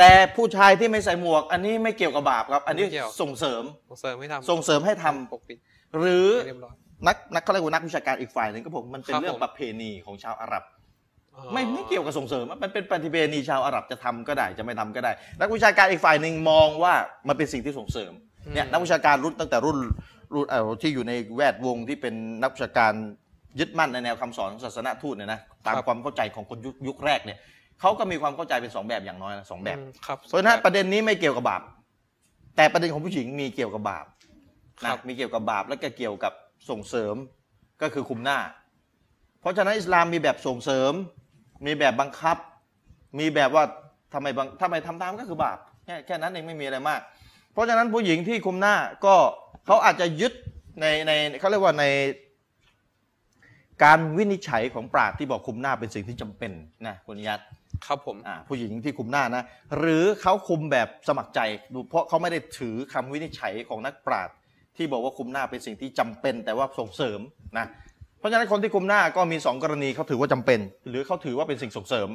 [0.00, 5.58] แต่ผู้ชายที่ไม่ใส่หมวก อันนี้ไม่เกี่ยวกับบาปครับ อันนี้ไม่เกี่ยว ส่งเสริมส่งเสริมให้ทำส่งเสริมให้ทำปกปิด
[5.98, 6.74] หรือให้เรียบร้อย
[7.06, 10.64] นักนักเขาเรียกว่านักวิชาการอีกฝ่ายหนึ่งก็บอกมันเป็นครับเรื่องผม ประเพณีของชาวอาหรับ
[11.34, 16.94] อ๋อไม่ไม่เกี่ยวกับส่งเสริมอะมันเป็นประเพณีชาวอาหรับจะทำก็ได้จะไม่ทำก็ได้ นักวิชาการอีกฝ่ายหนึ่งมองว่า
[17.28, 18.12] มันเป็นสิ่งที่ส่งเสริม
[18.54, 19.78] เนี่ยนักวิชาการรุ่นตั้งแต่รุ่น
[20.34, 22.92] รุ่นเอ่อที่อยู่ในแวดวงที่เป็นนักวิชาการ
[23.60, 27.38] ยึดมั่นในแนวคำสอนของศาสนาทูตเนี่ยนะตามความเข้าใจของคนยุคยุคแรกเนี่ย
[27.80, 31.62] เขาก็มีความเข้าใจเป็นสองแบบอย่างน้อยนะสองแบบอืมครับเพราะฉะนั้นประเด็นนี้ไม่เกี่ยวกับบาป
[32.56, 34.06] แต่ประเด็นของผู้หญิงมีเกี่ยวกับบาป
[34.82, 36.32] ครันะบมีเกี่ยวกับบาปแล้วก็เกี่ยวกับ
[36.70, 37.14] ส่งเสริม
[37.82, 38.38] ก็คือคุมหน้า
[39.40, 40.92] เพราะฉะนั้นอิสลามมีแบบส่งเสริม
[41.66, 42.36] มีแบบบังคับ
[43.18, 43.64] มีแบบว่า
[44.14, 47.00] ทำไมบังทำไมทำตามก็คือบาปแค่แค่นั้นเองไม่มีอะไรมาก
[47.52, 48.74] เพราะฉะนั้นผู้หญิงที่คุมหน้า
[49.04, 49.14] ก็
[49.66, 50.32] เขาอาจจะยึด
[50.80, 51.84] ในในเขาเรียกว่าใน
[53.84, 56.52] การวินิจฉัยของปราชญ์ที่บอกคุมหน้าเป็นสิ่งที่จำเป็น
[56.86, 57.40] นะคุณนิยัต
[57.86, 59.42] ครับผมอ่าผู้หญิงที่คุมหน้านะ
[59.78, 61.40] หรือเขาคุมแบบสมัครใจ
[61.74, 64.34] ดูเพราะเขาไม่ได้ถือคำวินิจฉัยของนักปราชญ์
[64.76, 67.20] ที่บอกว่าคุมหน้าเป็นสิ่งที่จำเป็น แต่ว่าส่งเสริม
[67.58, 67.66] นะ
[68.18, 72.08] เพราะฉะนั้นคนที่คุมหน้าก็มีสองกรณีเขาถือว่าจำเป็น หรือเขาถือว่าเป็นสิ่งส่งเสริม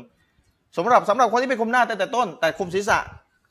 [0.77, 2.99] สำหรับสำหรับคนที่ไปคุมหน้าแต่แต่ต้น แต่คุมศีรษะ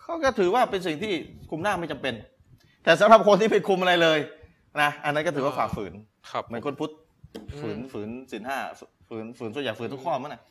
[0.03, 1.13] เขาก็ถือว่าเป็นสิ่งที่
[1.51, 2.15] คุมหน้าไม่จำเป็น
[2.85, 4.19] แต่สำหรับคนที่ไปคุมอะไรเลย
[4.83, 5.93] นะอันนั้นก็ถือว่าฝ่าฝืน
[6.31, 6.93] ครับเหมือนคนพุทธ
[7.61, 8.59] ฝืนอืมฝืนศีลห้า
[9.09, 10.43] ฝืนฝืนส่วนใหญ่ฝืนทุกข้อมั้งนะ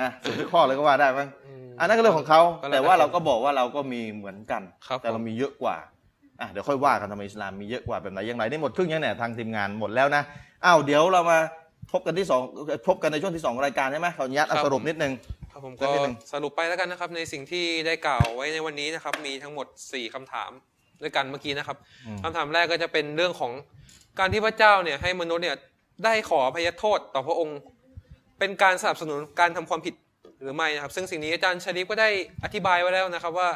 [0.00, 1.28] นะฝืนทุกข้อเลยก็ว่าได้มั้ง
[1.62, 5.76] มอันนั้นก็เรื่องของเขาก็แล้วแต่ว่าแต่เราก็บอกว่าเราก็มีเหมือนกันครับแต่เราผมมีเยอะกว่า
[6.40, 10.22] อะเดี๋ยวค่อยว่ากันทำไมอิสลามมีเยอะกว่าแบบไหนอย่างไรนี่หมดครึ่งยังเนี่ยทางทีมงานหมดแล้วนะ
[10.64, 11.38] อ้าวเดี๋ยวเรามา
[11.92, 12.40] พบกันที่สอง
[12.88, 15.12] พบกันในช่วงที่สองรายการใช่ไหมขออนุญาตเอาสรุปนิดนึง
[15.52, 20.50] ครับผมสัก็กนิดหนึ่งสรุปไปแล้วกันนะครับ ในสิ่งที่ได้กล่าวไว้ในวันนี้นะครับ มีทั้งหมด 4คำถาม
[21.02, 21.76] ด้วยกันเมื่อกี้นะครับ
[22.22, 23.52] คำถามแรกก็จะเป็นเรื่องของ
[24.18, 25.56] การที่พระเจ้าเนี่ยให้มนุษย์เนี่ย
[26.04, 27.58] ได้ขออภัยโทษต่อพระองค์
[28.44, 29.94] เป็นการสนับสนุนการทำความผิด
[30.42, 32.08] หรือไม่นะครับ ซึ่งสิ่งนี้อาจารย์ชริฟก็ได้
[32.44, 33.48] อธิบายไว้แล้วนะครับว่า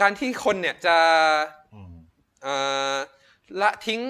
[0.00, 0.96] การที่คนเนี่ยจะ
[1.74, 1.94] อืม
[2.42, 2.54] เอ่
[2.92, 2.96] อ
[3.60, 4.00] ละทิ้ง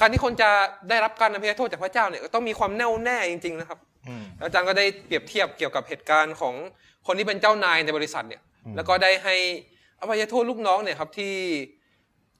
[0.00, 0.50] การที่คนจะ
[0.88, 6.54] ได้รับการอภัยโทษจากพระเจ้าเนี่ยก็ต้องมีความแน่วแน่จริง ๆ นะครับอืมอาจารย์ก็ได้เปรียบเทียบเกี่ยวกับเหตุการณ์ของ
[7.06, 9.34] คนที่เป็นเจ้านายในบริษัทเนี่ยอืมแล้วก็ได้ให้
[10.00, 11.34] อภัยโทษลูกน้องเนี่ยครับที่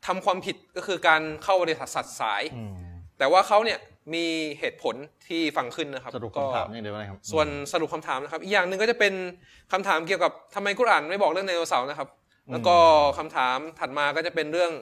[0.07, 2.74] ทำความผิดก็คือการเข้าบริษัทสัตว์สายอืม
[3.18, 3.78] แต่ว่าเขาเนี่ย
[4.14, 4.26] มี
[4.59, 4.94] เหตุผล
[5.28, 9.14] ที่ฟังขึ้นนะครับสรุปก็คำถามนี่เดี๋ยวนะครับ ส่วนสรุปคำถามนะครับ อีกอย่างหนึ่งก็จะเป็น
[9.72, 12.09] คำถามเกี่ยวกับทำไมกุรอานไม่บอกเรื่องไดโนเสาร์นะครับ
[12.52, 12.76] แล้วก็
[13.18, 14.72] คำถามถัดมาก็จะเป็นเรื่อง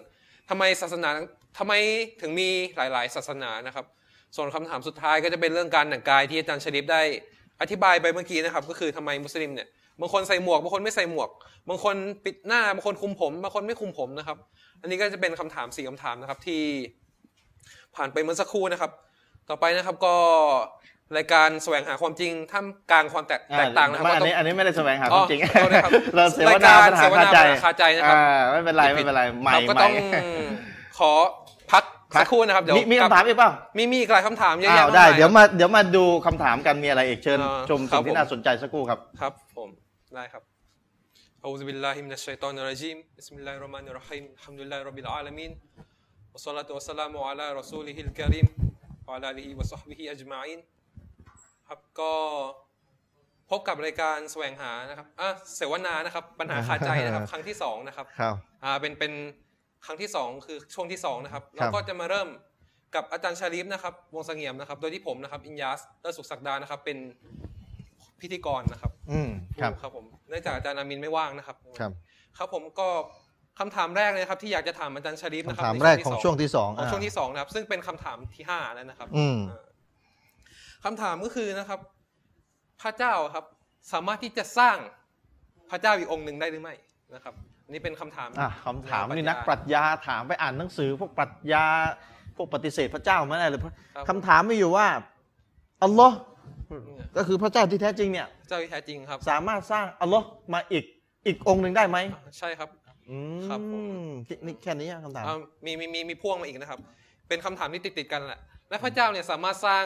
[0.50, 1.08] ทำไมศาสนา
[1.58, 1.72] ทำไม
[2.20, 3.86] ถึงมีหลาย ๆ ศาสนานะครับ
[4.36, 7.02] ส่วนคำถามสุดท้ายก็จะเป็นเรื่องการแต่งกายที่อาจารย์ชริฟได้
[7.60, 9.68] อธิบายไปเมื่อกี้นะครับ ก็คือทำไมมุสลิมเนี่ย
[10.00, 11.28] บางคนใส่หมวกบางคนไม่ใส่หมวก
[11.68, 14.38] บางคนปิดหน้าบางคนคุมผมบางคนไม่คุมผมนะครับ
[14.80, 16.62] อันนี้ก็จะเป็นคำถามสี่คำถามนะครับที่
[17.96, 18.90] ผ่านไปเมื่อสักครู่นะครับ
[19.49, 20.15] ต่อไปนะครับก็
[21.17, 27.39] รายการแสวงหาความจริงท่ามกลางความแตก อ่ แตกต่างนะครับ ไม่ ก็ อัน ต้อง นี้อันนี้ไม่ได้แสวงหาความจริง อ๋อขอโทษนะครับ เราเสว ราย นา การ ปัญหา เสวนา คาใจ
[27.51, 29.93] ปัญหาคาใจนะครับ อ่าไม่เป็นไรไม่เป็นไรใหม่ เราก็ ใหม่ ต้อง
[30.97, 31.11] ขอ
[31.71, 31.83] พัก
[32.15, 38.11] สักครู่นะครับเดี๋ยว มีมีคำถามอีกเปล่า มีมีอีกหลายคำถามเยอะ อ้า แยะ ว มาก ได้ มาย เดี๋ยวมาเดี๋ยวมาดูคำถามกันมีอะไรอีกเชิญ อ่า ชม ครั สิ่ บ งที่
[38.13, 39.69] ผม น่าสนใจสักครู่ครับ ครับผม
[40.15, 40.43] ได้ครับ
[41.45, 45.51] أعوذ بالله من الشيطان الرجيم بسم الله الرحمن الرحيم الحمد لله رب العالمين
[46.33, 48.47] والصلاة والسلام على رسوله الكريم
[49.06, 50.60] อัลลอฮิวะซอฮบิฮิอัจมาอิน
[51.68, 52.12] ครับก็
[53.50, 58.34] พบกับรายการแสวงหานะครับอะเสวนานะครับ ปัญหาคาใจนะครับ ครั้งที่สองนะครับครับ
[58.64, 59.12] อ่าเป็นเป็น
[59.86, 62.28] ครั้งที่สองคือช่วงที่สองนะครับเราก็จะมาเริ่ม
[62.94, 66.98] กับอาจารย์ชาลิฟนะครับ วงสงเงียมนะครับ โดยที่ผมนะครับ อินยัสเลสุขศักดานะครับ เป็น
[68.20, 69.30] พิธีกรนะครับ อืม
[69.62, 71.92] ครับครับผมเนื่องจากอาจารย์อามินไม่ว่างนะครับ ครับ
[72.38, 72.88] ครับผมก็
[73.58, 79.60] คำถามแรกเลยนะครับที่อยากจะถามอาจารย์ชาลีฟนะครัคำบถามในแรกของช่วงที่ที่สองสองของช่วงอ่าที่สองนะครับ ซึ่งเป็นคำถามที่ห้าแล้วนะครับอืมอ่า
[80.84, 81.80] คำถามก็คือนะครับ
[82.82, 83.44] พระเจ้าครับ
[83.92, 84.76] สามารถที่จะสร้าง
[85.70, 86.74] พระเจ้าอีกองค์หนึ่งได้หรือไม่
[87.14, 87.34] นะครับ
[87.64, 91.64] อันนี่เป็นคำถามอะคำถามแวปรัชนี่ญนักปรัชญาถามไปอ่านหนังสือ พวกปรัชญา
[92.36, 94.86] พวกปฏิเสธพระเจ้าไม่ได้เลยครับคำถามมีอยู่ว่า
[95.82, 96.16] อัลลอฮ์
[97.16, 100.84] ก็คือพระเจ้าที่แท้จริงเนี่ยเจ้าที่แท้จริงครับ สามารถสร้างอัลลอฮ์มาอีก
[101.26, 101.98] อีกองค์หนึ่งได้ไหม
[102.38, 102.68] ใช่ครับ
[103.10, 104.04] อืครับผมม
[104.46, 106.80] นี่แค่นี้คำถามอ่ามีมีมีมีพ่วงมาอีกนะครับ
[107.28, 108.40] เป็นคำถามที่ติดติดๆกันแหละ
[108.70, 109.84] และพระเจ้าเนี่ยสามารถสร้าง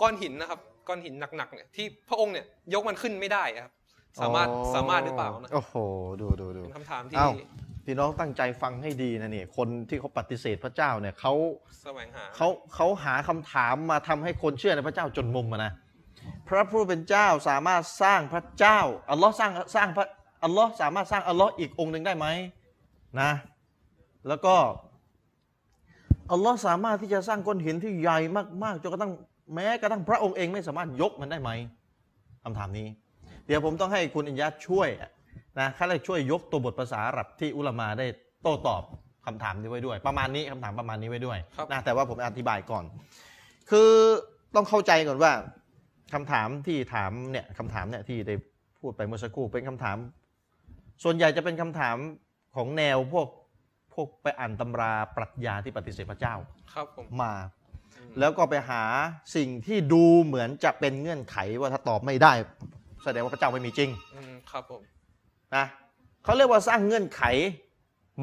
[0.00, 3.72] ก้อนหินนะครับ ก้อนหินหนักๆเนี่ยที่พระองค์เนี่ยยกมันขึ้นไม่ได้อะครับ
[4.20, 5.74] สามารถสามารถหรือเปล่านะ โอ้โห
[6.20, 7.30] ดูดูดู เป็นคำถามที่เอ้า
[7.84, 11.32] พี่น้องตั้งใจฟังให้ดีนะเนี่ยคนที่เขาปฏิเสธพระเจ้าเนี่ยเขา
[11.82, 15.72] แสวงหา เขาเขาหาคำถามมาทำให้คนเชื่อในพระเจ้าจนมุมอะนะ
[16.48, 18.78] พระผู้เป็นเจ้าสามารถสร้างพระเจ้า
[19.10, 20.06] อัลลอฮ์สร้างสร้างพระ
[20.44, 22.26] อัลลอฮ์สามารถสร้างอัลลอฮ์อีกองค์หนึ่งได้ไหม
[23.20, 23.30] นะ
[24.28, 24.54] แล้วก็
[26.32, 28.18] อัลลอฮ์สามารถที่จะสร้างก้อนหินที่ใหญ่
[28.64, 29.12] มากๆจนกระทั่ง
[29.54, 31.50] แม้กระทั่งพระองค์เองไม่สามารถยกมันได้ไหม
[32.44, 32.86] คำถามนี้
[33.46, 34.88] เดี๋ยวผมต้องให้คุณอินยัตช่วย
[35.58, 38.06] นะข้าราชช่วยยกตัวบทภาษาอาหรับที่อุลามาได้
[38.42, 38.82] โต้ตอบ
[39.26, 42.84] คำถามนี้ไว้ด้วย ประมาณนี้คำถามประมาณนี้ไว้ด้วยครับนะแต่ว่าผมอธิบายก่อน
[43.70, 43.90] คือ
[44.54, 45.32] ต้องเข้าใจก่อนว่า
[46.14, 48.34] คำถามที่ถามเนี่ยคำถามเนี่ยที่ได้
[48.80, 49.96] พูดไปเมื่อสักครู่เป็นคำถาม
[51.02, 51.96] ส่วนใหญ่จะเป็นคำถาม
[52.56, 53.28] ของแนวพวก
[53.94, 56.34] พวกไปอ่านตำราปรัชญาที่ปฏิเสธพระเจ้า
[56.72, 57.34] ครับผมมา
[58.18, 58.82] แล้วก็ไปหา
[59.36, 62.32] สิ่งที่ดูเหมือนจะเป็นเงื่อนไขว่าถ้าตอบไม่ได้
[63.04, 64.82] แสดงว่าพระเจ้าไม่มีจริงอืมครับผม
[65.56, 65.64] นะ
[66.24, 67.22] เขาเรียกว่าสร้างเงื่อนไข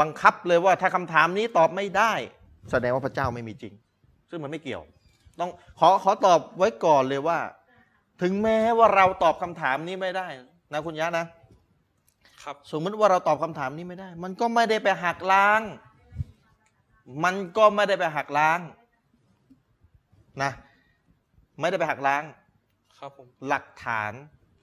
[0.01, 2.13] บังคับเลยว่าถ้าคำถามนี้ตอบไม่ได้
[2.71, 3.73] แสดงว่าพระเจ้าไม่มีจริง
[4.29, 4.83] ซึ่งมันไม่เกี่ยว
[5.39, 5.49] ต้อง
[5.79, 7.39] ขอขอตอบไว้ก่อนเลยว่า
[8.21, 10.27] ถึงแม้ว่าเราตอบคำถามนี้ไม่ได้
[10.73, 11.25] นะคุณยะนะ
[12.49, 15.61] ครับ สมมติว่าเราตอบคำถามนี้ไม่ได้ มันก็ไม่ได้ไปหักล้าง
[17.23, 18.59] มันก็ไม่ได้ไปหักล้าง
[20.41, 20.51] นะ
[21.59, 22.23] ไม่ได้ไปหักล้าง
[22.97, 24.11] ครับผมหลักฐาน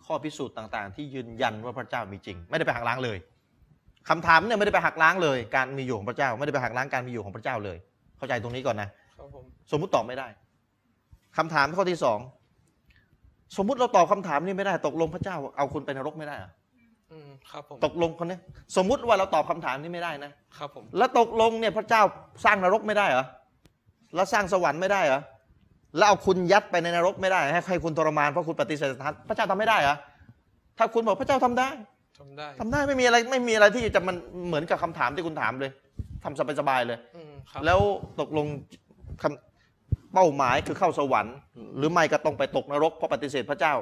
[0.04, 3.18] ข้อพิสูจน์ต่าง ๆ ที่ยืนยันว่าพระเจ้ามีจริง ไม่ได้ไปหักล้างเลย
[4.08, 7.78] คำถามเนี่ยไม่ได้ไปหักล้างเลย การมีอยู่ของพระเจ้า ไม่ได้ไปหักล้างการมีอยู่ของพระเจ้าเลย
[8.18, 10.26] เข้าใจตรงนี้ก่อนนะครับผมสมมุติตอบไม่ได้
[11.36, 12.18] คำถามข้อที่สอง
[13.56, 16.46] สมมุติเราตอบคำถามนี้ไม่ได้ ตกลงพระเจ้า เอาคุณไปนรกไม่ได้เหร
[17.14, 18.38] ออืมครับผมตกลงคนนี้
[18.76, 22.02] สมมุติว่าเราตอบคำถามนี้ไม่ได้นะครับผมแล้วตกลงเนี่ยพระเจ้า
[22.44, 23.26] สร้างนรกไม่ได้เหรอ
[24.14, 25.20] แล้วสร้างสวรรค์ไม่ได้เหรอ
[25.96, 29.96] แล้วเอาคุณยัดไปในนรกไม่ได้ ให้ให้คุณทรมานเพราะคุณปฏิเสธศรัทธาพระเจ้าทำไม่ได้เหรอ
[30.78, 31.68] ถ้าคุณบอกพระเจ้าทำได้
[32.18, 34.16] ทำได้ทำได้ไม่มีอะไรไม่มีอะไรที่จะมัน
[34.48, 35.72] เหมือนกับคำถามที่คุณถามเลย
[36.24, 37.80] ทำสบายๆเลยอืมครับแล้ว
[38.20, 38.46] ตกลง
[39.22, 41.36] คำเป้าหมายคือเข้าสวรรค์
[41.76, 43.74] หรือไม่ก็ต้องไปตกนรกเพราะปฏิเสธพระเจ้า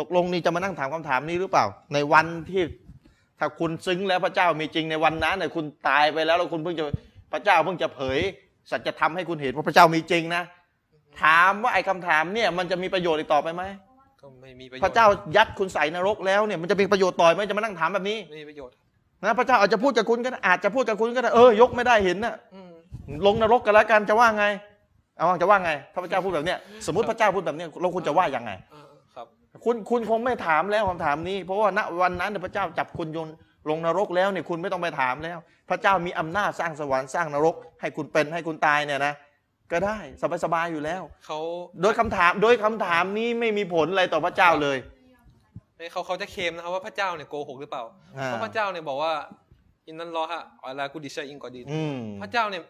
[0.00, 1.64] ตกลงนี่จะมานั่งถามคำถามนี้หรือเปล่า
[1.94, 2.62] ในวันที่
[3.38, 6.84] ถ้าคุณซึ้งแล้วพระเจ้ามีจริงในวันนั้นเนี่ยคุณตายไปแล้วแล้วคุณเพิ่งจะ
[7.32, 8.18] พระเจ้าเพิ่งจะเผย
[8.70, 10.42] สัจธรรมให้คุณเห็นว่าพระเจ้ามีจริงนะ
[11.22, 13.62] ถามว่าไอ้คำถามเนี่ยมันจะมีประโยชน์อีกต่อไปไหม
[14.20, 18.74] ก็ไม่มีประโยชน์พระเจ้ายัดคุณใส่นรกแล้วเนี่ยมันจะมีประโยชน์ต่อไหมจะมานั่งถามแบบนี้ไม่มีประโยชน์
[19.24, 22.70] นะพระเจ้าอาจจะพูดกับคุณก็ได้อาจจะพูดกับคุณก็ได้เออยกไม่ได้เห็นนะอืม
[23.26, 24.44] ลงนรกกันแล้วกันจะว่าไง
[25.16, 28.84] เอาจะว่าไงถ้าพระเจ้าพูดแบบเนี้ยสมมติพระเจ้าพูดแบบเนี้ยเราคุณจะว่ายังไงอ่า
[29.64, 33.28] ครับคุณคุณคงไม่ถามแล้วคำถามนี้ เพราะว่าณวันนั้นเนี่ยพระเจ้าจับคุณโยน
[33.70, 35.38] ลงนรกแล้วเนี่ยคุณไม่ต้องไปถามแล้ว
[35.70, 39.14] พระเจ้ามีอำนาจสร้างสวรรค์สร้างนรก ให้คุณเป็นให้คุณตายเนี่ยนะ
[39.70, 39.98] กก็ได้
[40.44, 41.38] สบายๆอยู่แล้วเขา
[41.82, 44.78] โดยคำถามโดยคำถามนี้ไม่มีผลอะไรต่อพระเจ้าเลย
[45.92, 47.82] เขาเขาจะเคลมนะครับว่าพระเจ้าเนี่ยโกหกหรือเปล่า
[48.18, 49.12] อ่าเพราะพระเจ้าเนี่ยบอกว่า
[49.86, 52.62] อินนันรอฮะอัลลากุดิชาอิงกอดีนอืมพระเจ้าเนี่ย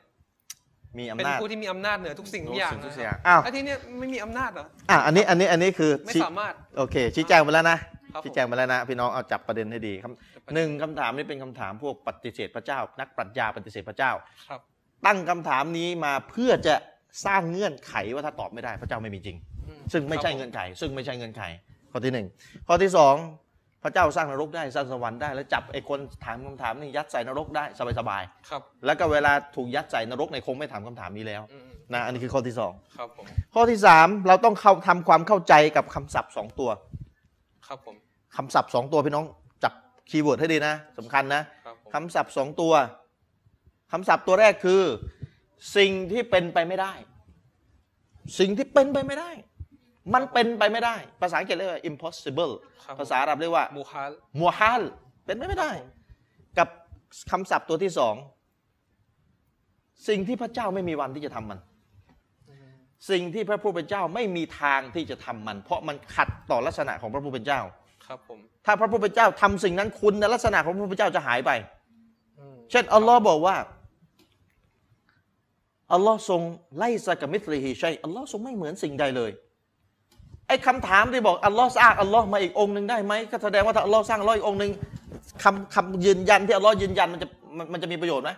[0.98, 7.78] มีเป็นอำนาจผู้ที่มีอำนาจเหนือทุกสิ่งทุกอย่างทุกสิ่งทุกนะอย่างครับอ้าวแล้วทีเนี้ยไม่มีอำนาจเหรอ อะอันนี้อันนี้อันนี้คือไม่ชี้สามารถ โอเค ชี้แจงไปแล้วนะ
[8.14, 14.12] ครับชี้แจงไปแล้วนะพี่น้องเอาจับประเด็นให้ดีครับจับประเด็นหนึ่งคำถามนี้เป็นคำถามพวกปฏิเสธพระเจ้า นักปรัชญาปฏิเสธพระเจ้า
[14.48, 14.60] ครับ
[15.06, 16.74] ตั้งคำถามนี้มาเพื่อจะ
[17.26, 19.36] สร้างเงื่อนไขว่าถ้าตอบไม่ได้พระเจ้าไม่มีจริง
[19.66, 21.42] อืมซึ่งไม่ใช่ครับผเงื่อนไข ซึ่งไม่ใช่เงื่อนไข
[21.90, 22.26] ข้อที่หนึ่ง
[22.66, 23.14] ข้อที่สอง
[23.84, 27.64] พระเจ้าสร้างนรกได้สร้างสวรรค์ได้แล้วจับไอ้คนถามคำถามนี่ยัดใส่นรกได้
[27.98, 33.24] สบายครับๆแล้วก็เวลาถูกยัดใส่นรกในยคงไม่ถามคำถามนี้แล้วอืมนะอันนี้คือข้อที่สองครับผม
[33.54, 36.70] ข้อที่สามเราต้องเข้าทำความเข้าใจกับคำศัพท์สองตัว
[37.66, 37.96] ครับผม
[38.36, 39.24] คำศัพท์สองตัวพี่น้อง
[39.62, 39.72] จับ
[40.10, 42.72] คีย์เวิร์ดให้ดีนะสำคัญนะครับผมคำศัพท์สองตัว
[43.92, 44.82] คำศัพท์ตัวแรกคือ
[45.76, 46.92] สิ่งที่เป็นไปไม่ได้
[48.38, 49.30] สิ่งที่เป็นไปไม่ได้
[50.12, 52.52] มันเป็นไปไม่ได้ ภาษาอังกฤษเรียกว่า impossible
[52.84, 54.82] ครับผมภาษาอาหรับเรียกว่ามูคาลมัวฮัล
[55.24, 55.72] เป็นไปไม่ได้
[56.58, 56.68] กับ
[57.30, 58.14] คำศัพท์ตัวที่สอง
[60.08, 61.58] สิ่งที่พระเจ้าไม่มีวันที่จะทำมัน
[63.10, 67.60] สิ่งที่พระผู้เป็นเจ้าไม่มีทางที่จะทำมัน เพราะมันขัดต่อลักษณะของพระผู้เป็นเจ้า
[68.06, 71.50] ครับผม ถ้าพระผู้เป็นเจ้าทำสิ่งนั้นคุณในลักษณะของพระผู้เป็นเจ้าจะหายไป
[72.38, 73.56] อืมเช่นอัลลอฮ์บอกว่า
[75.92, 76.40] อัลลอฮ์ทรง
[76.76, 84.72] ไล่สกัมิตริฮิชัยอัลลอฮ์ทรงไม่เหมือนสิ่งใดเลยไอ้คำถามที่บอกอัลลอฮ์สร้างอัลลอฮ์มาอีกองค์หนึ่งได้ไหมก็แสดงว่าถ้าอัลลอฮ์สร้างอัลลอฮ์อีกองค์หนึ่ง
[85.42, 87.28] คำคำยืนยันที่อัลลอฮ์ยืนยันมันจะ
[87.58, 88.30] มันมันจะมีประโยชน์ไหม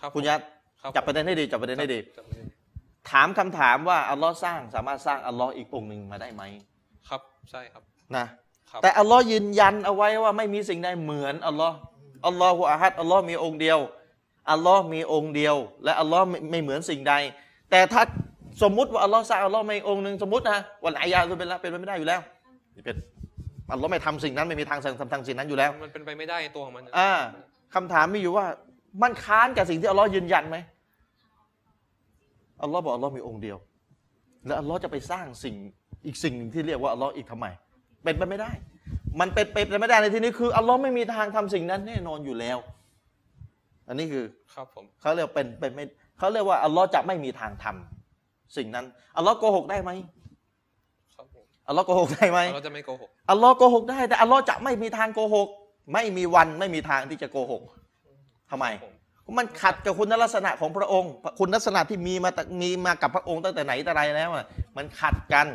[0.00, 0.40] ครับผมคุณยัด
[0.80, 2.46] ครับจับประเด็นให้ดีจับประเด็นให้ดี จับประเด็น
[3.10, 6.42] ถามคำถามว่าอัลลอฮ์สร้างสามารถสร้างอัลลอฮ์อีกองค์หนึ่งมาได้ไหม
[7.08, 7.82] ครับใช่ครับ
[8.16, 8.24] นะ
[8.70, 11.76] ครับแต่อัลลอฮ์ยืนยันเอาไว้ว่าไม่มีสิ่งใดเหมือนอัลลอฮ์
[12.26, 13.78] อัลลอฮฺอาฮัดอัลลอฮ์มีองค์เดียว
[14.50, 17.14] อัลลอฮ์มีองค์เดียว และอัลลอฮ์ไม่ไม่เหมือนสิ่งใด
[17.70, 18.02] แต่ถ้า
[18.62, 22.20] สมมุติว่าอัลลอฮ์สร้างอัลลอฮ์มาอีกองค์หนึ่งสมมตินะวันไหนยาจะเป็นละเป็นไปไม่ได้อยู่แล้ว
[22.84, 22.96] เป็น
[23.72, 27.12] อัลลอฮ์ไม่ทำสิ่งนั้นไม่มีทางทำทำสิ่งนั้นอยู่แล้ว มันเป็นไปไม่ได้ในตัวของมันอ่า
[27.74, 28.46] คำถามมีอยู่ว่า
[29.02, 30.56] มันค้านกับสิ่งที่อัลลอฮ์ยืนยันไหม
[32.62, 33.56] อัลลอฮ์บอกอัลลอฮ์มีองค์เดียว
[34.46, 35.56] แล้วอัลลอฮ์จะไปสร้างสิ่ง
[36.06, 37.46] อีกสิ่งหนึ่งที่เรียกว่าอัลลอฮ์อีกทำไม
[38.04, 38.50] เป็นไปไม่ได้
[39.20, 42.58] มันเป็นไปไม่ได้ในที่นี้คืออัลลอฮ์ไม่มีทางทำสิ่งนั้นแน่นอนอยู่แล้ว
[43.88, 44.24] อันนี้คือ
[44.54, 45.84] ครับผมเขาเรียกเป็นเป็นไม่
[46.18, 47.93] เขาเรียกว่าอัลลอฮ์จะไม่มีทางทำ
[48.56, 48.86] สิ่งนั้น
[49.16, 49.90] อัลลอฮ์โกหกได้ไหม
[51.14, 55.48] ครับผมอัลลอฮ์โกหกได้ไหมเราจะไม่โกหกอัลลอฮ์โกหกได้ แต่อัลลอฮ์จะไม่มีทางโกหก
[55.92, 57.62] ไม่มีวันไม่มีทางที่จะโกหก
[58.50, 58.66] ทำไม
[59.26, 64.44] ผมมันขัดกับคุณลักษณะของพระองค์ คุณลักษณะที่มีมาแต่มีมากับพระองค์ตั้งแต่ไหนแต่ไรแล้วอะ
[64.76, 65.46] มันขัดกัน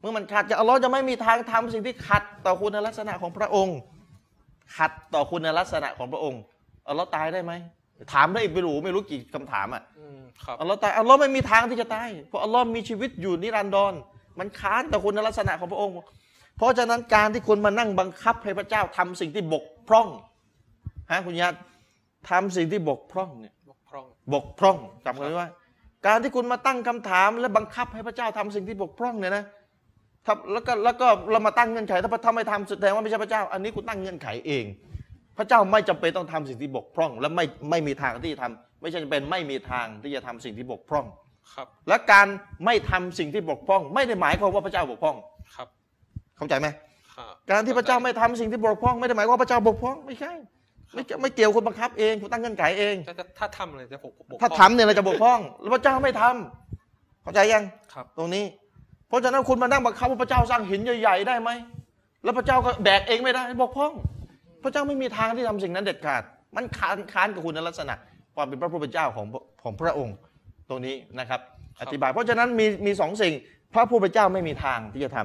[0.00, 3.76] เมื่อมันขัดกันอัลลอฮ์จะไม่มีทางทำสิ่งที่ขัดต่อคุณลักษณะของพระองค์
[4.76, 6.40] ขัดต่อคุณลักษณะของพระองค์
[6.88, 7.52] อัลลอฮ์ตายได้ไหม
[8.14, 13.94] ถามได้อีกไม่รู้ไม่รู้กี่คำถามอะอืมครับอัลลอฮ์ตายอัลลอฮ์ไม่มีทางที่จะตายเพราะอัลลอฮ์มีชีวิตอยู่นิรันดร
[14.38, 15.94] มันค้านต่อคุณลักษณะของพระองค์
[16.56, 20.08] เพราะฉะนั้นการที่คุณมานั่งบังคับให้พระเจ้าทำสิ่งที่บกพร่อง
[21.10, 21.56] ฮะคุณญาติ
[22.30, 25.48] ทำสิ่งที่บกพร่องเนี่ยบกพร่องบกพร่องจำกันไว้ว่า
[26.06, 29.44] การที่คุณมาตั้งคำถามและบังคับให้พระเจ้าทำสิ่งที่บกพร่องเนี่ยนะ
[30.26, 34.64] ถ้าแล้วก็แล้วก็เรามาตั้งเงื่อนไขถ้าพระถ้าไม่ทำแสดงว่าไม่ใช่พระเจ้า อันนี้คุณตั้งเงื่อนไขเอง
[35.38, 41.06] พระเจ้าไม่จำเป็นต้องทำสิ่งที่บกพร่อง และไม่ไม่มีทางที่จะทำไม่ใช่จำเป็นไม่มีทางที่จะทำสิ่งที่บกพร่อง
[41.54, 42.26] ครับ และการ
[42.64, 45.16] ไม่ทำสิ่งที่บกพร่อง ไม่ได้หมายความว่าพระเจ้าบกพร่อง
[45.56, 45.68] ครับ
[46.36, 46.66] เข้าใจไหม
[47.16, 50.32] ครับการที่พระเจ้าไม่ทำสิ่งที่บกพร่อง ไม่ได้หมายความว่าพระเจ้าบกพร่องไม่ใช่
[50.94, 57.64] ไม่เกี่ยวไม่เกี่ยวคุณบังคับเองคุณตั้งเงื่อนไขเอง ถ้าถ้าถ้าทำเลยจะบกบกถ้าทำเนี่ยเราจะบกพร่องแล้วพระเจ้าไม่ทำเข้าใจยัง
[57.94, 58.44] ครับ ตรงนี้
[59.08, 61.50] เพราะฉะนั้นคุณมานั่งบังคับว่าพระเจ้าสร้างหินใหญ่ๆได้ไหม
[62.24, 63.92] แล้วพระเจ้าก็แบกเองไม่ได้บกพร่อง
[64.62, 66.22] พระเจ้าไม่มีทางที่ทำสิ่งนั้นเด็ดขาด
[66.56, 67.94] มันค้านค้านกับคุณลักษณะ
[68.36, 69.26] ความเป็นพระผู้เป็นเจ้าของ
[69.62, 70.16] ของพระองค์
[70.68, 71.40] ตรงนี้นะครับ
[71.80, 73.34] อธิบายเพราะฉะนั้นมีมีสองสิ่ง
[73.74, 75.18] พระผู้เป็นเจ้าไม่มีทางที่จะท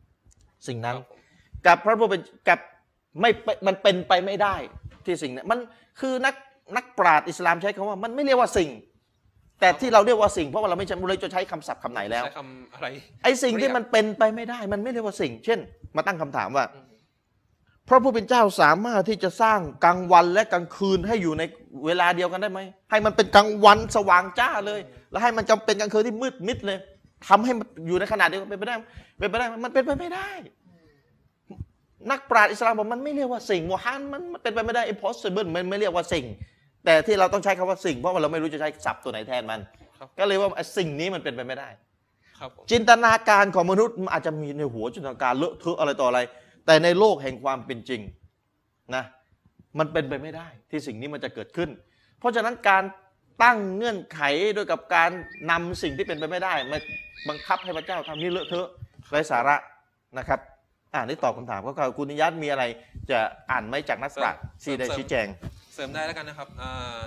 [0.00, 1.18] ำสิ่งนั้นครับผม
[1.66, 2.60] กับพระผู้เป็นกับ
[3.20, 4.54] ไม่เป็นมันเป็นไปไม่ได้
[5.04, 5.58] ที่สิ่งนั้นมัน
[6.00, 6.34] คือนัก
[6.76, 8.70] นักปราชญ์อิสลามใช้คำว่ามันไม่เรียกว่าสิ่ง
[9.60, 12.86] แต่ที่เราเรียกว่าสิ่งเพราะว่าเราไม่ใช่เราจะใช้คำศัพท์คำไหนแล้วใช้คำอะไร
[13.24, 15.58] ไอ้สิ่งที่มันเป็นไปไม่ได้ มันไม่เรียกว่าสิ่ง เช่น
[15.96, 16.91] มาตั้งคำถามว่าอืม
[17.88, 21.42] พระผู้เป็นเจ้าสามารถที่จะสร้างกลางวันและกลางคืนให้อยู่ใน
[21.86, 22.60] เวลาเดียวกันได้ไหม
[22.90, 24.80] ให้มันเป็นกลางวันสว่างจ้าเลย
[25.10, 26.78] แล้วให้มันจำเป็นกลางคืนที่มืดมิดเลย
[27.28, 28.82] ทำให้มันอยู่ในขนาดเดียวกันเป็นไปได้ไหม
[29.18, 30.30] เป็นไปได้ไหมมันเป็นไปไม่ได้
[32.10, 36.24] นักปราชญ์อิสลามบอกมันไม่เรียกว่าสิ่งมูฮันมันมันเป็นไปไม่ได้ impossible มันไม่เรียกว่าสิ่ง
[36.84, 39.60] แต่ที่เราต้องใช้คำว่าสิ่ง เพราะว่าเราไม่รู้จะใช้ศัพท์ตัวไหนแทนมัน
[39.98, 41.68] ครับก็เลยว่าไอ้สิ่งนี้มันเป็นไปไม่ได้
[42.38, 46.20] ครับผมจินตนาการของมนุษย์มันอาจจะมีในหัวจินตนาการเลอะเทอะอะไรต่ออะไร
[46.66, 48.00] แต่ในโลกแห่งความเป็นจริง
[48.94, 49.04] นะ
[49.78, 51.70] มันเป็นไปไม่ได้ที่สิ่งนี้มันจะเกิดขึ้น
[52.18, 52.84] เพราะฉะนั้นการ
[53.42, 54.20] ตั้งเงื่อนไข
[54.54, 55.10] โดยกับการ
[55.50, 56.78] นำสิ่งที่เป็นไปไม่ได้มา
[57.28, 58.66] บังคับให้พระเจ้าทำนี่เลอะเทอะ
[59.12, 59.56] ไร้สาระ
[60.18, 60.40] นะครับ
[60.94, 62.64] อ่านี่ตอบคำถามก็คือคุณนิยัตมีอะไร
[63.10, 63.18] จะ
[63.50, 65.26] อ่านไหมจากนักปราชญ์ที่ได้ชี้แจง
[65.74, 67.00] เสริมได้แล้วกันนะครับอ่า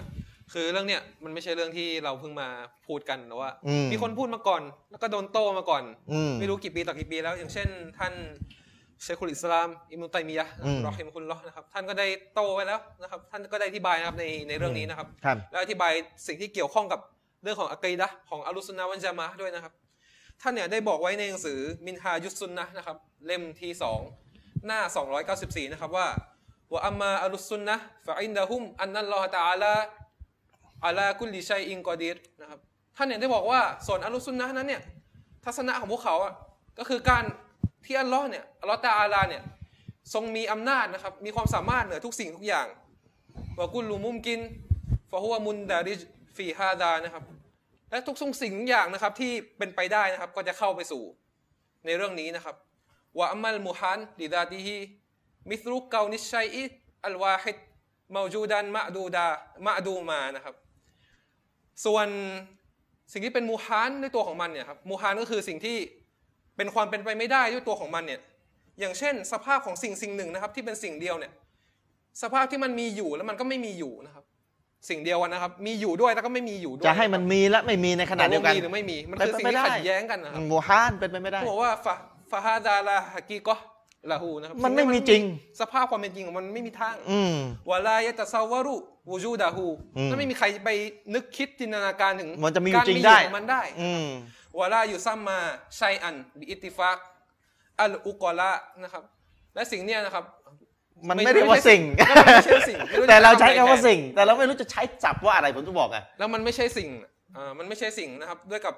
[0.53, 2.47] คือเรื่องเนี้ยมันไม่ใช่เรื่องที่เราเพิ่งมา
[2.87, 8.13] พูดกันแต่ว่าอืมมีคนพูดมาก่อน แล้วก็โดนโต้มาก่อนอืมไม่รู้กี่ปีต่อกี่ปีแล้วอย่างเช่น ท่าน
[9.05, 15.91] เชคุลอิสลาม อิมนุตัยมียะห์อืมรอฮิมคุลลอฮ์นะครับ ท่านก็ได้โต้ไว้แล้วนะครับ ท่านก็ได้อธิบายนะครับในในเรื่องนี้นะครับครับแล้วอธิบาย
[16.27, 16.99] สิ่งที่เกี่ยวข้องกับ
[17.43, 19.73] เรื่องของอะกีดะห์ของอัลลุสซุนนะฮ์วันจามะห์ด้วยนะครับ
[20.41, 23.71] ท่านเนี่ยได้บอกไว้ในหนังสือมินฮายุสซุนนะห์นะครับ เล่มที่
[24.19, 24.79] 2หน้า
[25.25, 26.07] 294 นะครับว่า
[26.71, 29.73] ว่าอัมมาอัลลุสซุนนะห์ฟะอินดะฮุมอันนัลลอฮะตะอาลา
[30.85, 32.59] อาลากุลลิชัยอินกอดีรนะครับ
[32.95, 34.81] ท่านเนี่ยได้บอกว่าส่วนอัลลุสซุนนะห์นั้นเนี่ย
[35.45, 36.33] ทัศนะของพวกเขาอะ
[36.79, 37.23] ก็คือการ
[37.85, 39.43] ที่อัลลอฮ์เนี่ยอัลลอฮ์ตะอาลาเนี่ย
[40.13, 42.67] ทรงมีอำนาจนะครับ มีความสามารถเหนือทุกสิ่งทุกอย่าง
[43.59, 44.39] วะกุลลุมุมกิน
[45.11, 45.99] ฟะฮุวะมุนดาริจ
[46.35, 47.23] ฟีฮาดานะครับ
[47.89, 51.03] และทุกสิ่งสิ่งทุกอย่างนะครับที่เป็นไปได้นะครับก็จะเข้าไปสู่
[51.85, 52.55] ในเรื่องนี้นะครับ
[53.19, 54.77] วะอัมมัลมุฮันดิดาติฮิ
[55.51, 56.63] มิสรุกเกานิชัยอิ
[57.05, 57.57] อัลวาฮิด
[58.15, 59.25] มาจูดันมะดูดา
[59.65, 60.55] มะดูมานะครับ
[61.85, 62.07] ส่วน
[63.11, 65.77] สิ่งที่เป็นมูฮานด้วยตัวของมันเนี่ยครับมูฮานก็คือสิ่งที่
[66.57, 68.19] เป็นความเป็นไปไม่ได้ด้วยตัวของมันเนี่ย
[68.79, 71.31] อย่างเช่น สภาพของสิ่งสิ่งหนึ่งนะครับ ที่เป็นสิ่งเดียวเนี่ย
[72.21, 74.23] สภาพที่มันมีอยู่แล้วมันก็ไม่มีอยู่นะครับ
[74.89, 81.95] สิ่งเดียวกันนะครับ มีอยู่ด้วยแล้วก็ไม่มีอยู่ด้วยจะให้มันมีและไม่มีในขณะเดียวกันมีหรือไม่มีมันคือสิ่งที่ขัดแย้งกันนะครับโมฮานเป็นไปไม่ได้เขาบอกว่าฟะ
[82.31, 83.55] ฟาฮาดาลาฮะกีกอ
[84.11, 85.23] ละหูนะครับมันไม่มีจริง
[85.61, 87.35] สภาพความเป็นจริงของมันไม่มีทางอืม
[87.69, 88.75] วะลายะตะซาวารุ
[89.09, 90.69] วูจูดาหูอืมนั่นไม่มีใครไป
[91.13, 94.07] นึกคิดจินตนาการถึงมันจะมีอยู่การจริงได้ของมันได้อืม
[94.59, 95.39] วะลาอยู่ซัมมา
[95.79, 96.99] ชัยอันบิอิติฟัก
[97.81, 98.51] อัลอุกอละ
[98.83, 99.03] นะครับ
[99.55, 100.23] และสิ่งเนี้ยนะครับ
[101.07, 106.89] มันไม่ไม่ได้ว่าสิ่งก็มันไม่ใช่สิ่งไม่รู้จะแต่เราใช้ทำอะไรคำว่าแทนสิ่ง แต่เราไม่รู้จะใช้จับว่าอะไรผมต้องบอกอะแล้วมันไม่ใช่สิ่ง
[107.35, 108.75] อ่ามันไม่ใช่สิ่งนะครับ ด้วยกับ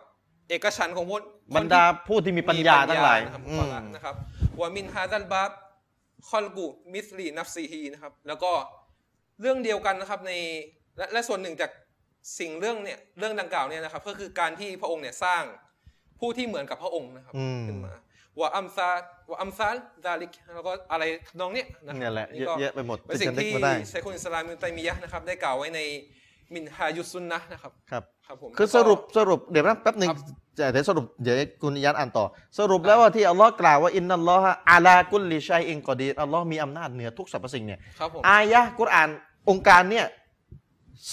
[0.50, 1.22] เอกฉันท์ของพวก
[1.58, 4.16] บรรดาผู้ที่มีปัญญาทั้งหลายนะครับอืมนะครับ
[4.60, 5.52] วามินฮาดัลบับ
[6.30, 8.52] คอลกูมิสลีนัฟซีฮีนะครับ แล้วก็
[9.42, 10.32] เรื่องเดียวกันนะครับใน
[10.98, 11.72] และและส่วนหนึ่งจาก
[12.40, 15.44] สิ่งเรื่องเนี่ยเรื่องดังกล่าวเนี่ยนะครับ ก็คือการที่พระองค์เนี่ยสร้าง
[16.20, 17.94] ผู้ที่เหมือนกับพระองค์นะครับอืมขึ้นมา
[18.40, 18.90] ว่าอัมซา
[19.30, 25.80] ว่าอัมซาลดาลิกแล้วก็อะไรทำนองเนี้ยนะครัเนี่ยแหละก็เยอะๆไปหมดเป็นสิ่งจะนึกที่มาได้เชคุนอิสลามอิบนุตัยมียะห์นะครับ ได้กล่าวไว้ใน
[26.54, 30.20] มินฮายุสซุนนะห์นะครับครับครับผมคือแล้วสก็รุปสรุปเดี๋ยวนะแป๊บหนึ่งครับ
[30.58, 32.26] เดี๋ยวสรุปเดี๋ยวคุณนิยัตอ่านต่อ
[32.60, 39.10] สรุปแล้วว่าที่อัลลอฮ์กล่าวว่าอินนัลลอฮะอาลากุลลิชัยอินกอดีรอัลลอฮ์มีอำนาจเหนือทุกสรรพสิ่งเนี่ยครับผมอายะห์กุรอาน
[39.50, 40.06] องค์การเนี่ย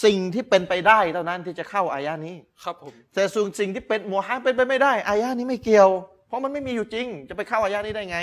[0.05, 5.89] สิ่งที่เป็นไปได้เท่านั้นที่จะเข้าอายะห์นี้ ครับผม แต่ส่วนสิ่งที่เป็นโมฮะเป็นไปไม่ได้อายะห์นี้ไม่เกี่ยว
[6.29, 8.19] เพราะมันไม่มีอยู่จริง จะไปเข้าอายะห์นี้ได้ไง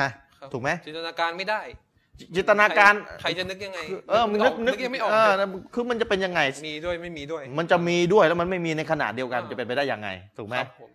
[0.00, 1.60] นะครับถูกไหมจินตนาการไม่ได้
[2.36, 3.78] จินตนาการใครจะนึกยังไง
[4.10, 5.32] เออมันนึนึกกนึกยังไม่ออกเออ
[5.74, 10.90] คือมันจะเป็นยังไง มีด้วยไม่มีด้วย มันจะมีด้วยแล้วมันไม่มีในขณะเดียวกันอ่าจะเป็นไปได้ยังไง ถูกไหมครับผม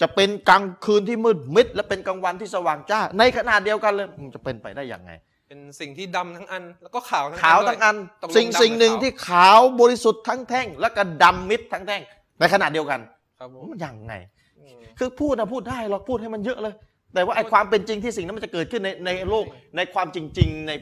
[0.00, 5.10] จะเป็นกลางคืนที่มืดมิด และเป็นกลางวันที่สว่างจ้า ในขณะเดียวกันเลยมันจะเป็นไปได้ยังไง
[5.48, 12.02] เป็นสิ่งที่ดำทั้งอัน แล้วก็ขาวทั้งขาวด้ทั้ยงอันตกลสิ่งดำสิ่งหนึ่งกับขาวที่ขาวบริสุทธิ์ทั้งแท่ง แล้วก็ดำมิดทั้งแท่ง
[12.40, 13.00] ในขณะเดียวกัน
[13.38, 14.14] ครับผมมันยังไง
[14.58, 16.74] อืม คือพูดนะพูดได้หรอกพูดให้มันเยอะเลย
[17.14, 19.44] แต่ว่าไอ้ความเป็นจริงที่สิ่งนั้นมันจะเกิดขึ้นในในโลก
[19.76, 20.72] ในความจริง ๆ ใน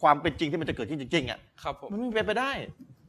[0.00, 2.50] ความเป็นจริงที่มันจะเกิดขึ้นจริงๆอะครับผมมันไม่เป็นไปได้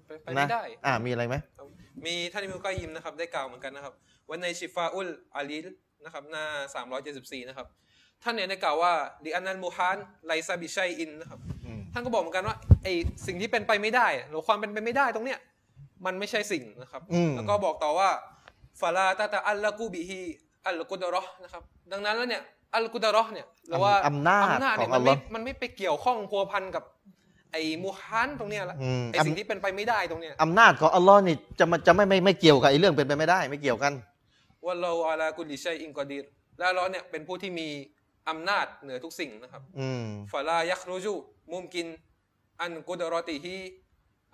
[0.07, 1.67] ไปไปนะไม่ได้ อ่ามีอะไรไหมครับ
[2.05, 3.93] มีท่านอิมรุกอยยิมนะครับได้กล่าวเหมือนกันนะครับ
[4.27, 5.67] ว่าในชิฟาอุลอาลีล
[6.05, 6.45] นะครับหน้า
[6.97, 7.67] 374 นะครับ
[8.23, 8.91] ท่านเนี่ยได้กล่าวว่า
[9.23, 9.97] ดิอันนันมูฮาน
[10.27, 12.87] ไลซาบิชัยอินนะครับอืมท่านก็บอกเหมือนกันว่าไอ
[13.27, 15.39] สิ่งที่เป็นไปไม่ได้หรือความเป็นไปไม่ได้ตรงเนี้ย
[16.05, 18.09] มันไม่ใช่สิ่งนะครับอืมแล้วก็บอกต่อว่า
[18.81, 20.21] ฟาลาตาตาอัลละกูบิฮี
[20.67, 22.43] อัลกุดะเรอห์นะครับ ดังนั้นแล้วเนี่ย
[22.75, 26.83] อัลกุดะเรอห์เนี่ยหรือว่าอำนาจอำนาจขอเนี่ยงมัอันลลอฮ์ไม่มันไม่ไปเกี่ยวข้องพัวพันกับ
[27.51, 33.93] ไอ้มูฮานตรงเนี้ยละอืมไอ้สิ่งที่เป็นไปไม่ได้ตรงเนี้ยอำนาจของอัลลอฮ์นี่จะมันจะไม่ไม่ไม่เกี่ยวกับไอ้เรื่องเป็นไปไม่ได้ ไม่เกี่ยวกัน
[34.65, 36.25] ว่าเราอาลากุลิชัยอินกอดีร
[36.59, 37.67] และเราเนี่ยเป็นผู้ที่มี
[38.29, 41.13] อำนาจเหนือทุกสิ่งนะครับอืมฟาลายักรูจู
[41.51, 41.87] มุมกิน
[42.61, 43.55] อันกุดรอติฮี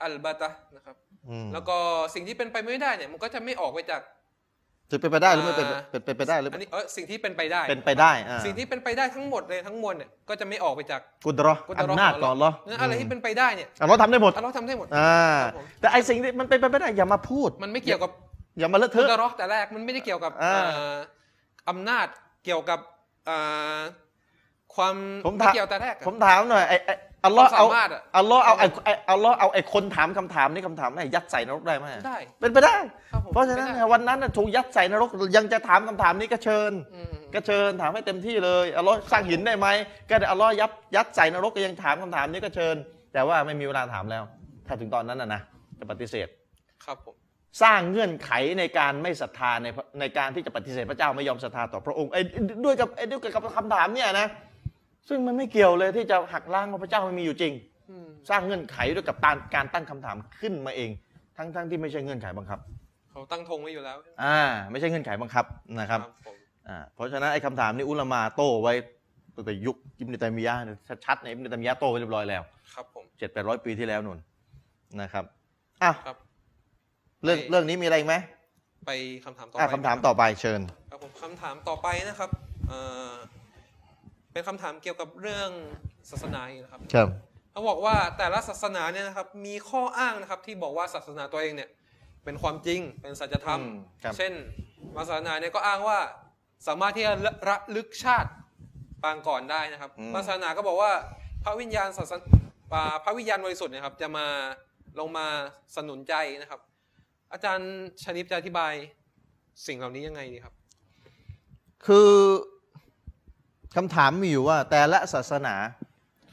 [0.03, 0.95] อัลบาตะนะครับ
[1.30, 1.78] อืมแล้วก็
[2.16, 4.02] สิ่งที่เป็นไปไม่ได้เนี่ย มันก็จะไม่ออกไปจาก
[4.91, 18.12] จะเป็นไปได้หรือไม่เป็นอ่าเป็นเป็นไปได้หรืออันนี้เออสิ่งที่เป็นไปได้เป็นไปได้อ่าสิ่งที่เป็นไปได้ทั้งหมดเลยทั้งมวลเนี่ยก็จะไม่ออกไปจากกุดรอห์กุดะเรอำนาจของอัลลอฮ์นั้นอะไรที่เป็นไปได้เนี่ยอัลลอฮ์ทำได้หมดอัลเลอฮ์ทำได้หมดอ่าครับผมแต่ไอ้สิ่งที่มันเป็นไปไม่ได้อย่ามาพูด มันไม่เกี่ยวกับ
[18.60, 20.98] อย่ามาเลอะกุเทอะดะเรอแต่แรกมันไม่ได้เกี่ยวกับอ่าเอ่อ
[21.70, 22.07] อำนาจ
[22.45, 22.94] เกี่ยวกับอ่า
[24.76, 24.95] ความ
[25.26, 26.93] ผมไม่ถามเกี่ยวแต่แรกอะผมถามหน่อยไอ้ไอ้
[27.26, 32.76] อัลลอฮ์ความเอาสามารถอะอัลลอฮ์เอาไอ้ไอ้อัลลอฮ์เอาไอ้คนถามคำถามนี่คำถามไหนยัดใส่นรกได้ไหมได้เป็นไปได้
[33.11, 39.68] ครับผมเพราะฉะนั้นไม่เนี่ยได้วันนั้นน่ะถูกยัดใส่นรกยังจะถามคำถามนี้ก็เชิญอืมก็เชิญถามให้เต็มที่เลยอัลลอฮ์สร้างหินได้ไหม
[40.10, 42.76] ก็ได้อัลลอฮ์ยัดยัดใส่นรกก็ยังถามคำถามนี้ก็เชิญ
[43.14, 44.23] แต่ว่าไม่มีเวลาถามแล้ว
[44.68, 45.41] ถ้าถึงตอนนั้นนะนะ
[45.80, 46.27] จะปฏิเสธ
[46.85, 47.15] ครับผม
[47.61, 49.68] สร้างเงื่อนไขในการไม่ศรัทธาใน
[49.99, 52.22] ในการที่จะปฏิเสธพระเจ้าไม่ยอมศรัทธาต่อพระองค์ไอ้
[52.65, 54.27] ด้วยกับไอ้ด้วยกับคำถามเนี่ยนะ
[55.10, 57.53] ซึ่งมันไม่เกี่ยวเลยที่จะหักล้างว่าพระเจ้าไม่มีอยู่จริง
[57.90, 60.90] อืมสร้างเงื่อนไขด้วยกับการการตั้งคำถามขึ้นมาเอง
[61.38, 62.60] ทั้งทั้งที่ไม่ใช่เงื่อนไขบังคับ
[63.10, 64.40] เขาตั้งธงไว้อยู่แล้วอ่า
[64.72, 65.45] ไม่ใช่เงื่อนไขบังคับ
[65.80, 66.36] นะครับผม
[66.68, 68.73] อ่าเพราะฉะนั้นไอ้คำถามนี้อุลามาโต้ไว้
[69.36, 72.41] ตั้งแต่ยุคอิบนุตัยมียะห์เนี่ยชัดๆในอิบนุตัยมียะห์โต้ไว้เรียบร้อยแล้ว
[72.73, 74.19] ครับผมเจ็ดแปดร้อยปีที่แล้วนู่น
[75.02, 75.26] นะครับ
[75.84, 76.15] อ้าวครับ
[77.23, 78.15] เรื่องไปเรื่องนี้มีอะไรอีกไหม
[78.85, 78.91] ไป
[79.25, 82.29] คำถามต่ออะไปคำถามต่อไปเชิญครับผมคำถามต่อไปนะครับ
[82.67, 82.79] เอ่
[83.09, 83.11] อ
[84.31, 85.49] เป็นคำถามเกี่ยวกับเรื่อง
[86.09, 87.09] ศาสนาอีกนะครับครับ
[87.51, 91.69] เขาบอกว่าแต่ละศาสนาเนี่ยนะครับ มีข้ออ้างนะครับ ที่บอกว่าศาสนาตัวเองเนี่ย
[92.23, 94.33] เป็นความจริงเป็นสัจธรรมอืมครับเช่น
[94.95, 95.99] บางศาสนาเนี่ยก็อ้างว่า
[96.67, 97.13] สามารถที่จะ
[97.49, 98.29] ระลึกชาติ
[99.03, 100.91] ปางก่อนได้นะครับบางศาสนาก็บอกว่า
[101.43, 102.23] พระวิญญาณศาสนา
[102.73, 104.25] อ่าพระวิญญาณบริสุทธิ์เนะครับ จะมา
[104.99, 105.27] ลงมา
[105.75, 106.59] สนุนใจนะครับ
[107.38, 107.72] อาจารย์
[108.03, 108.74] ชนิปจะอธิบาย
[109.68, 110.53] สิ่งเหล่านี้ยังไงดีครับ
[111.86, 112.12] คือ
[113.76, 115.56] คำถามมีอยู่ว่า แต่ละศาสนา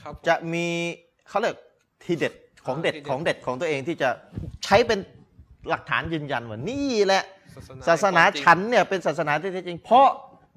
[0.03, 0.67] ครับผมจะมี
[1.29, 1.57] เขาเรียก
[2.05, 2.35] ทีเด็ด
[2.67, 4.09] ของเด็ดทีเด็ดของเด็ดของตัวเองที่จะ
[4.65, 4.99] ใช้เป็น
[5.69, 7.23] หลักฐานยืนยันว่านี่แหละ
[7.89, 10.09] ศาสนาแห่งควมจริงฉันเนี่ยเป็นศาสนาที่แท้จริง เพราะ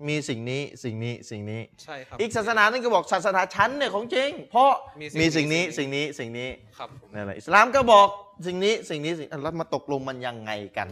[0.08, 8.08] มีสิ่งนี้สิ่งนี้สิ่งนี้ใช่ครับอีกศาสนาหนึงก็บอกศาสนาฉันเนี่ยของจริง เพราะมีสิ่งมีสิ่งนี้สิ่สิ่งงนี้นี้สิ่งนี้ครับผมนั่นแหละอิสลามก็บอก
[8.46, 10.88] สิ่งนี้สิ่งนี้สิ่งแล้วมาตกลงมันยังไงกัน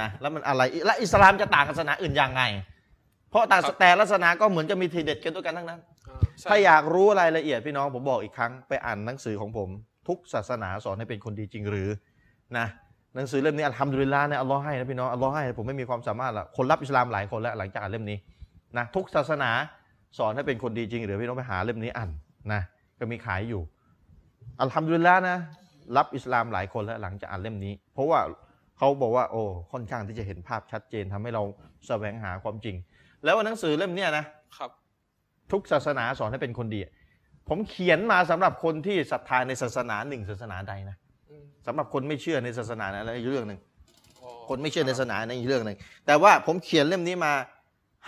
[0.00, 2.42] นะแล้วมันอะไรและอิสลามจะต่างกับศาสนาอื่นยังไง
[3.30, 9.68] เพราะต่างแต่ละศาสนาก็เหมือนจะมีทีเด็ดกันด้วยกันทั้งนั้นอ่าใช่ถ้าอยากรู้รายละเอียดพี่น้องผมบอกอีกครั้งไปอ่านหนังสือของผม
[10.08, 11.88] ทุกศาสนาสอนให้เป็นคนดีจริงหรือ
[12.58, 12.66] นะ
[13.16, 18.18] หนังสือเล่มนี้อัลฮัมดุลิลลาห์เนี่ยอัลลอฮ์ให้นะพี่น้องอัลลอฮ์ให้ผมไม่มีความสามารถละคนรับอิสลามหลายคนแล้วหลังจากอ่านเล่มนี้
[18.78, 19.50] นะทุกศาสนา
[20.18, 22.10] สอนให้เป็นคนดีจริงหรือพี่น้องไปหาเล่มนี้อ่าน
[22.52, 22.60] นะ
[22.98, 23.62] ก็มีขายอยู่
[24.60, 25.36] อัลฮัมดุลิลลาห์นะ
[25.96, 28.20] รับอิสลามหลายคนแล้วหลังจากอ่านเล่มนี้ เพราะว่า
[28.78, 29.42] เขาบอกว่าโอ้
[29.72, 31.42] ค่อนข้างที่จะเห็นภาพชัดเจนทำให้เรา
[31.86, 32.76] แสวงหาความจริง
[33.24, 34.24] แล้วหนังสือเล่มเนี้ยนะ
[34.58, 34.70] ครับ
[35.52, 36.80] ทุกศาสนาสอนให้เป็นคนดี
[37.48, 40.96] ผมเขียนมาสำหรับคนที่ศรัทธาในศาสนาหนึ่งศาสนาใดนะ
[41.30, 43.58] อืมสำหรับคนไม่เชื่อในศาสนานั้นอีกเรื่องหนึ่ง
[44.22, 45.76] อ๋อคนไม่เชื่อในศาสนาในนอีกเรื่องหนึ่ง
[46.06, 47.32] แต่ว่าผมเขียนเล่มนี้มา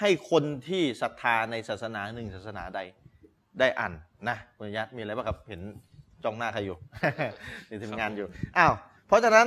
[0.01, 2.81] ให้คนที่ศรัทธาในศาสนาหนึ่งศาสนาใด
[3.61, 3.93] ได้อ่าน
[4.29, 5.61] นะคุณยัดมีอะไรบ้างครับเห็น
[6.25, 6.77] จ้องหน้าใครอยู่
[7.69, 8.27] นี่ทำงานอยู่
[8.59, 8.73] อ้าว
[9.07, 9.47] เพราะฉะนั้น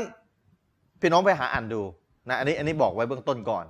[1.02, 1.82] พี่น้องไปหาอ่านดู
[2.30, 3.66] นะอันนี้อันนี้บอกไว้เบื้องต้นก่อน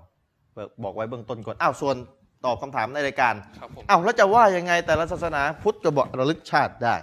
[0.58, 1.96] บอกบอกไว้เบื้องต้นก่อนอ้าวส่วน
[2.46, 6.96] ตอบคำถามในรายการครับผมอ้าวแล้วจะว่ายังไงแต่ละศาสนาพุทธก็บอกระลึกชาติได้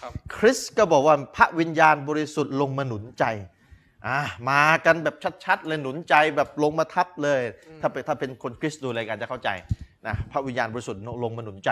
[0.00, 3.24] ครับคริสต์ก็บอกว่าพระวิญญาณบริสุทธิ์ลงมาหนุนใจ
[4.06, 4.18] อ่า
[4.50, 7.40] มากันแบบชัดๆเลยหนุนใจแบบลงมาทับเลย
[7.80, 9.48] ถ้าเป็นถ้าเป็นคนคริสต์ดูรายการจะเข้าใจ
[10.06, 11.70] นะพระวิญญาณบริสุทธิ์ลงมาหนุนใจ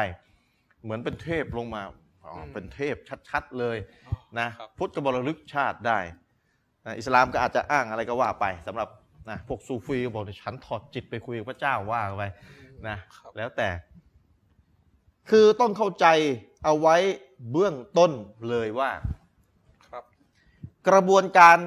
[0.84, 1.82] เหมือนเป็นเทพลงมา
[2.30, 2.96] อ๋ออมเป็นเทพ
[3.30, 3.76] ชัดๆเลย
[4.06, 5.98] อ๋อนะครับพุทธก็บอกระลึกชาติได้
[6.84, 8.88] นะอิสลามก็อาจจะอ้างอะไรก็ว่าไปสำหรับ
[9.30, 12.24] นะพวกซูฟีก็บอกเนี่ยฉันถอดจิตไปคุยกับพระเจ้าว่าไป
[12.88, 13.68] นะครับแล้วแต่
[15.30, 16.06] คือต้องเข้าใจ
[16.64, 16.96] เอาไว้
[17.50, 18.12] เบื้องต้น
[18.48, 18.90] เลยว่า
[19.88, 20.04] ครับ
[20.88, 21.58] กระบวนการ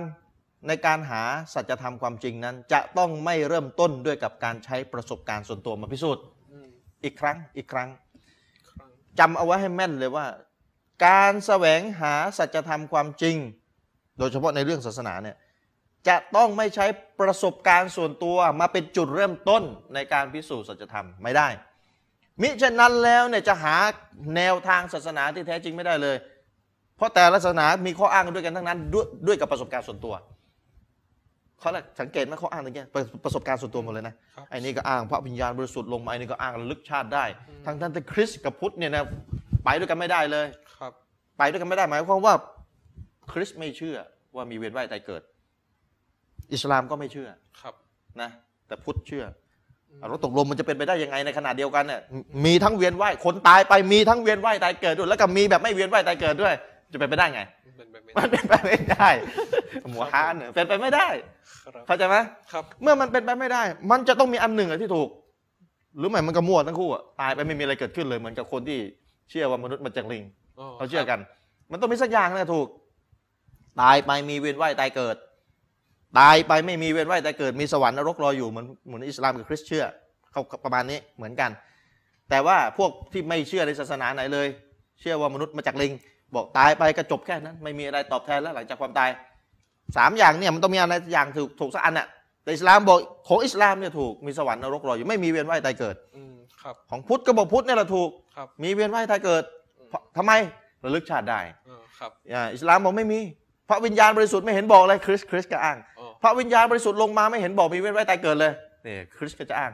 [0.68, 1.22] ในการหา
[1.54, 6.68] สัจธรรมความจริงนั้น จะต้องไม่เริ่มต้นด้วยกับการใช้ประสบการณ์ส่วนตัวมาพิสูจน์อืม
[7.04, 7.90] อีกครั้งอีกครั้ง
[8.72, 8.90] ครั้ง
[9.20, 10.26] จำเอาไว้ให้แม่นเลยว่า
[11.06, 13.36] การแสวงหาสัจธรรมความจริง
[14.18, 15.38] โดยเฉพาะในเรื่องศาสนาเนี่ย
[16.08, 16.86] จะต้องไม่ใช้
[17.20, 19.64] ประสบการณ์ส่วนตัวมาเป็นจุดเริ่มต้น
[19.94, 21.48] ในการพิสูจน์สัจธรรมไม่ได้
[22.42, 23.76] มิฉะนั้นแล้วเนี่ยจะหา
[24.36, 26.18] แนวทางศาสนาที่แท้จริงไม่ได้เลย
[26.98, 30.14] เพราะแต่ละศาสนามีข้ออ้างด้วยกันทั้งนั้น ด้วยด้วยกับประสบการณ์ส่วนตัว
[31.60, 37.26] เขาแหละสังเกตไหมข้ออ้างตรงนี้ประประสบการณ์ส่วนตัวหมดเลยนะครับไอ้นี่ก็อ้างพระวิญญาณบริสุทธิ์ลงมาไอ้นี่ก็อ้างระลึกชาติได้
[37.66, 39.04] ทั้งท่านที่คริสต์กับพุทธเนี่ยนะ
[39.66, 40.48] ไปด้วยกันไม่ได้เลย
[40.78, 40.92] ครับ
[41.38, 42.34] ไปด้วยกันไม่ได้หมายความว่า
[43.32, 43.98] คริสต์ไม่เชื่อ
[44.36, 45.22] ว่ามีเวียนว่ายตายเกิด
[46.54, 47.30] อิสลามก็ไม่เชื่อ
[47.62, 47.74] ครับ
[48.22, 48.30] นะ
[48.68, 49.26] แต่พุทธเชื่อ
[50.00, 52.02] เอาแล้วตกลงมันจะเป็นไปได้ยังไงในขณะเดียวกันเนี่ย
[52.46, 56.54] มีทั้งเวียนว่ายคนตายไปมีทั้งเวียนว่ายตายเกิดด้วย แล้วก็มีแบบไม่เวียนว่ายตายเกิดด้วย
[56.92, 57.42] จะเป็นไปได้ไง
[57.78, 59.10] เป็นไปไม่มันเป็นไปไม่ได้
[59.92, 61.08] หมูฮานเนี่ยเป็นไปไม่ได้
[61.64, 62.16] ครับเข้าใจไหม
[62.52, 65.10] ครับ เมื่อมันเป็นไปไม่ได้ มันจะต้องมีอันหนึ่งอะที่ถูก
[65.98, 68.80] หรือไม่มันก็มั่วทั้งคู่อะตายไปไม่มีอะไรเกิดขึ้นเลยเหมือนกับคนที่
[69.30, 70.24] เชื่อว่ามนุษย์มาจากลิง
[70.78, 71.20] เขาเชื่อกัน
[71.72, 72.68] มันต้องมีสักอย่างนะถูก
[73.82, 75.16] ตายไปมีเวียนว่ายตายเกิด
[76.20, 79.86] ตายไปไม่มีเวียนว่ายตายเกิด มีสวรรค์นรกรออยู่เหมือนเหมือนอิสลามกับคริสต์เชื่อ
[80.32, 81.52] เขาประมาณนี้เหมือนกัน
[82.30, 84.48] แต่ว่าพวกที่ไม่เชื่อในศาสนาไหนเลย
[85.00, 85.94] เชื่อว่ามนุษย์มาจากลิง
[86.36, 89.10] บอกตายไปก็จบแค่นั้น ไม่มีอะไรตอบแทนแล้วหลังจากความตาย
[89.98, 92.08] สามอย่างเนี่ยมันต้องมีอะไรสักอย่างถูกถูกสักอันน่ะ
[92.44, 99.44] แต่อิสลามบอกของอิสลามเนี่ยถูกมีสวรรค์นรกรออยู่ไม่มีเวียนว่ายตายเกิดอืมครับ ของพุทธก็บอกพุทธเนี่ยแหละถูก ครับ มีเวียนว่ายตายเกิด
[99.90, 100.32] เพราะทำไม
[100.84, 101.40] ระลึกชาติได้
[101.70, 103.20] อ๋อครับ อ่าอิสลามบอกไม่มี
[103.70, 108.52] พระวิญญาณบริสุทธิ์ไม่เห็นบอกเลยคริสต์คริสต์ก็อ้าง อ๋อ พระวิญญาณบริสุทธิ์ลงมาไม่เห็นบอกมีเว้นไว้ตายเกิดเลย
[108.86, 109.72] นี่คริสต์ก็จะอ้าง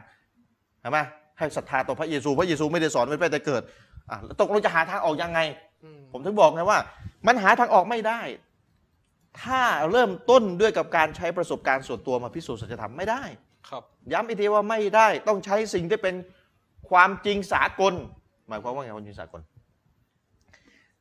[0.80, 0.98] เห็นไหม
[1.38, 3.62] ให้ศรัทธาต่อพระเยซูพระเยซูไม่ได้สอนเว้นไว้ตายเกิด
[4.10, 5.40] อะแล้วตกลงจะหาทางออกยังไง
[5.84, 6.78] อืมผมถึงบอกไงว่า
[7.26, 8.20] มันหาทางออกไม่ได้
[9.42, 13.22] ถ้าเริ่มต้นด้วยกับการใช้ประสบการณ์ส่วนตัวมาพิสูจน์สัจธรรมไม่ได้
[13.68, 13.82] ครับ
[14.12, 16.14] ย้ำอีกทีว่าไม่ได้ต้องใช้สิ่งที่เป็น
[16.90, 17.94] ความจริงสากล
[18.48, 19.40] หมายความว่าไงความจริงสากล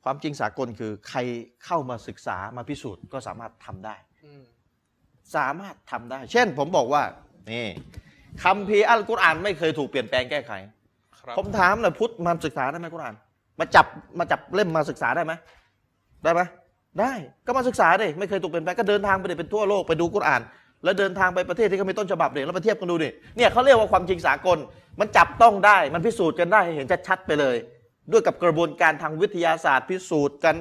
[0.04, 1.20] ความจริงสากลคือใคร
[1.66, 3.96] เข้ามาศึกษามาพิสูจน์ก็สามารถทำได้
[4.26, 4.44] อืม
[5.36, 7.04] สามารถทำได้ เช่น ผมบอกว่า
[7.52, 7.66] นี่
[8.44, 10.52] คำพีร์อัลกุรอานไม่เคยถูกเปลี่ยนแปลงแก้ไข
[11.20, 13.16] ครับผมถามหน่อยพุทธมาศึกษาได้ไหมกุรอาน
[13.60, 13.86] มาจับ
[14.20, 15.34] มาจับเล่มมาศึกษาได้ไหม
[16.24, 16.42] ได้ไหม
[17.02, 17.14] ได้
[17.46, 20.42] ก็มาศึกษาดิไม่เคยถูกเปลี่ยนแปลงก็เดินทางไปเดยเป็นทั่วโลกไปดูกุรอาน
[20.84, 24.58] แล้วเดินทางไปประเทศที่เขามีต้นฉบับเด็แล้วมาเทียบกันดูดิเนี่ยเขาเรียกว่าความจริงสากล
[25.00, 27.56] มันจับต้องได้มันพิสูจน์กันได้เห็นชัดๆไปเลย
[28.12, 30.56] ด้วยกับกระบวนการทางวิทยาศาสตร์พิสูจน์กัน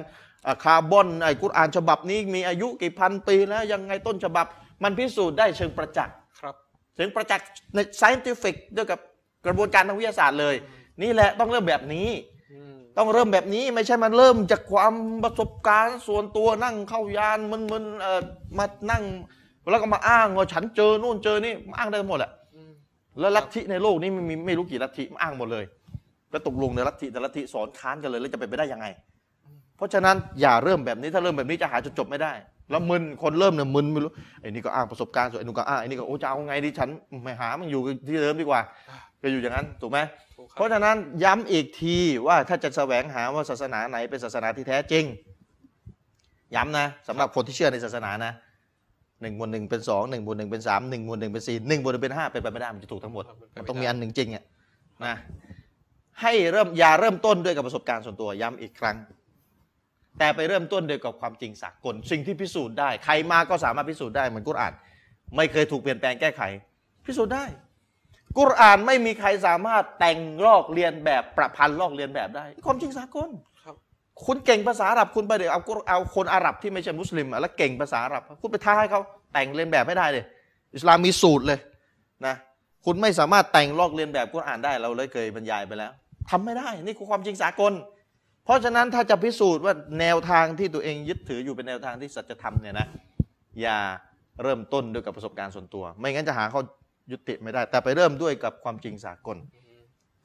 [0.47, 4.45] อะคาร์บอนไอ้กุรอานฉบับนี้มีอายุกี่พันปีแล้วยังไงต้นฉบับ
[4.83, 6.55] มันพิสูจน์ได้เชิงประจักษ์ครับ
[6.99, 8.99] ถึงประจักษ์ใน scientific ด้วยกับ
[9.45, 10.55] กระบวนการทางวิทยาศาสตร์เลย
[11.01, 12.36] นี่แหละต้องเริ่มแบบนี้อืม
[12.97, 14.93] ต้องเริ่มแบบนี้ไม่ใช่มันเริ่มจากความ
[15.23, 18.21] ประสบการณ์ส่วนตัวนั่งเข้ายานมึนๆเออ
[18.57, 19.03] มานั่ง
[19.71, 22.31] แล้วก็มาอ้างว่าฉันเจอนู่นเจอนี่อ้างได้หมดแหละ
[23.19, 25.65] แล้วลัทธิในโลกนี้มันมีไม่รู้กี่ลัทธิอ้างหมดเลย
[26.33, 28.85] ก็ตกลงในลัทธิแต่ลัทธิสอนค้านกันเลยแล้วจะเป็นไปได้ยังไง
[29.77, 32.33] เพราะฉะนั้นอย่าเริ่มแบบนี้ถ้าเริ่มแบบนี้จะหาจุดจบไม่ได้
[32.71, 34.11] แล้วมึนคนเริ่มเนี่ยมึนไม่รู้
[34.41, 36.89] ไอ้นี่ก็อ้างประสบการณ์ส่วนไอ้นู่นก็อ้างไอ้นี่ก็โอ้จะเอาไงดีฉัน
[37.23, 38.61] ไม่หามันอยู่ที่เดิมดีกว่า
[39.21, 39.99] ก็อยู่อย่างนั้นถูกไหม
[40.37, 45.03] ถูกคเพรับราะฉะนั้นย้ำอีกทีว่าถ้าจะแสวงหาว่าศาสนาไหนเป็นศาสนาที่แท้จริง
[46.55, 48.33] ย้ำนะสำหรับคนที่เชื่อในศาสนานะ
[49.21, 53.23] หนึ่งบวกหนึ่งเป็นสองหนึ่งบวกหนึ่งเป็นสามหนึ่งบวกหนึ่งเป็นสี่หนึ่งบวกหนึ่งเป็นห้าเป็นไปไม่ได้มันจะถูกทั้งหมด
[53.55, 54.43] มันต้องมีอันหนึ่งจริงอะ
[55.05, 55.15] นะ
[56.21, 58.97] ให้เริ่มอย่าเริ่มต้นด้วยกับประสบการณ์ส่วนตัวย้ำอีกครั้ง
[60.19, 64.73] แต่ไปเริ่มต้นด้วยกับความจริงสากล สิ่งที่พิสูจน์ได้ ใครมาก็สามารถพิสูจน์ได้เหมือนกุรอาน
[65.35, 66.41] ไม่เคยถูกเปลี่ยนแปลงแก้ไข
[67.05, 67.45] พิสูจน์ได้
[68.37, 73.29] กุรอานไม่มีใครสามารถแต่งลอกเลียนแบบประพันธ์ลอกเลียนแบบได้ความจริงสากล
[73.63, 73.75] ครับ
[74.25, 79.01] คุณเก่งภาษาอาหรับคุณไปเดี๋ยวเอากุรเอาคนอาหรับที่ไม่ใช่มุสลิมอะแล้วเก่งภาษาอาหรับคุณไปท้าให้เขา
[79.33, 80.23] แต่งเลียนแบบไม่ได้เลย
[80.75, 81.59] อิสลามมีสูตรเลย
[82.25, 82.35] นะ
[82.85, 85.91] คุณไม่สามารถแต่งลอกเลียนแบบกุรอานได้เราเลยเคยบรรยายไปแล้ว
[86.29, 87.73] ทำไม่ได้นี่คือความจริงสากล
[88.45, 92.87] เพราะฉะนั้นถ้าจะพิสูจน์ว่าแนวทางที่ตัวเองยึดถืออยู่เป็นแนวทางที่สัจธรรมเนี่ยนะ
[93.61, 93.77] อย่า
[94.43, 96.61] เริ่มต้นด้วยกับประสบการณ์ส่วนตัว ไม่งั้นจะหาข้อ
[97.11, 99.37] ยุติไม่ได้ แต่ไปเริ่มด้วยกับความจริงสากล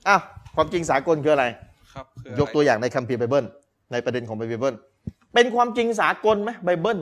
[0.09, 0.21] อ้าว
[0.57, 1.47] ความจริงสากลคืออะไร
[1.95, 3.45] ครับคืออะไรยกตัวอย่างในคัมภีร์ไบเบิล
[3.93, 4.75] ในประเด็นของไบเบิล
[5.35, 6.99] เป็นความจริงสากลไหมไบเบิล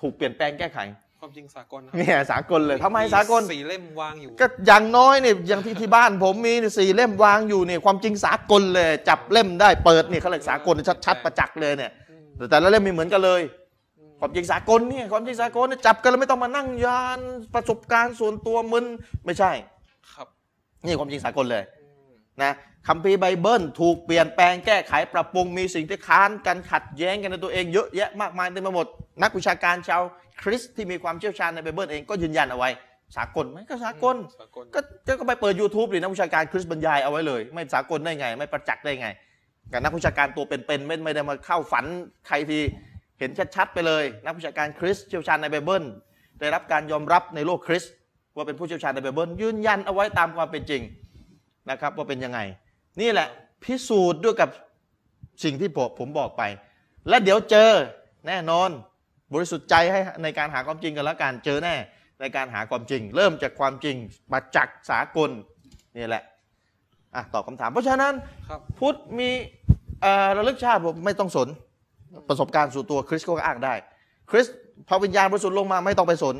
[0.00, 0.78] ถูกเปลี่ยนแปลงแก้ไข
[1.20, 10.74] ความจริงสากลนะเนี่ยสากลเลยทำไมสากลสี่เล่มวางอยู่ ก็อย่างน้อยเนี่ยอย่างที่ที่บ้านผมมีสี่เล่มวางอยู่เนี่ยความจริงสากลเลย จับเล่มได้เปิดเนี่ยเขาเรียกสากล
[11.06, 13.59] ชัดๆประจักษ์เลยเนี่ยอืมแต่แต่ละเล่มไม่เหมือนกันเลยอืม
[14.20, 17.20] ความจริงสากลเนี่ยความจริงสากลเนี่ยจับกันแล้วไม่ต้องมานั่งญาณ
[17.54, 18.86] ประสบการณ์ส่วนตัวมึน
[19.24, 19.50] ไม่ใช่
[20.14, 20.26] ครับ
[20.84, 22.52] นี่ความจริงสากลเลยอืมนะ
[22.88, 28.86] คัมภีร์ไบเบิลถูกเปลี่ยนแปลงแก้ไขปรับปรุงมีสิ่งที่ค้านกันขัดแย้งกันในตัวเองเยอะแยะมากมายเต็มไปหมด
[29.22, 30.02] นักวิชาการชาว
[30.42, 32.70] คริสต์ที่มีความเชี่ยวชาญในไบเบิลเองก็ยืนยันเอาไว้
[33.16, 39.08] สากลไหมก็สากลสากลก็ก็ก็ไปเปิด YouTube หรือนักวิชาการคริสต์บรรยายเอาไว้เลย ไม่สากลได้ไง ไม่ประจักษ์ได้ไง
[39.72, 41.84] กับนักวิชาการตัวเป็นๆไม่ไม่ได้มาเข้าฝัน
[42.26, 42.58] ใครที
[43.20, 45.84] เห็นชัดๆไปเลย นักวิชาการคริสต์เชี่ยวชาญในไบเบิล
[46.40, 47.92] ได้รับการยอมรับในโลกคริสต์
[48.36, 50.82] ว่าเป็นผู้เชี่ยวชาญในไบเบิลยืนยันเอาไว้ตามความเป็นจริง
[51.70, 52.40] นะครับว่าเป็นยังไง
[53.00, 53.28] นี่แหละ
[53.64, 54.48] พิสูจน์ด้วยกับ
[55.44, 56.42] สิ่งที่ผมผมบอกไป
[57.08, 57.70] และเดี๋ยวเจอ
[58.26, 58.70] แน่นอน
[59.34, 61.74] บริสุทธิ์ใจให้ในการหาความจริงกันแล้วกันเจอแน่
[62.20, 63.96] ในการหาความจริง เริ่มจากความจริง
[64.30, 65.30] ประจักษ์สากล
[65.96, 66.22] นี่แหละ
[67.14, 68.14] อะตอบคำถาม เพราะฉะนั้น
[68.48, 69.30] ครับพุทธมี
[70.02, 71.48] เอ่อระลึกชาติผมไม่ต้องสน
[72.28, 73.74] ประสบการณ์ส่วนตัวคริสก็อ้างได้
[74.30, 74.46] คริส
[74.88, 76.36] พระวิญญาณบริสุทธิ์ลงมาไม่ต้องไปสน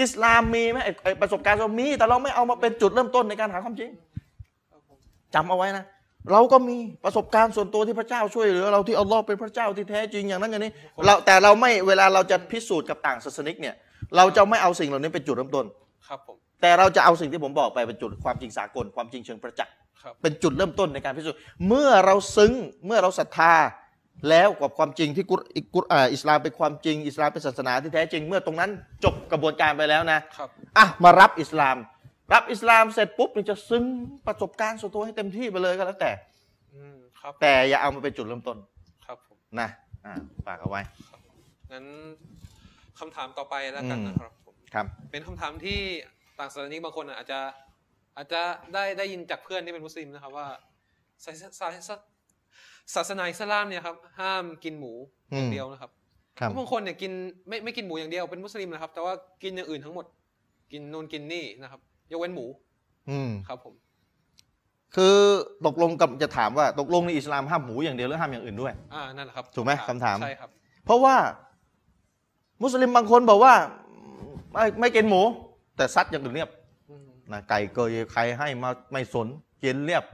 [0.00, 3.90] อิสลามมีไหมไอ้ไอ้ประสบการณ์เรามี แต่เราไม่เอามาเป็นจุดเริ่มต้นในการหาความจริง
[4.70, 4.98] ครับผม
[5.34, 5.84] จำเอาไว้นะ
[6.32, 10.72] เราก็มีประสบการณ์ส่วนตัวที่พระเจ้าช่วยเหลือเราที่อัลลอฮ์เป็นพระเจ้าที่แท้จริงอย่างนั้นอย่างนี้
[11.06, 13.74] เราแต่เราไม่เวลาเราจะพิสูจน์กับต่างศาสนิกเนี่ย
[14.16, 15.64] เราจะไม่เอาสิ่งเหล่านี้เป็นจุดเริ่มต้น
[16.08, 21.38] ครับผมแต่เราจะเอาสิ่งที่ผมบอกไปเป็นจุดความจริงสากลความจริงเชิงประจักษ์ครับเป็นจุดเริ่มต้นในการพิสูจน์
[21.68, 22.52] เมื่อเราซึ้ง
[22.86, 23.52] เมื่อเราศรัทธา
[24.28, 28.70] แล้วกับความจริงที่กุรอิกุรอ่าอิสลามเป็นความจริงอิสลามเป็นศาสนาที่แท้จริง เมื่อตรงนั้น
[29.04, 31.76] จบกระบวนการไปแล้วนะครับอะมารับอิสลาม
[32.32, 33.84] รับอิสลามเสร็จปุ๊บนี่จะซึ้ง
[34.26, 36.12] ประสบการณ์ส่วนตัวให้เต็มที่ไปเลยก็แล้วแต่
[36.74, 38.56] อืมครับแต่อย่าเอามาเป็นจุดเริ่มต้น
[39.06, 39.68] ครับผมนะ
[40.04, 40.14] อ่า
[40.46, 40.80] ฝากเอาไว้
[41.72, 41.86] งั้น
[42.98, 45.78] คำถามต่อไปแล้วกันอืมนะครับผมครับเป็นคำถามที่
[46.38, 47.40] ต่างศาสนิกบางคนอาจจะ
[48.16, 48.40] อาจจะ
[48.74, 50.46] ได้ได้ยินจากเพื่อนที่เป็นมุสลิมนะครับว่า
[51.24, 51.32] ศา
[51.88, 51.90] ส
[52.94, 54.92] ศาสศาศาสนาอิสลามเนี่ยครับห้ามกินหมู
[55.34, 55.90] อย่างเดียวนะครับ
[56.38, 57.12] ครับเพราะบางคนเนี่ยกิน
[57.48, 59.12] ไม่ไม่กินหมูอย่างเดียวเป็นมุสลิมนะครับ แต่ว่า
[59.42, 60.06] กินอย่างอื่นทั้งหมด
[60.72, 61.80] กินนู่นกินนี่นะครับ
[62.10, 62.46] ยกเว้นหมู
[63.10, 63.74] อืมครับผม
[64.94, 65.16] คือ
[65.66, 70.50] ตกลงกับจะถามว่า ตกลงในอิสลามห้ามหมูอย่างเดียวหรือห้ามอย่างอื่นด้วย อ่านั่นแหละครับถูกไหมคำถามใช่ครับ
[70.84, 71.16] เพราะว่า
[72.62, 73.54] มุสลิมบางคนบอกว่า
[74.52, 75.22] ไม่ไม่กินหมู
[75.76, 76.50] แต่ซัดอย่างอื่นเรียบ
[76.90, 79.28] อืมนะไก่เกยใครให้มาไม่สน
[79.62, 80.04] กินเรียบ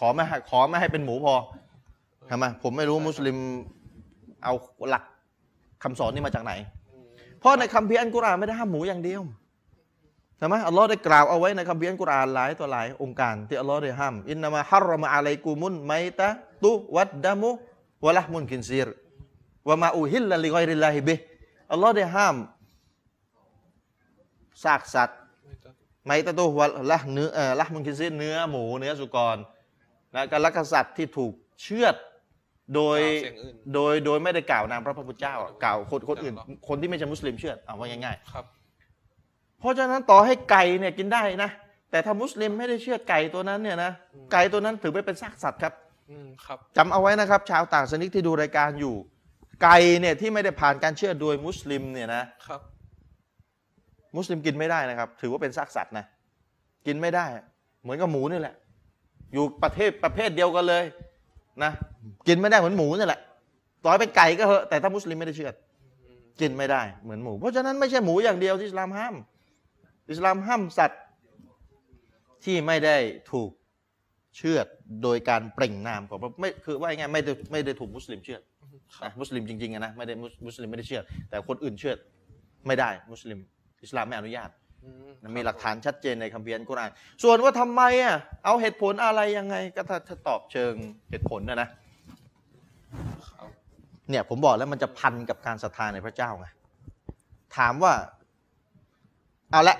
[0.00, 1.34] ขอไม่ให้ขอไม่ให้เป็นหมูพอ
[2.32, 3.36] ใช่ไหมผมไม่รู้มุสลิม
[4.44, 4.52] เอา
[4.90, 5.04] หลัก
[5.82, 6.52] คำสอนนี้มาจากไหน
[6.92, 7.06] อืม
[7.40, 9.22] เพราะในคัมภีร์อัลกุรอานไม่ได้ห้ามหมูอย่างเดียว
[10.38, 16.28] ใช่ไหมอัลลอฮ์ได้กล่าวเอาไว้ในคัมภีร์อัลกุรอานหลายตัวหลายองค์การที่อัลลอฮ์ได้ห้าม อินนามาฮัรรมะอะลัยกุมุนไมตะ
[16.64, 17.50] ตุวัดดามุ
[18.04, 18.88] วะละมุนกินซีร
[19.68, 21.22] วะมาอูฮิลละลิกอยริลลาฮิบิฮ์
[21.72, 22.36] อัลลอฮ์ได้ห้าม
[24.64, 25.74] ซากสัตว์ไม่ต้อง
[26.06, 29.36] ไมตะตุวะละเนื้อเอ่อละมุนกินซีรเนื้อหมูเนื้อสุกร
[30.14, 31.32] นะการลักสัตว์ที่ถูก
[31.62, 31.96] เชือด
[32.74, 38.44] โดยกล่าวเสียงอื่นโดยโดยไม่ได้กล่าวนามพระพุทธเจ้าอะกล่าวคนคนอื่นกล่าวคนที่ไม่ใช่มุสลิมเชื่อเอาว่าง่ายครับ
[39.00, 41.50] ๆเพราะฉะนั้นต่อให้ไก่เนี่ยกินได้นะ
[41.90, 45.72] แต่ถ้ามุสลิมไม่ได้เชื่อไก่ตัวนั้นเนี่ยนะอืม ไก่ตัวนั้นถือไปเป็นซากสัตว์ครับ
[46.10, 48.94] อืมครับ จำเอาไว้นะครับ ชาวต่างศาสนิกที่ดูรายการอยู่
[49.62, 52.60] ไก่เนี่ยที่ไม่ได้ผ่านการเชื่อโดยมุสลิมเนี่ยนะครับ
[54.16, 56.04] มุสลิมกินไม่ได้นะครับ ถือว่าเป็นซากสัตว์นะ
[56.86, 57.26] กินไม่ได้
[57.82, 58.54] เหมือนกับหมูนี่แหละ
[59.32, 60.84] อยู่ประเทศประเภทเดียวกันเลย
[61.62, 61.70] นะ
[62.28, 63.20] กินไม่ได้เหมือนหมูนี่แหละ
[63.82, 65.50] ต่อให้เป็นไก่ก็เหอะแต่ถ้ามุสลิมไม่ได้เชื่อ
[66.08, 69.14] อืมกินไม่ได้เหมือนหมู เพราะฉะนั้นไม่ใช่หมูอย่างเดียวที่อิสลามห้าม
[70.10, 71.02] อิสลามห้ามสัตว์
[72.44, 72.96] ที่ไม่ได้
[73.32, 73.50] ถูก
[74.36, 74.66] เชือด
[75.02, 78.42] โดยการเปล่งนามของพระไม่คือว่าง่ายๆไม่ได้ไม่ได้ถูกมุสลิมเชือด
[78.96, 81.96] ครับนะมุสลิมจริงๆอะนะไม่ได้มุสมุสลิมไม่ได้เชือดแต่คนอื่นเชือด
[82.66, 83.38] ไม่ได้มุสลิม
[83.84, 84.61] อิสลามไม่อนุญาตอื
[85.36, 86.90] มีหลักฐานชัดเจนในคัมภีร์อัลกุรอาน
[87.22, 90.74] ส่วนว่าทำไมอะเอาเหตุผลอะไรยังไง ก็ถ้าถ้าตอบเชิง
[91.10, 91.68] เหตุผลนะนะ
[93.30, 93.48] ครับ
[94.10, 96.46] เนี่ยผมบอกแล้วมันจะพันกับการศรัทธาในพระเจ้าไง
[97.56, 97.92] ถามว่า
[99.50, 99.76] เอาละ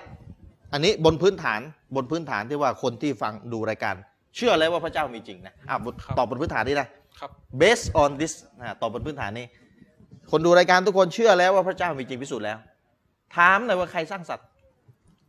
[0.73, 1.59] อันนี้บนพื้นฐาน
[1.95, 3.95] บนพื้นฐานที่ว่าคนที่ฟังดูรายการ
[4.35, 6.87] เชื่อแล้วว่าพระเจ้ามีจริงนะอะบนตอบบนพื้นฐานนี้นะ
[7.19, 7.29] ครับ
[7.61, 9.45] based on this นะตอบบนพื้นฐานนี้
[10.31, 12.57] คนดูรายการทุกคนเชื่อแล้วว่าพระเจ้ามีจริงพิสูจน์แล้ว
[13.37, 14.47] ถามหน่อยว่าใครสร้างสัตว์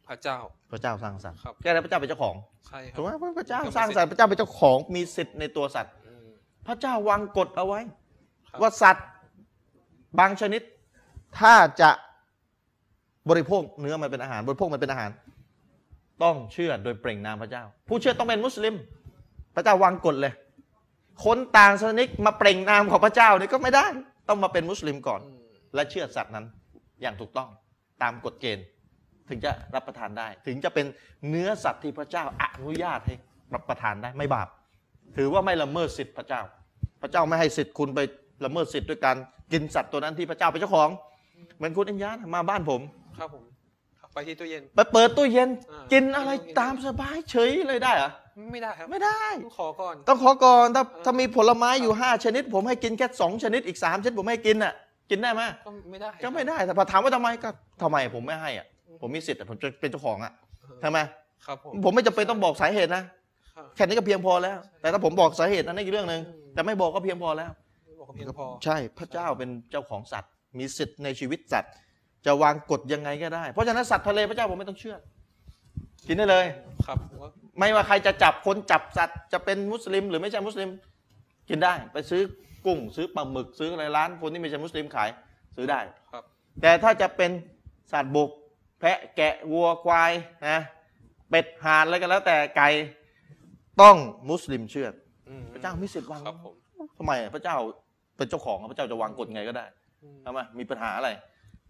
[0.09, 0.39] พระเจ้า
[0.71, 2.35] พระเจ้าสร้างสัตว์ครับ แค่ไหนพระเจ้าเป็นเจ้าของ
[2.67, 3.09] ใช่ครัถูบกไหม
[3.39, 6.29] พระเจ้าสร้างสัตว์พระเจ้าเป็นเจ้าของมีสิทธิ์ในตัวสัตว์ อืม
[6.67, 7.81] พระเจ้าวางกฎเอาไว้
[8.49, 9.07] ครับ ว่าสัตว์
[10.19, 10.63] บางชนิด
[11.39, 11.91] ถ้าจะ
[13.31, 15.11] บริโภคเนื้อมันเป็นอาหาร บริโภคมันเป็นอาหาร
[16.23, 18.75] ต้องเชื่อโดยเปล่งนามพระเจ้า ผู้เชื่อต้องเป็นมุสลิม
[19.55, 20.33] พระเจ้าวางกฎเลย
[21.25, 23.87] คนต่างศาสนิกมาเปล่งนามของพระเจ้านี่ก็ไม่ได้
[24.29, 25.39] ต้องมาเป็นมุสลิมก่อน อืม
[25.75, 26.47] และเชื่อสัตว์นั้น
[27.03, 27.49] อย่างถูกต้อง
[28.03, 28.65] ตามกฎเกณฑ์
[29.29, 30.87] ถึงจะรับประทานได้ ถึงจะเป็น
[31.29, 33.15] เนื้อสัตว์ที่พระเจ้าอนุญาตให้
[33.55, 34.49] รับประทานได้ไม่บาป
[35.17, 36.41] ถือว่าไม่ละเมิดสิทธิพระเจ้า
[37.03, 38.01] พระเจ้าไม่ให้สิทธิ์คุณไป
[38.45, 39.17] ละเมิดสิทธิ์ด้วยการ
[39.53, 40.89] กินสัตว์ตัวนั้นที่พระเจ้าเป็นเจ้าของ
[41.57, 42.81] เหมือนคุณอัญญามาบ้านผม
[43.19, 43.45] ครับผม
[44.01, 46.31] ครับไปที่ตู้เย็นไปเปิดตู้เย็นอ่ากิกินอะไร
[46.61, 48.11] ตามสบายเฉยเลยได้เหรอ
[48.53, 54.75] ไม่ได้ครับไม่ได้ ต้องขอก่อน ต้องขอก่อนถ้าถ้ามีผลไม้อยู่ 5 ชนิด ผมให้กินแค่สองชนิดอีก3ชนิดผมไม่ให้กินอะ
[55.11, 57.49] กินได้ไหมก็ไม่ได้ก็ไม่ได้แต่พอถามว่าทำไมก็
[57.83, 58.67] ทำไมผมไม่ให้อะ
[59.01, 60.33] ผมมีสิทธิ์แต่ผมจะเป็นเจ้าของอะ
[60.83, 60.99] ทำไม
[61.47, 63.03] ครับผม ผมไม่จำเป็นต้องบอกสาเหตุนะ
[63.55, 67.51] ครับแค่นี้ก็เพียงพอแล้ว แต่ถ้าผมบอกสาเหตุนั้นอีกเรื่องหนึ่งอืม แต่ไม่บอกก็เพียงพอแล้ว
[67.99, 71.73] บอกว่าเพียงพอ ใช่พระเจ้าเป็นเจ้าของสัตว์ มีสิทธิ์ในชีวิตสัตว์
[72.27, 74.97] จะวางกฎยังไงก็ได้ เพราะฉะนั้นสัตว์ทะเลพระเจ้าผมไม่ต้องเชื่อ
[76.09, 76.45] กินได้เลย
[76.87, 80.69] ครับว่าไม่ว่าใครจะจับคนจับสัตว์จะเป็นมุสลิม หรือไม่ใช่มุสลิม
[81.49, 82.23] กินได้ไปซื้อ
[82.67, 85.09] กุ้ง ซื้อปลาหมึกซื้ออะไรร้านคนที่ไม่ใช่มุสลิมขาย
[85.57, 85.81] ซื้อได้
[86.13, 86.23] ครับ
[86.63, 87.31] แต่ถ้าจะเป็น
[87.93, 90.13] สัตว์บกแพะแกะวัวควาย
[90.49, 90.59] นะ
[91.31, 92.69] เป็ดห่านอะไรก็แล้วแต่ไก่
[93.81, 93.97] ต้อง
[94.31, 94.89] มุสลิมเชื่อ
[95.29, 96.55] อืมพระเจ้ามีสิทธิ์วางครับผม
[96.99, 97.57] ทำไมพระเจ้า
[98.17, 99.65] เป็นเจ้าของพระเจ้าจะวางกฎไงก็ได้
[100.03, 101.11] อืมทำไมมีปัญหาอะไร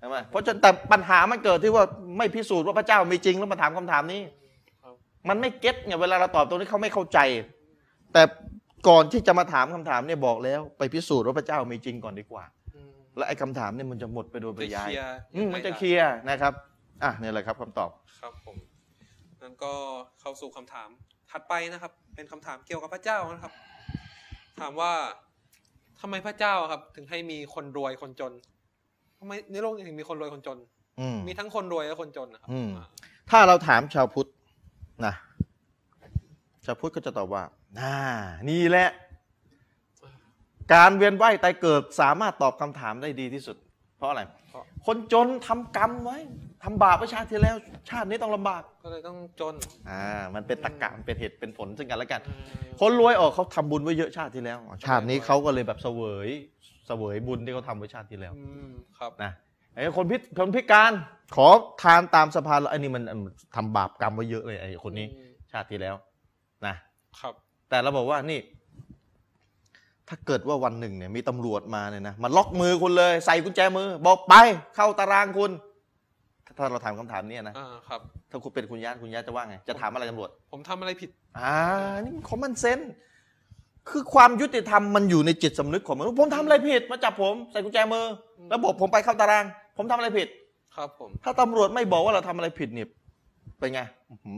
[0.02, 1.84] ทำไมเพราะฉะนั้นแต่ปัญหามันเกิดที่ว่า
[2.18, 4.22] ไม่พิสูจน์ว่าพระเจ้ามีจริงแล้วมาถามคำถามนี้
[4.82, 4.94] ครับ
[5.28, 7.18] มันไม่เก็ตไงเวลาเราตอบตรงนี้เขาไม่เข้าใจ
[8.12, 8.22] แต่
[8.88, 16.52] ก่อนที่จะมาถามคำถามเนี่ยบอกแล้ว ไปพิสูจน์ว่าพระเจ้ามีจริงก่อนดีกว่าอืมและไอ้คำถามเนี่ยมันจะหมดไปโดยปจะริยายเคลียร์อืมยังไงมันจะล่เคลียร์นะครับ
[17.04, 17.90] อะเนี่ยแหละครับคำตอบ
[18.20, 18.56] ครับผม
[19.42, 19.72] นั้นก็
[20.20, 20.88] เข้าสู่คำถาม
[21.30, 23.52] ถัดไปนะครับ เป็นคำถามเกี่ยวกับพระเจ้านะครับ
[24.60, 24.92] ถามว่า
[26.00, 28.32] ทำไมพระเจ้าครับ ถึงให้มีคนรวยคนจน
[29.18, 30.58] ทำไมในโลกนี้ถึงมีคนรวยคนจน
[31.00, 32.86] อืมมีทั้งคนรวยและคนจนนะครับอืมอ่า
[33.30, 34.28] ถ้าเราถามชาวพุทธ
[35.06, 35.14] นะ
[36.64, 37.42] ชาวพุทธก็จะตอบว่า
[37.78, 37.96] น่า
[38.50, 38.88] นี่แหละ
[40.72, 43.56] การเวียนว่ายตายเกิดสามารถตอบคำถามได้ดีที่สุด
[43.96, 44.43] เพราะอะไรเพราะ
[44.86, 46.18] คนจนทำกรรมไว้
[46.64, 47.56] ทำบาปไว้ชาติที่แล้ว
[47.90, 49.54] ชาตินี้ต้องลำบาก ก็เลยต้องจน
[49.88, 50.02] อ่า
[50.34, 52.34] มันเป็นตรรกะมันเป็นเหตุเป็นผลซึ่งกันและกันอื
[52.74, 56.28] มคนรวยออกเขาทำบุญไว้เยอะชาติที่แล้ว ชาตินี้เขาก็เลยแบบเสวย
[56.86, 59.32] เสวยบุญที่เขาทำไว้ชาติที่แล้วอืมครับนะ
[59.74, 60.92] ไอ้คนพิคนพิการ
[61.36, 61.48] ขอ
[61.82, 65.94] ทานตามสะพานไอ้นี่มันมันทำบาปกรรมไว้เยอะเลยไอ้คนนี้อืมชาติที่แล้ว
[66.66, 66.74] นะ
[67.20, 67.32] ครับ
[67.68, 68.38] แต่เราบอกว่านี่
[70.08, 74.34] ถ้าเกิดว่าวันหนึ่งเนี่ยมีตำรวจมาเนี่ยนะมาล็อกมือคุณเลย ใส่กุญแจมือ บอกไป
[74.74, 75.50] เข้าตารางคุณ
[76.56, 78.00] ถ้าเราถามคำถามเนี้นะอ่าครับ
[78.30, 81.54] ถ้าคุณเป็นคุณย่าคุณย่าจะว่าไง จะถามอะไรตำรวจ ผมทำอะไรผิด อ่า
[82.04, 82.78] นี่คอมมอนเซน
[83.90, 88.04] คือความยุติธรรมมันอยู่ในจิตสำนึกของมนุษย์ผมทำอะไรผิดมาจับผมใส่กุญแจมือ
[88.48, 89.44] แล้วบอกผมไปเข้าตาราง
[89.76, 90.28] ผมทำอะไรผิด
[90.76, 92.88] ครับผม ถ้าตำรวจไม่บอกว่าเราทำอะไรผิดเนี่ย
[93.58, 93.80] เป็นไง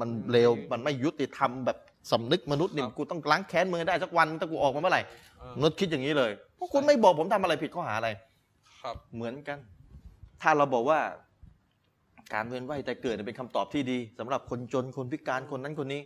[0.00, 1.78] มันเลวมันไม่ยุติธรรมแบบ
[2.10, 5.02] สำนึกมนุษย์เนี่ยกูต้องล้างแค้นมือได้สักวันถ้ากูออกมาเมื่อไหร่
[5.40, 8.08] อ่ามนุษย์คิดอย่างนี้เลยเพราะคุณไม่บอกผมทำอะไรผิดข้อหาอะไร
[8.80, 9.58] ครับ เหมือนกัน
[10.42, 11.00] ถ้าเราบอกว่า
[12.34, 16.02] การเวียนว่ายแต่เกิดเนี่ยเป็นคำตอบที่ดีสำหรับคนจนคนพิการคนนั้นคนนี้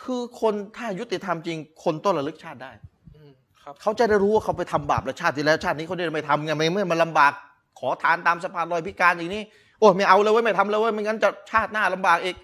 [0.00, 2.72] คือคนถ้ายุติธรรมจริง คนต้องระลึกชาติได้
[3.16, 3.30] อืม
[3.62, 7.32] ครับเขาจะได้รู้ว่าเขาไปทำบาปแล้วชาติที่แล้วชาตินี้เขาได้ไม่ทำไงไม่เมื่อมันลำบาก
[7.78, 9.42] ขอทานตามสะพานลอยพิการอย่างนี้
[9.80, 12.36] โอ้ยไม่เอาเลยเว้ยไม่ทำเลยเว้ยไม่งั้นจะชาติหน้าลำบากอีก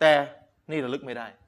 [0.00, 0.12] แต่
[0.70, 1.47] นี่ระลึกไม่ได้อื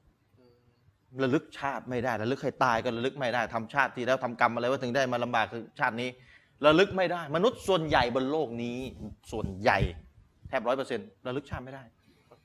[1.23, 6.09] ระลึกชาติไม่ได้ระลึกให้ตายก็ระลึกไม่ได้ทำชาติที่แล้วทำกรรมอะไรว่าถึงได้มาลำบากคือชาตินี้
[6.65, 8.77] ระลึกไม่ได้ มนุษย์ส่วนใหญ่บนโลกนี้
[9.31, 9.79] ส่วนใหญ่
[10.49, 11.83] แทบร้อยเปอร์เซ็นต์ระลึกชาติไม่ได้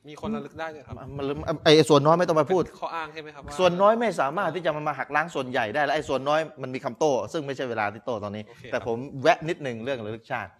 [0.09, 1.25] มีคนระลึกได้เลยครับมัน
[1.65, 10.51] ไอ้ส่วนน้อยไม่ต้องมาพูดเป็นข้ออ้างใช่ไหมครับาส่วนน้อยไม่สามารถที่จะมามาหักล้างส่วนใหญ่ได้และไอ้ส่วนน้อยมันมีคำโต้ ซึ่งไม่ใช่เวลาที่โต้ตอนนี้โอเคแต่ผมแวะนิดหนึ่งเรื่องระลึกชาติ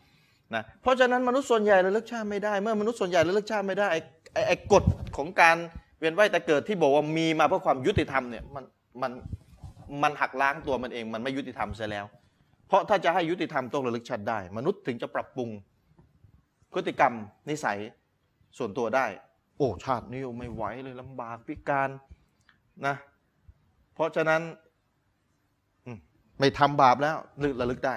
[0.55, 4.01] นะเพราะฉะนั้นมนุษย์ส่วนใหญ่ระลึกชาติไม่ได้ เมื่อมนุษย์ส่วนใหญ่ระลึกชาติไม่ได้ไอ้
[4.35, 4.85] ไอ้ไอ้กฎ
[5.17, 5.57] ของการ
[5.99, 8.65] เวียนว่ายแต่เกิดที่บอกว่ามีมาเพื่อความยุติธรรมเนี่ยมัน
[9.03, 9.13] มัน
[10.03, 12.07] มันหักล้างตัวมันเองมันไม่ยุติธรรมเสียแล้ว
[12.69, 15.49] เพราะถ้าจะให้ยุติธรรมต้องระลึกชาติได้ มนุษย์ถึงจะปรับปรุง
[16.73, 17.13] พฤติกรรม
[17.51, 17.79] นิสัย
[18.59, 19.07] ส่วนตัวได้
[19.59, 21.89] โอ้ชาตินี้ไม่ไหวเลยลำบากพิการ
[22.87, 22.95] นะ
[23.95, 24.43] เพราะฉะนั้น
[25.85, 25.99] อืม
[26.39, 27.97] ไม่ทำบาปแล้วระระลึกได้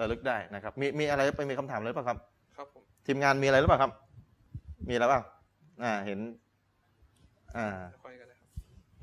[0.00, 2.18] ระลึกได้นะครับ มีมีอะไรไปมีคำถามอะไรหรือเปล่าครับ
[2.56, 3.92] ครับผมทีมงานมีอะไรหรือเปล่าครับ
[4.88, 5.22] มีอะไรบ้าง
[5.82, 6.18] อ่าเห็น
[7.56, 7.68] อ่า
[8.04, 8.50] ค่อยกันเลยครับ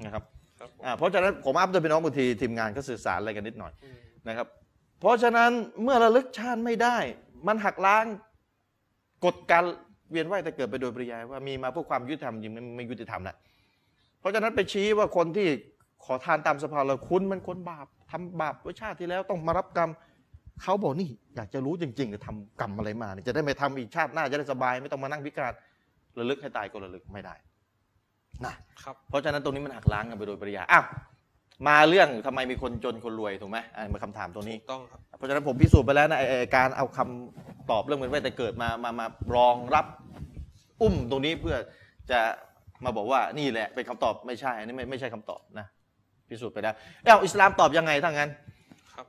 [0.05, 0.23] นะครับ
[0.59, 4.47] ครับผมอ่าเพราะฉะนั้นผมอัพจะเป็นน้องบางทีทีมงานก็สื่อสารอะไรกันนิดหน่อยอืมนะครับ
[4.99, 5.51] เพราะฉะนั้น
[5.83, 6.97] เมื่อระลึกชาติไม่ได้
[7.47, 8.05] มันหักล้าง
[9.25, 9.63] กฎการ
[10.11, 13.35] เวียนว่ายแต่เกิดไปโดยปริยายว่ามีมาเพื่อความยุติธรรมจริงไม่ไม่ยุติธรรมแหละ
[14.19, 15.47] เพราะฉะนั้นไปชี้ว่าคนที่
[16.05, 19.89] ขอทานตามสภาเราคุณมันคนบาปทำบาปไว้ชาติที่แล้วต้องมารับกรรม
[20.61, 25.53] เขาบอกนี่ อยากจะรู้จริงๆจะทำกรรมอะไรมาเนี่ยจะได้ไม่ทำอีกชาติหน้าจะได้สบาย ไม่ต้องมานั่งพิการ
[26.19, 27.35] ระลึกให้ตายก็ระลึกไม่ได้
[28.45, 28.53] นะ
[28.83, 30.85] ครับเพราะฉะนั้นตรงนี้มันหักล้างกันไปโดยปริยายอ้าว
[31.67, 39.05] มาเรื่องทำไมมีคนจนคนรวยถูกไหมอ่ามาคำถามตรงนี้ ถูกต้องครับ เพราะฉะนั้นผมพิสูจน์ไปแล้วนะไอ้ไอ้การเอาคำตอบเรื่องเงินไว้แต่เกิดมามามา
[39.35, 39.85] รองรับ
[40.81, 41.55] อุ้มตรงนี้เพื่อ
[42.11, 42.19] จะ
[42.83, 45.65] มาบอกว่านี่แหละเป็นคำตอบไม่ใช่อันนี้ไม่ไม่ใช่คำตอบนะ
[46.29, 46.73] พิสูจน์ไปแล้ว
[47.03, 48.29] เอ้าอิสลามตอบยังไงถ้างั้น
[48.93, 49.05] ครับ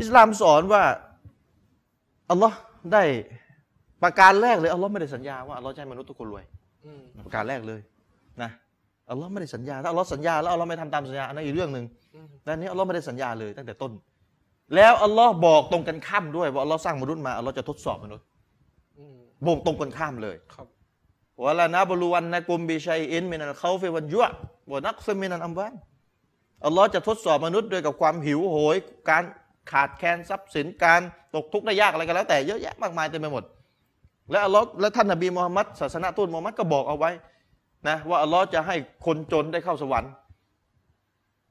[0.00, 0.82] อิสลามสอนว่า
[2.30, 2.56] อัลลอฮ์
[2.92, 3.02] ได้
[4.02, 6.44] ประการแรกเลยอัลลอฮ์ไม่ได้สัญญาว่าอัลลอฮ์จะให้มนุษย์ทุกคนรวย
[6.84, 7.80] อืม ประการแรกเลย
[8.42, 8.50] นะ
[9.10, 11.84] อัลลอฮ์ไม่ได้สัญญาถ้าอัลลอฮ์สัญญาแล้วอัลลอฮ์ไม่ทำตามสัญญาอันนั้นอีกเรื่องหนึ่ง
[12.14, 13.92] อืมแต่อันนี้อัลลอฮ์ไม่ได้สัญญาเลยตั้งแต่ต้น
[14.74, 18.24] แล้วอัลลอฮ์บอกตรงกันข้ามด้วยว่าอัลลอฮ์สร้างมนุษย์มาอัลลอฮ์จะทดสอบมนุษย์
[18.98, 19.16] อืม
[19.46, 20.66] บอกตรงกันข้ามเลยครับ
[21.44, 24.30] วะลานะบลูวันนะกุมบิชัยอินมินัลเขาฟิวันยุะ
[24.72, 25.72] วะนักซมินันอัมวาน
[26.66, 28.76] อัลลอฮ์จะทดสอบมนุษย์ด้วยกับความหิวโหย
[29.10, 29.24] การ
[29.70, 31.00] ขาดแคลนทรัพย์สินการ
[31.34, 33.44] ตกทุกข์ได้ยากอะไรก็แล้วแต่เยอะแยะมากมายเต็มไปหมด
[34.30, 37.10] และอัลลอฮ์และท่านนบีมูฮัมมัดศาสนาทูตมูฮัมมัดก็บอกเอาไว้
[37.88, 38.76] นะว่าอัลลอฮ์จะให้
[39.06, 40.12] คนจนได้เข้าสวรรค์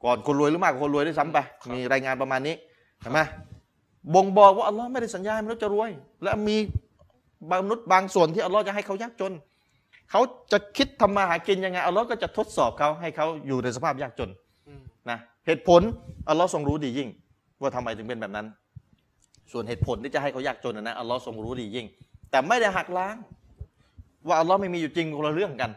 [0.04, 1.38] ก่อนคนรวยหรือมากกว่าคนรวยด้วยซ้ำไป
[1.74, 2.56] มีรายงานประมาณนี้
[3.02, 3.20] เห็นไหม
[4.14, 5.92] บ่งบอกว่าอัลลอฮ์ไม่ได้สัญญาให้มนุษย์จะรวย
[6.24, 6.58] และมี
[7.52, 9.34] มนุษย์บางส่วนที่อัลลอฮ์จะให้เขายากจน
[10.12, 10.22] เขา
[10.52, 14.30] จะคิดทำมาหากินยังไงอัลลอฮ์ก็จะทดสอบเขาให้เขาอยู่ในสภาพยากจน
[14.68, 15.82] อืมนะเหตุผล
[16.30, 17.10] อัลลอฮ์ทรงรู้ดียิ่ง
[17.62, 18.48] ว่าทำไมถึงเป็นแบบนั้น
[19.52, 21.88] ส่วนเหตุผลที่จะให้เขายากจนนะนะอัลลอฮ์ทรงรู้ดียิ่ง
[22.32, 23.16] แต่ไม่ได้หักล้าง
[24.28, 25.72] ว่าอัลลอฮ์ไม่มีอยู่จริงคนละเรื่องกัน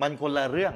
[0.00, 0.74] มันคนละเรื่อง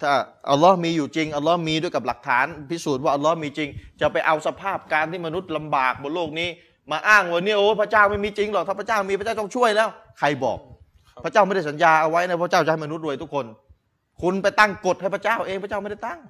[0.00, 0.12] ถ้า
[0.50, 3.68] อัลลอฮ์มีอยู่จริงอัลลอฮ์มีด้วยกับหลักฐาน พิสูจน์ว่าอัลลอฮ์มีจริง
[4.00, 6.48] จะไปเอาสภาพการที่มนุษย์ลำบากบนโลกนี้
[6.90, 9.88] มาอ้างว่าเนี่ยโอ้พระเจ้าไม่มีจริงหรอกถ้าพระเจ้ามีพระเจ้าต้องช่วยแล้ว
[10.18, 10.58] ใครบอก
[11.16, 13.46] รบพระเจ้าไม่ได้สัญญาเอาไว้นะพระเจ้าจะให้มนุษย์รวยทุกคน
[14.22, 16.20] คุณไปตั้งกฎให้พระเจ้าเองพระเจ้าไม่ได้ตั้ง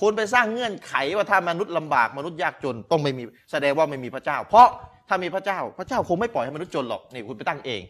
[0.00, 4.66] คุณไปสร้างเงื่อนไขว่าถ้ามนุษย์ลำบากมนุษย์ยากจนต้องไม่มีแสดงว่าไม่มีพระเจ้า เพราะ
[5.08, 7.80] ถ้ามีพระเจ้า พระเจ้าคงไม่ปล่อยให้มนุษย์จนหรอกนี่คุณไปตั้งเอง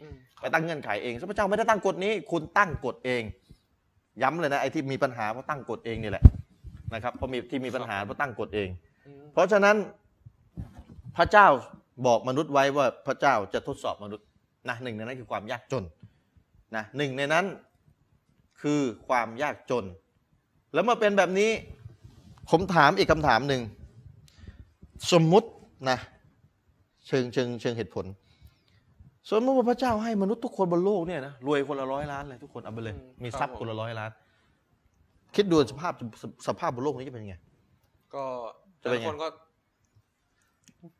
[0.45, 3.23] ไปตั้งเงื่อนไขเองพระเจ้าไม่ได้ตั้งกฎนี้ คุณตั้งกฎเอง
[4.23, 6.25] ย้ำเลยนะไอ้ที่มีปัญหาเพราะตั้งกฎเองนี่แหละ
[6.95, 8.69] นะครับเพราะมีที่มีปัญหาเพราะตั้งกฎเอง
[9.33, 9.77] เพราะฉะนั้น
[11.17, 11.47] พระเจ้า
[12.07, 14.27] บอกมนุษย์ไว้ว่าพระเจ้าจะทดสอบมนุษย์
[14.69, 15.85] นะหนึ่งในนั้นคือความยากจน
[16.77, 17.45] นะหนึ่งในนั้น
[18.61, 19.85] คือความยากจน
[20.73, 21.51] แล้วมื่อเป็นแบบนี้
[22.51, 23.63] ผมถามอีกคำถามหนึ่ง
[25.13, 25.49] สมมุติ
[25.91, 25.99] นะ
[27.07, 28.07] เชิงเชิงเชิงเหตุผล
[29.29, 32.95] ส่วนเมื่อพระเจ้าให้มนุษย์ทุกคนบนโลกเนี่ยนะรวยคนละร้อยล้านเลยทุกคนเอาไปเลย
[33.25, 34.11] มีทรัพย์คนละร้อยล้าน
[35.35, 35.93] คิดดูสภาพ
[36.23, 37.37] สสภาพบนโลกนี้จะเป็นยังไง
[38.15, 38.25] ก็
[38.83, 39.27] จะแต่เป็นละไงคนก็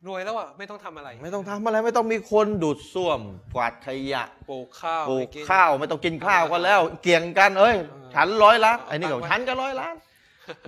[0.07, 3.19] รวยแล้วอะไม่ต้องทำอะไร ไม่ต้องทำอะไรไม่ต้องมีคนดูดซ่วม
[3.55, 9.95] กวาดขยะปลูกข้าวปลูกไม่นข้าวไม่ต้องกินข้าวกันแล้ว เกี่ยงกันเอ้ยเออฉันร้อยล้านไอ้นี่ก็ตังค์ไว้ฉันก็ร้อยล้าน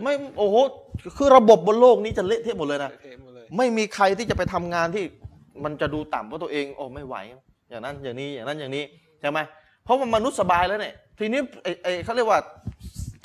[0.04, 0.56] ไม่โอ้โห
[1.18, 5.04] คือระบบบนโลกนี้จะเละเทะหมดเลยนะเทหมดเลยไม่มีใครที่จะไปทำงานที่
[5.64, 7.16] มันจะดูต่ำว่าตัวเองโอ้ไม่ไหว
[7.70, 8.84] อย่างนั้นอย่างนี้อย่างนั้นอย่างนี้
[9.22, 9.40] ใช่ไหม
[9.84, 11.42] เพราะมันมนุษย์สบายแล้วเนี่ยทีนี้
[11.84, 12.40] ไอ้เขาเรียกว่า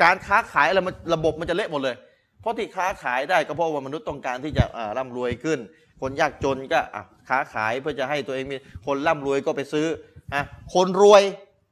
[0.03, 1.97] การค้าขายอะไรมันระบบมันจะเละหมดเลย
[2.41, 5.59] เพราะที่ค้าขายได้ก็เพราะว่ามนุษย์ต้องการที่จะอ่าร่ำรวยขึ้น
[6.01, 6.81] คนยากจนก็
[7.29, 8.57] ค้าขายเพื่อจะให้ตัวเองมี
[8.87, 9.87] คนร่ำรวยก็ไปซื้อ
[10.35, 10.43] อะ
[10.75, 11.23] คนรวย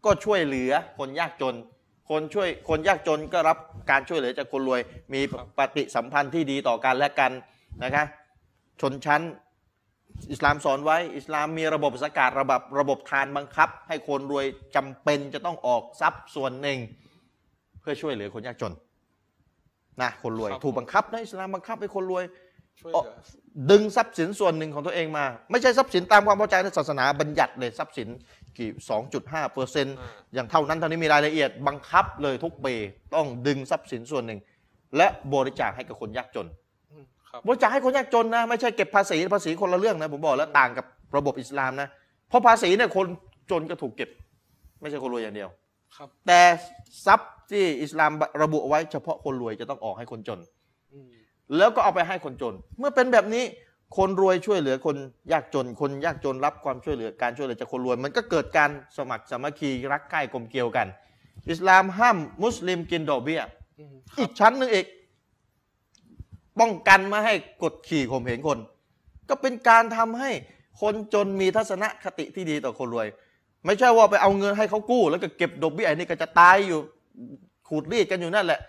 [0.04, 1.54] ก็ช่วยเหลือคนยากจน
[2.10, 3.58] คนช่วยคนยากจนก็รับ
[3.90, 4.80] การช่วยเหลือจากคนรวย
[5.14, 5.20] มี
[5.58, 7.30] ปฏิสัมพันธ์ที่ดีต่อกันและกัน
[7.84, 8.04] นะคะ
[8.80, 9.22] ชนชั้น
[10.30, 14.44] อิสลามสอนไว้ อิสลามมีระบบสกาดระบบระบบทานบังคับ ให้คนรวย
[14.76, 16.78] จำเป็นจะต้องออกทรัพย์ส่วนหนึ่ง
[17.80, 18.72] เพื่อช่วยเหลือคนยากจน
[20.02, 22.24] นะคนรวยครับถูกบังคับนะอิสลามบังคับให้คนรวย
[22.80, 23.14] ช่วยเหลือ
[23.70, 28.08] ดึงทรัพย์สินส่วนหนึ่งของตัวเองมา ไม่ใช่ทรัพย์สินตามความเข้าใจในศาสนาบัญญัติเลยทรัพย์สิน
[28.58, 28.70] กี่
[29.12, 32.74] 2.5เปอร์เซ็นต์อ่าอย่างเท่านั้นเท่านี้มีรายละเอียดบังคับเลยทุกปี
[33.14, 34.40] ต้องดึงทรัพย์สินส่วนหนึ่ง
[34.96, 36.59] และบริจาคให้กับคนยากจนอืมครั
[37.38, 40.86] บบริจาคให้คนยากจนนะ ไม่ใช่เก็บภาษีภาษีคนละเรื่องนะ ผมบอกแล้วต่างกับ
[41.16, 41.88] ระบบอิสลามนะ
[42.28, 43.06] เพราะภาษีเนี่ยคน
[43.50, 44.10] จนก็ถูกเก็บ
[44.80, 45.48] ไม่ใช่คนรวยอย่างเดียว
[45.96, 46.40] ครับ แต่
[47.06, 48.10] ทรัพย์ที่อิสลาม
[48.42, 50.40] ระบุเอาไว้เฉพาะคนรวยจะต้องออกให้คนจน
[50.92, 51.10] อืม
[51.56, 53.44] แล้วก็เอาไปให้คนจน เมื่อเป็นแบบนี้
[53.96, 54.96] คนรวยช่วยเหลือคน
[55.32, 60.86] ยากจน คนยากจนรับความช่วยเหลือการช่วยเหลือจากคนรวย มันก็เกิดการสมัครสามัคคีรักใคร่กลมเกลียวกัน
[61.50, 63.40] อิสลามห้ามมุสลิมกินดอกเบี้ย
[63.78, 64.86] อืมคอีรับกชั้นหนึ่งอีก
[66.60, 68.58] ป้องกันไม่ให้กดขี่ข่มเหงคน
[69.28, 70.30] ก็เป็นการทำให้
[70.80, 73.06] คนจนมีทัศนคติที่ดีต่อคนรวย
[73.66, 76.78] ไม่ใช่ว่าไปเอาเงินให้เขากู้ แล้วก็เก็บดอกเบี้ยไอ้นี่ก็จะตายอยู่
[77.68, 78.60] ขูดรีดกันอยู่นั่นแหละ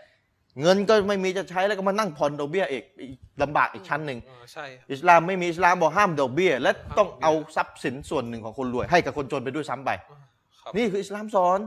[0.61, 10.19] เงินก็ไม่มีจะใช้แล้วก็มานั่งผ่อนดอกเบี้ยอีกอีกลำบากอีกชั้นหนึ่งอ่าใช่ครับอิสลามไม่มีอิสลามบอกห้ามดอกเบี้ย และต้องเอาทรัพย์สินส่วนหนึ่งของคนรวย ให้กับคนจนไปด้วยซ้ำไปอ่า
[10.61, 11.59] ครับนี่คืออิสลามสอน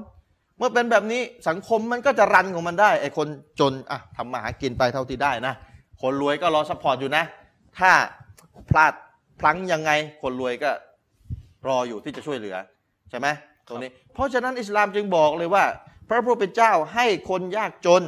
[0.59, 3.29] เมื่อเป็นแบบนี้สังคมมันก็จะ run ของมันได้ไอ้คน
[3.61, 5.55] จนอะทำมาหากินไปเท่าที่ได้นะ
[6.07, 7.25] คนรวยก็รอ support อยู่นะ
[7.79, 7.93] ถ้า
[8.71, 8.93] พลาด
[9.41, 9.91] พลั้งยังไง
[10.23, 10.71] คนรวยก็
[11.69, 12.57] รออยู่ที่จะช่วยเหลือ
[13.11, 13.27] ใช่ไหม
[13.69, 15.65] ตรงนี้ เพราะฉะนั้นอิสลามจึงบอกเลยว่า
[16.09, 18.03] พระผู้เป็นเจ้าให้คนยากจน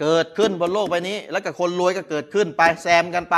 [0.00, 3.36] เกิดขึ้นบนโลกใบนี้ แล้วก็คนรวยก็เกิดขึ้นไปแซมกันไป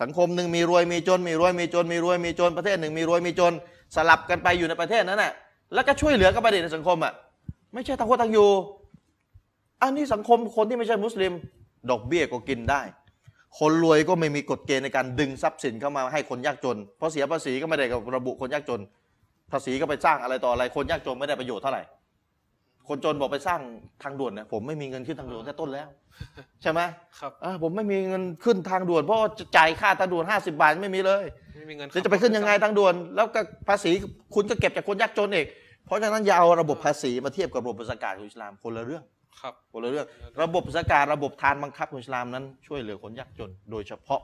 [0.00, 3.52] สังคมหนึ่งมีรวยมีจน มีรวยมีจน มีรวยมีจนประเทศหนึ่งมีรวยมีจน
[3.94, 5.32] สลับกันไปอยู่ในประเทศนั้นน่ะ
[5.74, 7.12] แล้วก็ช่วยเหลือกันไปในสังคมอะ
[7.74, 8.48] ไม่ใช่ต่างคนต่างอยู่
[9.82, 11.32] อันนี้สังคมคนที่ไม่ใช่มุสลิม
[11.90, 12.82] ดอกเบี้ยก็กินได้
[13.58, 18.80] คนรวยก็ไม่มีกฎเกณฑ์ในการดึงทรัพย์สินเข้ามาให้คนยากจน เพราะเสียภาษีก็ไม่ได้กับระบุคนยากจน
[19.52, 21.82] ภาษีก็ไปสร้างอะไรต่ออะไร คนยากจนไม่ได้ประโยชน์เท่าไหร่
[22.88, 23.60] คนจนบอกไปสร้าง
[24.02, 25.88] ทางด่วนเนี่ยผมไม่มีเงินขึ้นทางด่วนแต่ต้นแล้ว
[26.62, 26.80] ใช่ไหม
[27.20, 31.24] ครับอ่าผมไม่มีเงินขึ้นทางด่วนเพราะว่าจะจ่ายค่าทางด่วน50 บาทไม่มีเลย
[31.56, 33.90] ไม่มีเงินแล้วจะไปขึ้นยังไงทางด่วน แล้วก็ภาษี
[34.34, 35.46] คุณก็เก็บจากคนยากจนอีก
[35.86, 39.04] เพราะฉะนั้นอย่าเอาระบบภาษีมาเทียบกับระบบสกาดของอิสลามคนละเรื่อง
[39.40, 40.06] ครับคนละเรื่อง
[40.42, 44.20] ระบบสกาดระบบทานบังคับของอิสลามนั้น ช่วยเหลือคนยากจน โดยเฉพาะ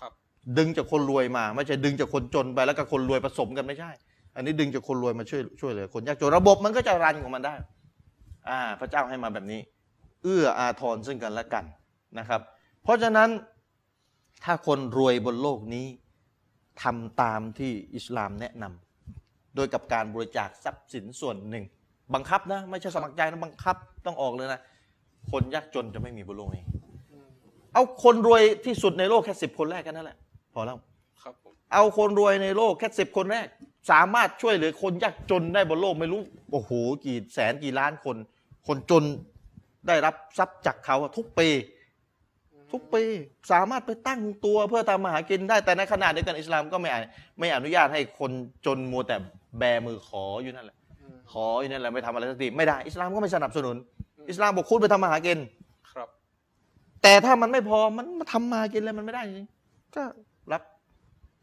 [0.00, 0.12] ครับ
[0.58, 3.90] ดึงจากคนรวยมา ไม่ใช่ดึงจากคนจนไปแล้วก็คนรวยผสมกันไม่ใช่
[4.36, 7.54] อันนี้ดึงจากคนรวยมาช่วยช่วยเหลือคนยากจนระบบมันก็จะรันของมันได้
[8.48, 9.60] อ่า พระเจ้าให้มาแบบนี้
[10.22, 11.64] เอื้ออาทรซึ่งกันและกัน
[12.18, 12.40] นะครับ
[12.82, 13.30] เพราะฉะนั้น
[14.44, 15.86] ถ้าคนรวยบนโลกนี้
[16.82, 21.64] ทำตามที่อิสลามแนะนำโดยกับการบริจาคทรัพย์สินส่วนหนึ่ง
[22.14, 23.76] บังคับนะ ไม่ใช่สมัครใจนะบังคับ
[24.06, 24.60] ต้องออกเลยนะ
[25.30, 26.62] คนยากจนจะไม่มีบนโลกนี้
[27.12, 27.28] อืม
[27.74, 30.16] เอาคนรวยที่สุดในโลกแค่สิบคนแรกกันนั่นแหละ
[30.54, 30.78] พอแล้ว
[31.22, 33.46] ครับผมเอาคนรวยในโลกแค่สิบคนแรก
[33.90, 36.20] สามารถช่วยเหลือคนยากจนได้บนโลกไม่รู้
[36.52, 36.70] โอ้โห
[37.04, 38.16] กี่แสนกี่ล้านคน
[38.66, 39.04] คนจน
[39.88, 41.48] ได้รับทรัพย์จากเขาอะทุกปี
[42.72, 43.02] ทุกปี
[43.52, 47.06] สามารถไปตั้งตัวเพื่อทำมาหากินได้แต่ในขณะเดียวกันอิสลามก็ไม่อนุ
[47.38, 48.30] ไม่อนุญาตให้คน
[48.66, 49.16] จนมัวแต่
[49.58, 50.81] แบมือขออยู่นั่นแหละอืม
[51.32, 53.76] ขออยู่นั่นแหละไม่ทำอะไรสักทีไม่ได้ อิสลามก็ไม่สนับสนุน
[54.30, 55.38] อิสลามบอกคุณไปทำมาหากิน
[55.92, 56.08] ครับ
[57.02, 60.02] แต่ถ้ามันไม่พอมันมาทำมากินแล้วมันไม่ได้จริงๆก็
[60.52, 60.62] รับ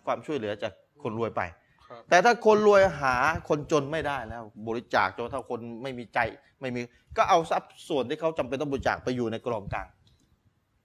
[0.06, 1.42] ความช่วยเหลือจากคนรวยไป
[1.88, 3.16] ครับแต่ถ้าคนรวยหา
[3.50, 6.20] คนจนไม่ได้แล้ว บริจาคจนถ้าคนไม่มีใจ
[6.62, 6.82] ไม่มี
[7.18, 9.88] ก็เอาทรัพย์ส่วนที่เขาจำเป็นต้องบริจาคไปอยู่ในกองกลาง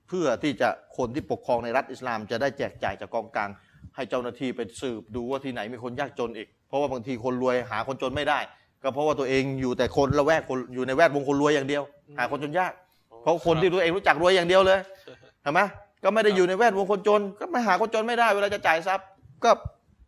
[0.08, 3.50] เพื่อที่จะคนที่ปกครองในรัฐอิสลาม จะได้แจกจ่ายจากกองกลาง
[3.96, 8.38] ให้เจ้าหน้าที่ไปสืบดูว่าที่ไหนมีคนยากจนอีก เพราะว่าบางทีคนรวยหาคนจนไม่ได้
[8.84, 11.82] ก็เพราะว่าตัวเองอยู่แต่คนละแวกคนอยู่ในแวดวงคนรวยอย่างเดียว
[12.18, 12.72] หาคนจนยาก
[13.22, 14.78] เพราะคนที่ตัวเองรู้จักรวยอย่างเดียวเลย
[15.42, 15.60] ใช่ไหม
[16.04, 19.06] ก็ไม่ได้อยู่ในแวดวงคนจน ก็ไม่หาคนจนไม่ได้ เวลาจะจ่ายทรัพย์
[19.44, 19.50] ก็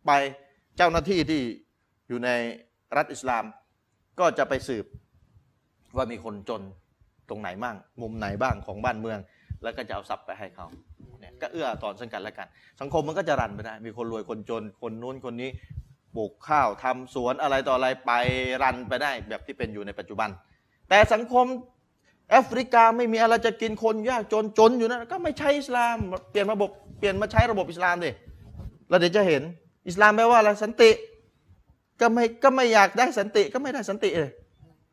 [0.05, 0.11] ไป
[0.77, 1.41] เจ้าหน้าที่ที่
[2.07, 2.29] อยู่ใน
[2.97, 3.43] รัฐอิสลาม
[4.19, 4.85] ก็จะไปสืบ
[5.95, 6.61] ว่ามีคนจน
[7.29, 9.19] ตรงไหนบ้าง มุมไหนบ้างของบ้านเมือง
[9.63, 10.67] แล้วก็จะเอาทรัพย์ไปให้เขา
[11.19, 12.47] เนี่ยก็เอื้อตอนซึ่งกันและกัน
[12.81, 15.49] สังคมมันก็จะรันไปได้ มีคนรวยคนจนคนนู้นคนนี้
[16.17, 18.11] ปลูกข้าวทำสวนอะไรต่ออะไรไป
[18.61, 20.29] รันไปได้แบบที่เป็นอยู่ในปัจจุบัน
[20.89, 21.45] แต่สังคม
[22.31, 25.95] แอฟริกาไม่มีอะไรจะกินคนยากจนจนอยู่นั่นก็ไม่ใช้อิสลาม
[26.31, 26.69] เปลี่ยนระบบ
[26.99, 28.11] เปลี่ยนมาใช้ระบบอิสลามดิ
[28.89, 29.41] แล้วเดี๋ยวจะเห็น
[29.87, 30.89] อิสลามแปลว่าอะไรสันติ
[32.01, 34.31] ก็ไม่ก็ไม่อยากได้สันติก็ไม่ได้สันติเลย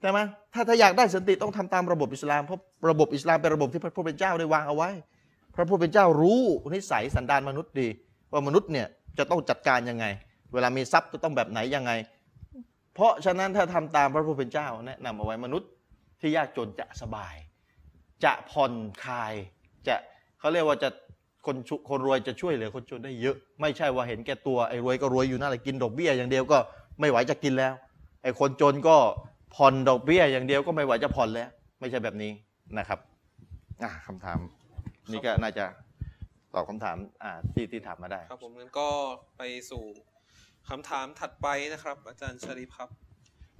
[0.00, 0.18] ใช่ไหม
[0.54, 2.60] ถ้าถ้าอยากได้สันติต้องทำตามระบบอิสลามเพราะ
[2.90, 4.90] ระบบอิสลามเป็นระบบที่พระผู้เป็นเจ้าได้วางเอาไว้
[5.54, 6.42] พระผู้เป็นเจ้ารู้
[6.74, 7.88] นิสัยสันดานมนุษย์ดี
[8.32, 8.86] ว่ามนุษย์เนี่ย
[9.18, 10.04] จะต้องจัดการยังไง
[10.54, 11.92] เวลามีทรัพย์จะต้องแบบไหนยังไง
[12.94, 15.70] เพราะฉะนั้นถ้าทำตามพระผู้เป็นเจ้าแนะนำเอาไว้มนุษย์
[16.20, 17.34] ที่ยากจนจะสบาย
[18.24, 18.72] จะผ่อน
[19.04, 19.32] คลาย
[19.86, 19.94] จะ
[20.38, 20.88] เขาเรียกว่าจะ
[21.46, 21.56] คน
[21.88, 26.58] คนรวยจะช่วยเหลือคนจนได้เยอะ ไม่ใช่ว่าเห็นแก่ตัวไอ้รวยก็รวยอยู่นั่นแหละกินดอกเบี้ยอย่างเดียวก็
[27.00, 27.74] ไม่ไหวจะกินแล้ว
[28.22, 28.96] ไอ้คนจนก็
[29.54, 31.48] ผ่อนดอกเบี้ยอย่างเดียวก็ไม่ไหวจะผ่อนแล้ว
[31.80, 32.32] ไม่ใช่แบบนี้
[32.78, 32.98] นะครับ
[33.82, 34.38] อะคำถาม
[35.10, 35.64] นี่ก็น่าจะ
[36.54, 38.88] ตอบคำถามอ่าที่ที่ถามมาได้ ครับผมงั้นก็
[39.38, 39.82] ไปสู่
[40.70, 42.90] คำถามถัดไปนะครับ อาจารย์ชริฟครับ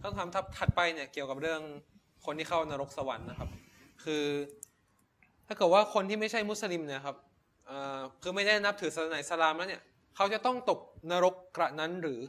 [0.03, 0.29] คำถาม
[0.59, 1.61] ถัดไปเนี่ยเกี่ยวกับเรื่อง
[2.25, 3.49] คนที่เข้านรกสวรรค์นะครับ
[4.05, 4.25] คือ
[5.47, 7.17] ถ้าเกิดว่าคนที่ไม่ใช่มุสลิมเนี่ยครับ
[7.67, 9.83] เอ่อคือไม่ได้นับถือศาสนาอิสลามแล้วเนี่ย
[10.17, 12.21] เขาจะต้องตกนรกกระนั้นหรือ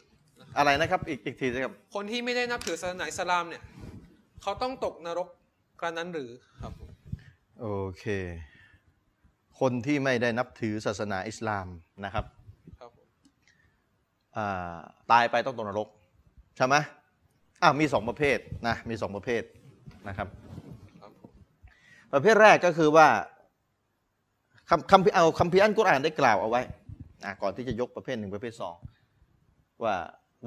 [0.58, 3.64] อะไรนะครับอีกอีกทีนะครับคนที่ไม่ได้นับถือศาสนาอิสลามเนี่ย
[4.42, 5.28] เขาต้องตกนรก
[5.80, 6.30] กระนั้นหรือ
[6.62, 6.90] ครับผม
[7.62, 7.68] โอ
[8.00, 8.06] เค
[9.60, 11.68] คนที่ไม่ได้นับถือศาสนาอิสลาม
[12.06, 12.35] นะครับครับผมอ่า
[15.12, 15.88] ตายไปต้องตกนรก
[16.57, 16.76] ใช่ไหม
[17.62, 18.38] อ่ามีสองประเภท
[18.68, 19.44] นะมีสองประเภท
[20.07, 20.28] นะครับ
[22.14, 23.07] ประเภทแรกก็คือว่า
[24.70, 26.62] คำคำพิเอาคำพิอันกุรอานได้กล่าวเอาไว้
[27.24, 28.76] อะก่อนที่จะยกประเภทหนึ่งประเภทสอง
[29.84, 29.95] ว่า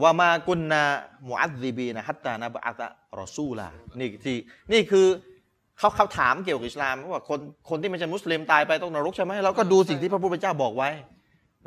[0.02, 0.82] ว่ามากุนนา
[1.28, 2.88] มุอัซซิบีนะฮัตตานะบะอัตะ
[3.20, 3.68] รอซูลา
[4.00, 4.36] นี่ที่
[4.72, 5.06] นี่คือ
[5.78, 7.38] เขาเขาถามเกี่ยวกับอิสลามว่าคน
[7.68, 10.90] คนที่ไม่ใช่มุสลิมตายไปต้องนรกใช่ไหมเราก็ดูสิ่งที่พระผู้เป็นเจ้าบอกไว้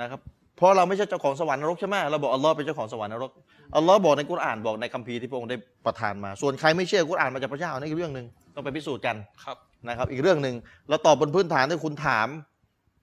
[0.02, 0.22] นะครับ
[0.62, 3.32] เพราะเราไม่ใช่เจ้าของสวรรค์นรกใช่ไหมเราบอกอัลลอฮ์เป็นเจ้าของสวรรค์นรก
[3.76, 8.26] อัลลอฮ์บอกในกุรอานบอกในคัมภีร์ที่พระองค์ได้ประทานมา ส่วนใครไม่เชื่อกุรอานมาจากพระเจ้านี่คือเรื่องหนึ่ง
[8.56, 9.58] ต้องไปพิสูจน์กันครับ
[9.88, 10.56] นะครับ อีกเรื่องหนึ่ง
[10.90, 12.28] เราตอบบนพื้นฐานที่คุณถาม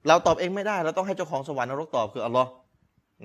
[0.09, 2.51] เราตอบเองไม่ได้เราต้องให้เจ้าของสวรรค์นรกตอบคืออัลลอฮ์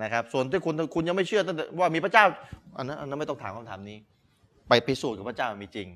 [0.03, 2.25] นะครับส่วนที่คุณคุณยังไม่เชื่อตั้งแต่ว่ามีพระเจ้า
[2.77, 3.97] อันนั้นอันนั้นไม่ต้องถามคำถามนี้
[4.69, 5.87] ไปพิสูจน์กับพระเจ้ามีจริง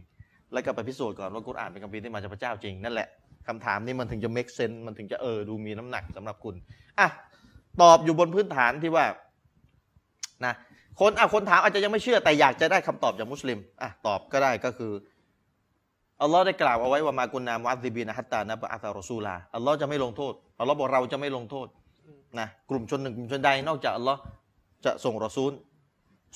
[0.54, 3.08] แล้วก็ไปพิสูจน์ก่อนว่ากุรอานเป็นคัมภีร์ที่มาจากพระเจ้าจริงนั่นแหละ
[3.48, 6.56] คำถามนี้มันถึงจะ make sense มันถึงจะเออดูมีน้ำหนักสำหรับคุณ
[7.00, 7.08] อะ
[7.82, 9.06] ตอบอยู่บนพื้นฐานที่ว่า
[10.46, 10.54] นะ
[11.00, 14.94] คนอะคนถามอาจจะยังไม่เชื่อแต่อยากจะได้คำตอบจากมุสลิมอะตอบก็ได้ก็คือ
[16.22, 21.68] อัลลอฮ์ได้กล่าวเอาไว้ว่ามากุนนามุอัซซิบีนะฮัตตานะบะอัตารอซูลาอัลลอฮ์จะไม่ลงโทษอัลลอฮ์บอกเราจะไม่ลงโทษ
[22.40, 24.20] นะกลุ่มชนหนึ่งกลุ่มชนใดนอกจากอัลลอฮ์
[24.86, 25.52] จะส่งรอซูล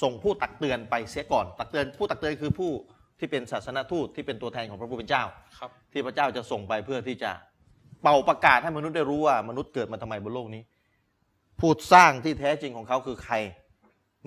[0.01, 2.71] ส่งผู้ตักเตือนไปเสียก่อน ตักเตือนผู้ตักเตือนคือผู้
[3.19, 5.23] ที่เป็นศาสนทูตที่เป็นตัวแทนของพระผู้เป็นเจ้า
[5.59, 7.31] ครับที่พระเจ้าจะส่งไปเพื่อที่จะ
[8.01, 10.61] เป่าประกาศให้มนุษย์ได้รู้ว่ามนุษย์เกิดมาทำไมบนโลกนี้
[11.61, 13.35] ผู้สร้างที่แท้จริงของเขาคือใคร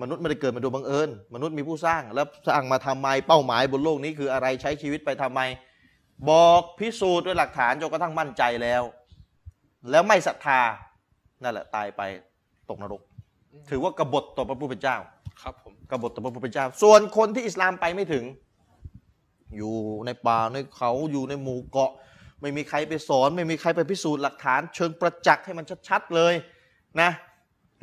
[0.01, 5.41] มนุษย์ไม่ได้เกิดมาโดยบังเอิญ มนุษย์มีผู้สร้าง แล้วสร้างมาทำไมเป้าหมายบนโลกนี้คืออะไรใช้ชีวิตไปทำไม
[6.29, 8.83] บอกพิสูจน์ด้วยหลักฐานจนกระทั่งมั่นใจแล้ว
[9.91, 10.59] แล้วไม่ศรัทธา
[11.43, 12.01] นั่นแหละตายไป
[12.69, 13.01] ตกนรก
[13.69, 14.97] ถือว่ากบฏต่อพระผู้เป็นเจ้า
[15.41, 18.23] ครับผมกบฏต่อพระผู้เป็นเจ้า ส่วนคนที่อิสลามไปไม่ถึง
[19.57, 19.75] อยู่
[20.05, 21.91] ในป่าในเขาอยู่ในหมู่เกาะ
[22.41, 26.33] ไม่มีใครไปสอน ไม่มีใครไปพิสูจน์หลักฐาน เชิงประจักษ์ให้มันชัดๆเลย
[27.01, 27.11] นะ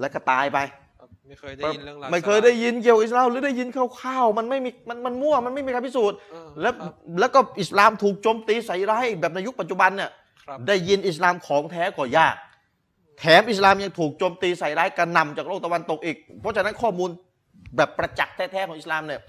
[0.02, 0.58] แล้วก็ตายไป
[0.98, 3.68] ครับไม่เคยได้ยินเรื่องราวไม่เคยได้ยินเกี่ยวกับอิสลามหรือได้ยิน
[4.00, 10.10] คร่าวๆมันไม่มีมันมันมั่วมันไม่มีใครพิสูจน์เออแล้วครับแล้วก็อิสลามถูกโจมตีใส่ร้ายแบบในยุคปัจจุบันเนี่ย
[10.44, 12.36] ครับได้ยินอิสลามของแท้ก็ยาก
[13.18, 17.10] แถมอิสลามยังถูกโจมตีใส่ร้ายกระหนำจากโลกตะวันตกอีก เพราะฉะนั้นข้อมูล
[17.76, 19.20] แบบประจักษ์แท้ๆของอิสลามเนี่ย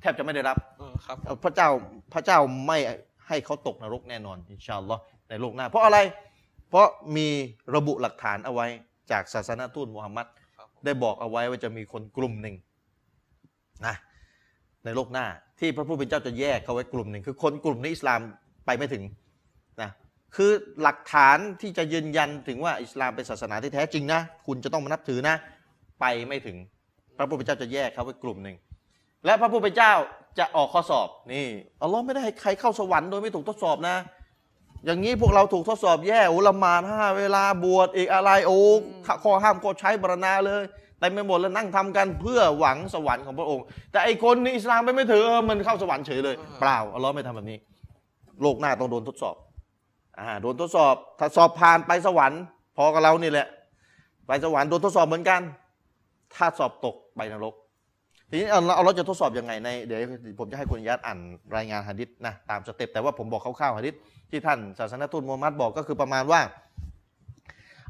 [0.00, 1.68] แทบจะไม่ได้รับเออครับพระเจ้า
[2.14, 2.78] พระเจ้าไม่
[3.28, 5.98] ให้เขาตกนรกแน่นอนอินชาอัลลอฮ์ในโลกหน้า เพราะอะไร
[6.70, 6.86] เพราะ
[7.16, 7.28] มี
[7.74, 8.66] ระบุหลักฐานเอาไว้
[9.12, 10.26] จากศาสนาทูตมุฮัมมัด
[10.58, 12.54] ครับผมได้บอกเอาไว้ว่าจะมีคนกลุ่มหนึ่ง
[13.86, 13.94] นะ
[14.84, 15.26] ในโลกหน้า
[15.60, 18.20] ที่พระผู้เป็นเจ้าจะแยกเขาไว้กลุ่มหนึ่งคือคนกลุ่มนี้อิสลาม
[18.66, 19.02] ไปไม่ถึง
[19.82, 19.90] นะ
[20.36, 20.50] คือ
[20.82, 25.34] หลักฐานที่จะยืนยันถึงว่าอิสลามเป็นศาสนาที่แท้จริงนะ คุณจะต้องมานับถือนะ
[26.00, 26.56] ไปไม่ถึง
[27.16, 28.56] พระผู้เป็นเจ้าจะแยกเขาไว้กลุ่มหนึ่ง
[29.24, 29.92] และพระผู้เป็นเจ้า
[30.38, 31.46] จะออกข้อสอบนี่
[31.82, 33.96] อัลลอฮ์ไม่ได้ให้ใครเข้าสวรรค์โดยไม่ถูกทดสอบนะ
[34.84, 38.58] อย่างนี้พวกเราถูกทดสอบแย่อุลามาดห้าเวลาบวชอีกอะไรโอ้
[39.24, 40.62] ข้อห้ามก็ใช้บรรณาเลย
[40.98, 47.58] แต่ไม่หมดแล้วนั่งทำกันเพื่อหวังสวรรค์ของพระองค์ แต่ไอคนนี้อิสลามไปไม่ถือเออมันเข้าสวรรค์เฉยเลย เปล่าอัลลอฮ์ไม่ทำแบบนี้
[48.42, 49.36] โลกหน้าต้องโดนทดสอบ
[50.18, 52.40] อ่าโดนทดสอบ ถ้าสอบผ่านไปสวรรค์
[52.76, 53.46] พอกับเรานี่แหละ
[54.26, 55.40] ไปสวรรค์โดนทดสอบเหมือนกัน
[56.34, 57.54] ถ้าสอบตกไปนรก
[58.30, 60.00] ทีนี้เอาเอาเราจะทดสอบยังไงในเดี๋ยว
[60.38, 61.18] ผมจะให้คุณยัดอ่าน
[61.56, 63.94] รายงานหะดิษนะตามสเต็ปแต่ว่าผมบอกคร่าวๆหะดิษ
[64.32, 66.40] ที่ท่านศาสนทูตมูฮัมมัดบอกก็คือประมาณว่า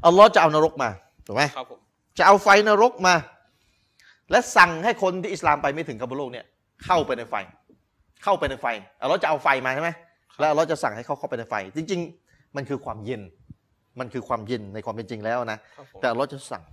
[0.05, 0.89] อัลลอฮ์จะเอานรกมา
[1.25, 1.79] ถูกไหมครับผม
[2.17, 3.15] จะเอาไฟนรกมา
[4.31, 6.45] และสั่งให้คนที่อิสลามไปไม่ถึงกับบนโลกเนี่ย
[6.85, 7.35] เข้าไปในไฟ
[8.23, 8.65] เข้าไปในไฟ
[9.01, 9.89] อัลลอฮ์จะเอาไฟมาใช่ไหม
[10.39, 13.21] แล้วอัลลอฮ์จะสั่งให้เขาเข้าไปในไฟ จริง ๆ มันคือความเย็น
[13.99, 16.63] มันคือความเย็นในความเป็นจริงแล้วนะครับผมแต่อัลลอฮ์จะสั่ง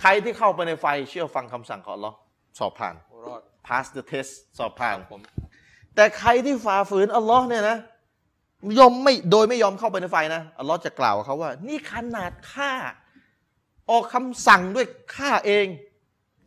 [0.00, 2.16] ใครที่เข้าไปในไฟเชื่อฟังคำสั่งของอัลลอฮ์
[2.58, 5.20] สอบผ่านโอ้รอด pass the test สอบผ่านครับผม
[5.94, 7.78] แต่ใครที่ฝ่าฝืนอัลลอฮ์เนี่ยนะ
[8.78, 12.72] ยอมไม่โดยไม่ยอมเข้าไปในไฟนะอัลลอฮ์จะกล่าวกับเขาว่า นี่ขนาดข้า
[13.90, 14.86] ออกคำสั่งด้วย
[15.16, 15.66] ข้าเอง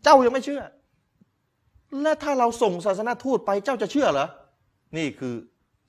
[0.04, 0.64] เจ้ายังไม่เชื่อ
[2.02, 4.28] และถ้าเราส่งศาสนาทูตไปเจ้าจะเชื่อเหรอ
[4.98, 5.34] นี่คือ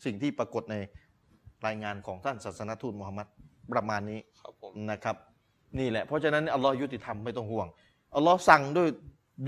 [0.04, 0.76] สิ่งที่ปรากฏใน
[1.66, 3.26] รายงานของท่านศาสนาทูตมูฮัมมัด
[3.72, 5.16] ประมาณนี้ครับผมนะครับ
[5.78, 7.66] นี่แหละเพราะฉะนั้นอัลลอฮ์ยุติธรรมไม่ต้องห่วง
[8.16, 8.88] อัลลอฮ์สั่งด้วย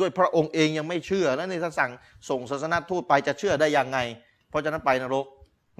[0.00, 1.90] ด้วยพระองค์เองยังไม่เชื่อ แล้วนี่ถ้าสั่ง
[2.30, 3.98] ส่งศาสนาทูตไปจะเชื่อได้ยังไง
[4.50, 5.26] เพราะฉะนั้นไปนรก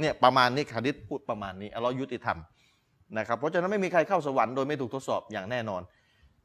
[0.01, 2.39] เนี่ยประมาณนี้คดิษพูดประมาณนี้อัลลอฮ์ยุติธรรม
[3.19, 5.83] นะครับเพราะฉะนั้นไม่มีใครเข้าสวรรค์โดยไม่ถูกทดสอบอย่างแน่นอน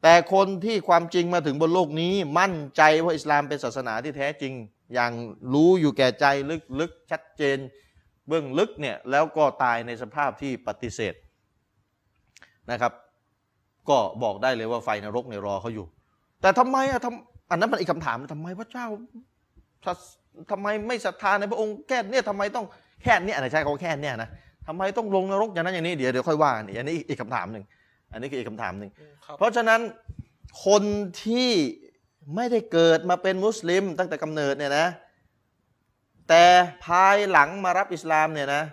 [0.04, 4.54] แต่คนที่ความจริงมาถึงบนโลกนี้มั่นใจว่าอิสลามเป็นศาสนาที่แท้จริง
[4.94, 5.12] อย่าง
[5.54, 6.26] รู้อยู่แก่ใจ
[6.80, 7.58] ลึกๆชัดเจน
[8.28, 11.14] เบื้องลึกเนี่ยแล้วก็ตายในสภาพที่ปฏิเสธ
[12.72, 12.94] นะครับ
[13.90, 15.86] ก็บอกได้เลยว่าไฟนรกเนี่ยรอเขาอยู่
[16.42, 18.88] แต่ทำไมอะทำอันนั้นมันอีกคำถามทำไมพระเจ้า
[19.86, 19.88] ท
[20.52, 22.66] ทำไมไม่ศรัทธาในพระองค์แค่เนี่ยทำไมต้อง
[23.02, 24.30] แค่เนี่ยอะไรใช่เขาแค่เนี่ยนะ
[24.68, 27.64] ทำไมต้องลงนรกอย่างนั้นอย่างนี้เดี๋ยวเดี๋ยวค่อยว่ากันอันนี้อีกคำถามหนึ่ง
[28.12, 28.90] อันนี้คืออีกคำถามหนึ่ง
[29.26, 29.82] ครับเพราะฉะนั้น
[30.66, 30.84] คน
[31.24, 31.52] ที่
[32.36, 34.88] ไม่ได้เกิดมาเป็นมุสลิมตั้งแต่กำเนิดเนี่ยนะ
[36.30, 36.44] แต่
[36.86, 38.64] ภายหลังมารับอิสลามเนี่ยนะ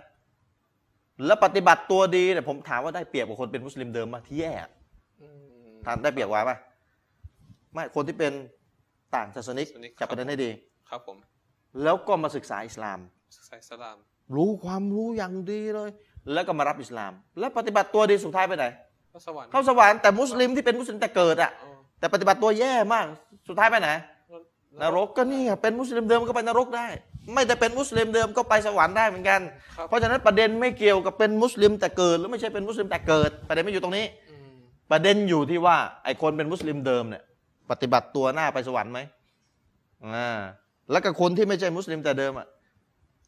[1.25, 4.53] แล้วปฏิบัติตัวดีเนี่ยผมถามว่าได้เปรียบกว่าคนเป็นมุสลิมเดิมมาที่แย่
[5.21, 5.27] อื
[5.71, 6.57] มทานได้เปรียบกว่าปะ
[7.73, 8.33] ไม่คนที่เป็น
[9.15, 10.49] ต่างศาสนิกศาสนิกจับประเด็นให้ดี
[10.89, 11.17] ครับผม
[11.83, 12.99] แล้วก็มาศึกษาอิสลาม
[13.47, 13.97] ใส่สลาม
[14.35, 15.89] รู้ความรู้อย่างดีเลย
[16.33, 18.65] แล้วก็มารับอิสลาม แล้วปฏิบัติตัวดีสุดท้ายไปไหน
[19.13, 23.05] ก็สวรรค์เข้าสวรรค์แต่มุสลิมที่เป็นมุสลิมแต่เกิดอะอ๋อแต่ปฏิบัติตัวแย่มาก
[23.47, 23.89] สุดท้ายไปไหน
[24.81, 26.87] นรกก็นี่ไงเป็นมุสลิมเดิมก็ไปนรกได้
[27.33, 29.41] ไม่ได้เป็นมุสลิมเดิมก็ไปสวรรค์ได้เหมือนกัน
[29.77, 34.53] ครับเพราะฉะนั้นประเด็นไม่เกี่ยวกับเป็นมุสลิมแต่เกิด หรือไม่ใช่เป็นมุสลิมแต่เกิด ประเด็นไม่อยู่ตรงนี้อืม
[34.91, 37.23] ประเด็นอยู่ที่ว่าไอ้คนเป็นมุสลิมเดิมเนี่ย
[37.71, 38.99] ปฏิบัติตัวน่าไปสวรรค์ไหม
[40.05, 40.39] อ่า
[40.91, 42.47] แล้วกับคนที่ไม่ใช่มุสลิมแต่เดิมอะ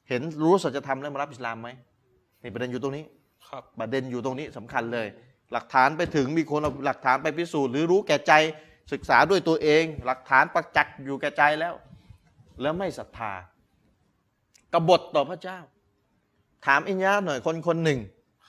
[0.09, 1.69] เห็นรู้สัจธรรมแล้วมารับอิสลามไหม
[2.43, 3.03] นี่ประเด็นอยู่ตรงนี้
[3.49, 5.07] ครับประเด็นอยู่ตรงนี้สำคัญเลย
[5.53, 8.33] หลักฐานไปถึงมีคนเอาหลักฐานไปพิสูจน์หรือรู้แก่ใจ
[8.93, 11.73] ศึกษาด้วยตัวเอง หลักฐานประจักษ์อยู่แก่ใจแล้ว
[12.61, 13.33] แล้วไม่ศรัทธา
[14.73, 15.59] กบฏต่อพระเจ้า
[16.65, 17.99] ถามอินยาหน่อยคนคนหนึ่ง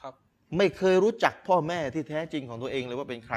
[0.01, 0.15] ครับ
[0.57, 3.37] ไม่เคยรู้จักพ่อแม่ที่แท้จริงของตัวเองเลยว่าเป็นใคร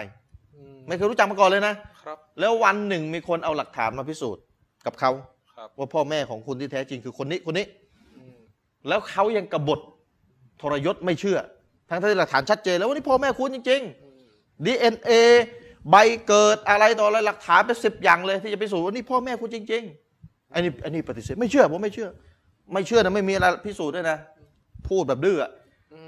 [0.55, 1.73] อืมไม่เคยรู้จักมาก่อนเลยนะ
[2.03, 4.43] ครับ แล้ววันหนึ่งมีคนเอาหลักฐานมาพิสูจน์
[4.85, 5.11] กับเขา
[5.55, 7.86] ครับว่าพ่อแม่ของคุณที่แท้จริงคือคนนี้คนนี้อืม
[8.87, 9.79] แล้วเขายังกบฏ
[10.61, 11.37] ทรยศไม่เชื่อ
[11.89, 13.81] ทั้งที่หลักฐานชัดเจนแล้วว่านี่พ่อแม่คุณจริง
[14.23, 15.11] ๆ DNA
[15.91, 15.95] ใบ
[16.27, 19.83] เกิดอะไรต่ออะไรหลักฐานเป็นสิบอย่างเลย ที่จะไปสู่ว่านี่พ่อแม่คุณจริง
[20.17, 22.09] ๆ อันนี้อันนี้ปฏิเสธไม่เชื่อผมไม่เชื่อ
[22.73, 24.17] ไม่เชื่อนะไม่มีอะไรพิสูจน์ด้วยนะ
[24.87, 25.37] พูดแบบดื้อ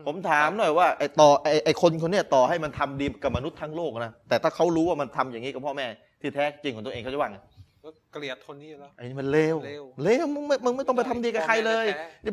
[0.05, 5.85] ผมถามหน่อยว่าไอ้ต่อไอ้ไอ้คนคนเนี้ยต่อให้มันทำดีกับมนุษย์ทั้งโลกนะแต่ถ้าเขารู้ว่ามันทำอย่างนี้กับพ่อแม่
[6.21, 7.37] ที่แท้จริงของตัวเองเขาจะว่าไง
[7.83, 11.85] ก็เกลียดทนนี่แล้วไอ้นี่มันเลวเลวเลวมึงไม่มึงไม่ต้องไปทำดีกับใครเลย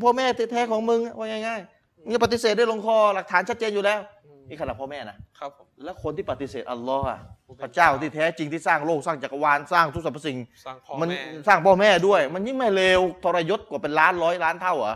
[0.05, 14.95] พ่อแม่แท้นี่พ่อแม่แท้ๆของมึงว่าง่ายๆมึงจะปฏิเสธได้ลงคอหลักฐานชัดเจนอยู่แล้วอืมนี่ขนาดพ่อแม่นะครับผมแล้วคนที่ปฏิเสธอัลลอฮ์อะผู้เป็นพระเจ้าที่แท้จริงที่สร้างโลกสร้างจักรวาลสร้างทุกสรรพสิ่งสร้างพ่อมันแม่สร้างพ่อแม่ด้วย มันยิ่งไม่เลวทรยศกว่าเป็นล้านร้อยล้านเท่าเหรอ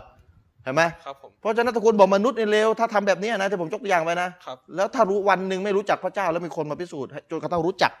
[0.63, 7.91] เห็นไหมครับผมเพราะฉะนั้นถ้าคุณบอกมนุษย์นี่เลวถ้าทำแบบนี้นะที่ผมยกตัวอย่างไปนะครับแล้วถ้ารู้วันหนึ่งไม่รู้จักพระเจ้าแล้วมีคนมาพิสูจน์ให้จนกระทั่งรู้จัก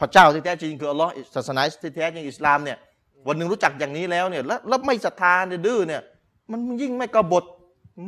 [0.00, 2.78] พระเจ้าที่แท้จริงคืออัลลอฮ์ศาสนาที่แท้จริงอิสลามเนี่ย
[3.28, 6.02] วันหนึ่งรู้จักอย่างนี้แล้วเนี่ย แล้วแล้วไม่ศรัทธาเนี่ยดื้อเนี่ย
[6.50, 7.44] มันยิ่งไม่กบฏ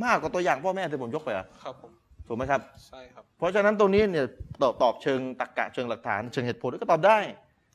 [0.04, 1.90] มากกว่าตัวอย่างพ่อแม่ที่ผมยกไปอะครับผม
[2.26, 4.26] ถูกไหมครับใช่ครับ เพราะฉะนั้นตรงนี้เนี่ย
[4.62, 7.18] ตอบตอบเชิงตรรกะเชิงหลักฐาน เชิงเหตุผลก็ตอบได้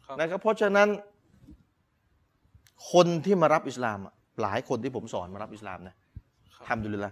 [0.05, 0.87] ครับนะครับ เพราะฉะนั้น
[2.91, 5.95] คนที่มารับอิสลามอะหลายคนที่ผมสอนมารับอิสลามนะ
[6.55, 7.11] ครับทำดุลิลละ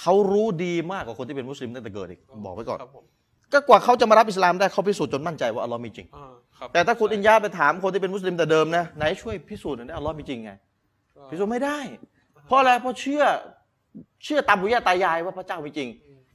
[0.00, 3.04] เขารู้ดีมากกว่าคนที่เป็นมุสลิมตั้งแต่เกิดอีกบอกไว้ก่อนครับผม
[3.52, 10.50] ก็กว่าเขาจะมารับอิสลามได้เขาพิสูจน์จนมั่นใจว่าอัลลอฮ์มีจริงอ่าครับแต่ถ้าคุณอินยาไปถามคนที่เป็นมุสลิมแต่เดิมนะไหนช่วยพิสูจน์หน่อยได้อัลลอฮ์มีจริงไง
[11.16, 11.78] ก็พิสูจน์ไม่ได้
[12.46, 13.22] เพราะอะไรเพราะเชื่อ
[14.24, 15.88] เชื่อตามบุญญาตายายว่าพระเจ้ามีจริง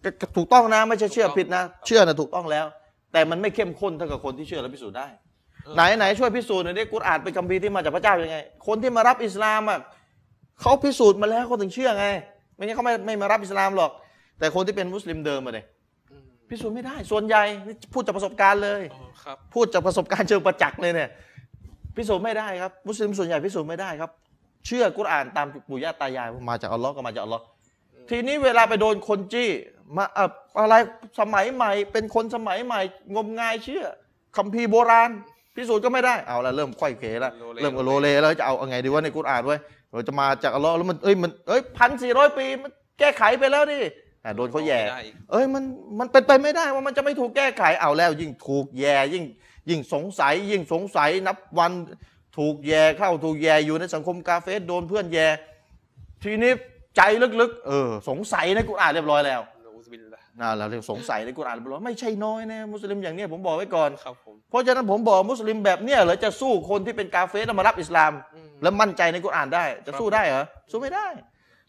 [0.04, 2.66] ก็ก็ถูกต้องนะไม่ใช่เชื่อผิดนะ เชื่อนะถูกต้องแล้ว
[3.14, 5.08] แต่มันไม่เข้มข้นเท่ากับคนที่เชื่อและพิสูจน์ได้
[5.76, 8.38] ไหนไหนช่วยพิสูจน์หน่อยดิกุรอานเป็นคัมภีร์ที่มาจากพระเจ้ายังไง
[8.68, 9.80] คนที่มารับอิสลามอะ
[10.62, 12.06] เขาพิสูจน์มาแล้วเขาถึงเชื่อไง
[12.56, 13.92] ไม่งั้นเขาไม่ไม่มารับอิสลามหรอก
[14.40, 15.75] แต่คนที่เป็นมุสลิมเดิมมาเลยอืม
[16.50, 21.10] พิสูจน์ไม่ได้ ส่วนใหญ่นี่พูดจากประสบการณ์เลย อ๋อครับพูดจากประสบการณ์เชิงประจักษ์เลยเนี่ย
[21.96, 24.12] พิสูจน์ไม่ได้ครับ มุสลิมส่วนใหญ่พิสูจน์ไม่ได้ครับ
[24.66, 27.44] เชื่อกุรอานตามปู่ย่าตายายมาจากอัลลอฮ์ก็มาจากอัลลอฮ์
[28.10, 29.50] ทีนี้เวลาไปโดนคนจี้
[29.98, 30.76] มาเอ่ออะไร
[31.20, 32.82] สมัยใหม่ เป็นคนสมัยใหม่
[33.16, 33.86] งมงายเชื่อ
[34.38, 35.12] คัมภีร์โบราณ
[35.56, 39.60] พิสูจน์ก็ไม่ได้เอาละเริ่มค่อยเขแล้วโลเล เริ่มก็โลเลแล้วจะเอาเอาไงดีว่าในกุรอานไว้ย
[39.92, 43.80] เราจะมาจากอัลลอฮ์แล้วมันเอ้ยมันเอ้ยพันสี่ร้อยปีมันแก้ไขไปแล้วดิ
[44.26, 45.64] อะโดนเขาแย่ไม่ได้อีกเอ้ยมัน
[46.00, 49.26] มันเป็นไปไม่ได้ว่ามันจะไม่ถูกแก้ไขเอาแล้ว ยิ่งถูกแย่ยิ่ง
[49.70, 51.72] ยิ่งสงสัย ยิ่งสงสัยนับวัน
[52.38, 55.28] ถูกแย่เข้าถูกแย่อยู่ในสังคมกาเฟสโดนเพื่อนแย่
[56.24, 56.52] ทีนี้
[56.98, 57.02] ใจ
[57.42, 71.08] ลึกๆ เออ สงสัยในกุรอานเรียบร้อยแล้วนะอูซบิลละน่าเราเรียกสงสัยในกุรอานเรียบร้อยไม่ใช่น้อยนะมุสลิมอย่างเนี้ยผมบอกไว้ก่อนครับผมเพราะฉะนั้นผมบอกมุสลิมแบบเนี้ยเหรอจะสู้คนที่เป็นกาเฟสแล้วมารับอิสลามอืมแล้วมั่นใจในกุรอานได้ จะสู้ได้เหรอสู้ไม่ได้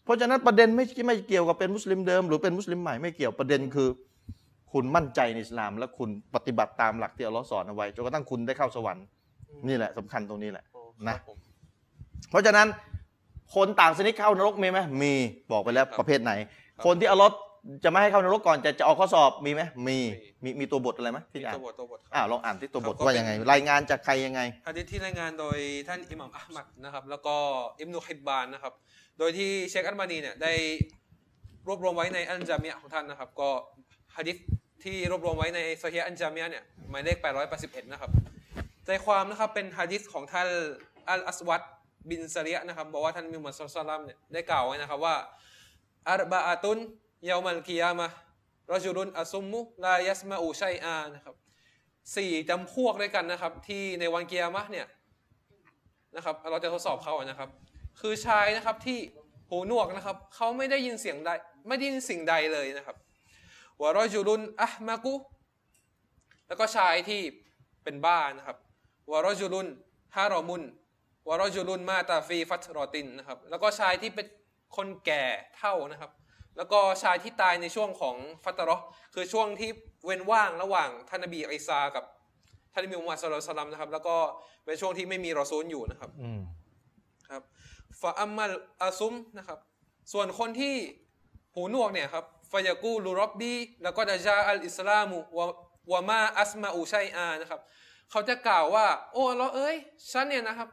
[0.07, 3.87] เพราะฉะนั้นประเด็นไม่ไม่เกี่ยวกับเป็นมุสลิมเดิม หรือเป็นมุสลิมใหม่ไม่เกี่ยวประเด็นคือ
[4.73, 9.05] คุณมั่นใจในอิสลาม และคุณปฏิบัติตามหลักที่อัลลอฮ์สอนเอาไว้จนกระทั่งคุณได้เข้าสวรรค์
[9.67, 11.37] นี่แหละสำคัญตรงนี้แหละอ๋อนะครับผม
[12.29, 12.67] เพราะฉะนั้น
[13.55, 15.13] คนต่างชนิดเข้านรกมีไหมมี
[15.51, 16.31] บอกไปแล้วครับประเภทไหน
[16.75, 17.31] ครับคนที่อัลลอฮ์
[17.83, 19.97] จะไม่ให้เข้านรกก่อนจะจะออกข้อสอบมีไหมมี
[20.43, 25.57] มีมีตัวบทอะไรไหมที่มีอ่านตัวบทตัวบทครับอ่าลองอ่านที่ตัวบทครับก็ว่าเป็นยังไง รายงานจากใครยังไงฮะดิษที่รายงานโดย
[25.87, 27.35] ท่านอิหม่ามอัลมัดนะครับ แล้วก็
[27.79, 28.73] อิบนุฮิบบานนะครับ
[29.19, 30.53] โดยที่เชคอัลมานีเนี่ยได้
[31.67, 33.49] รวบรวมไว้ในอัลจามียะของท่านนะครับ ก็
[34.15, 34.37] ฮะดิษ
[34.83, 37.17] ที่รวบรวมไว้ในโซเฮียอัลจามียะเนี่ยหมายเลข
[37.55, 38.11] 881 นะครับ
[38.85, 40.47] ใจความนะครับเป็นฮะดิษของท่าน
[41.09, 41.61] อัลอัสวัด
[42.09, 45.15] บินซาเรียะนะครับบอกว่าท่านมิมุฮัมมัดศ็อลลัลลอฮุอะลัยฮิวะซัลลัมเนี่ยได้กล่าวไว้นะครับว่า
[46.09, 46.77] อัรบะอะตุน
[47.25, 48.07] เยามัลกิยามะ
[48.71, 51.35] รอจุลุนอัสซุมมุลายัสมาอูชัยอานะครับ
[52.15, 54.85] สี่จำพวกด้วยกันนะครับ ที่ในวันกิยามะเนี่ย
[56.15, 57.49] นะครับ เราจะทดสอบเขานะครับ
[57.99, 58.99] คือชายนะครับที่
[59.49, 61.29] หูหนวกนะครับเขาไม่ได้ยินเสียงใด
[61.67, 62.97] ไม่ได้ยินสิ่งใดเลยนะครับ
[63.81, 65.15] วะรอจุลุนอะห์มะกุ
[66.47, 67.21] แล้วก็ชายที่
[67.83, 68.57] เป็นบ้านะครับ
[69.11, 69.67] วารอจุลุน
[70.15, 70.63] ฮารอมุน
[71.27, 74.27] วารอจุลุนมาตาฟีฟัตรอตินนะครับแล้วก็ชายที่เป็น
[74.75, 75.23] คนแก่
[75.57, 76.11] เท่านะครับ
[76.57, 78.77] แล้วก็ชายที่ตายในช่วงของฟัตรอ
[79.13, 79.69] คือช่วงที่
[80.05, 82.03] เว้นว่างระหว่างท่านนบีอิสากับ
[82.73, 84.15] ท่านนบีมุฮัมมัดสุลลัลสลัมนะครับ แล้วก็
[84.65, 86.39] เป็นช่วงที่ไม่มีรอซูลอยู่นะครับอืม
[87.29, 87.41] ครับ
[88.01, 88.53] ฟาอัมมัล
[88.83, 89.59] อาซุมนะครับ
[90.11, 90.75] ส่วนคนที่
[91.55, 93.53] หูหนวกเนี่ยครับฟายากูลูรอบบี
[93.83, 95.45] แล้วก็ดะจาอัลอิสลามุวะ
[95.91, 97.61] วะมาอัสมาอูชัยอานะครับ
[98.11, 99.75] เขาจะกล่าวว่า โอ้เราเอ้ย
[100.11, 100.69] ฉันเนี่ยนะครับ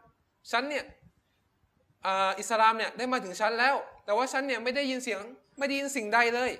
[0.50, 0.84] ฉันเนี่ย
[2.06, 2.08] อ,
[2.40, 3.74] อิสลามเนี่ยได้มาถึงฉันแล้ว
[4.04, 5.20] แต่ว่าฉันเนี่ยไม่ได้ยินเสียง
[5.58, 6.52] ไม่ได้ยินสิ่งใดเลย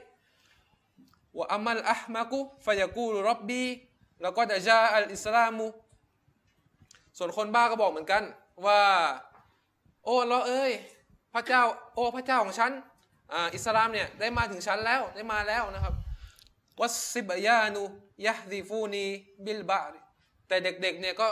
[1.39, 3.63] วะอัมมัลอะห์มากุฟายากูลูรอบบี
[4.23, 5.67] แล้วก็ดะจาอัลอิสลามุ
[7.19, 8.23] ส่วนคนบ้าก็บอกเหมือนกัน
[8.67, 8.81] ว่า
[10.05, 10.73] โอ้เราเอ้ย
[11.35, 11.63] พระเจ้า
[11.95, 12.73] โอ้พระเจ้าของฉัน
[13.33, 15.95] อ่าอิสลามเนี่ยได้มาถึงฉันแล้วได้มาแล้วนะครับ
[16.81, 17.83] วัสซิบยานู
[18.27, 19.05] ยะซีฟูนี
[19.45, 19.81] บิลบา
[20.49, 21.29] แต่เด็กๆเนี่ยก็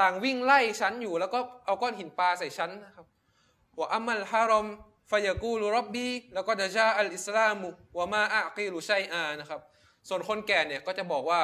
[0.00, 3.06] ต่างวิ่งไล่ฉันอยู่ แล้วก็เอาก้อนหินปาใส่ฉันนะครับ
[3.78, 4.66] وأما الهرم
[5.10, 9.60] فيقول رب لقد جاء الإسلام وما أعقل شيئا นะครับ
[10.08, 11.40] ส่วนคนแก่เนี่ยก็จะบอกว่า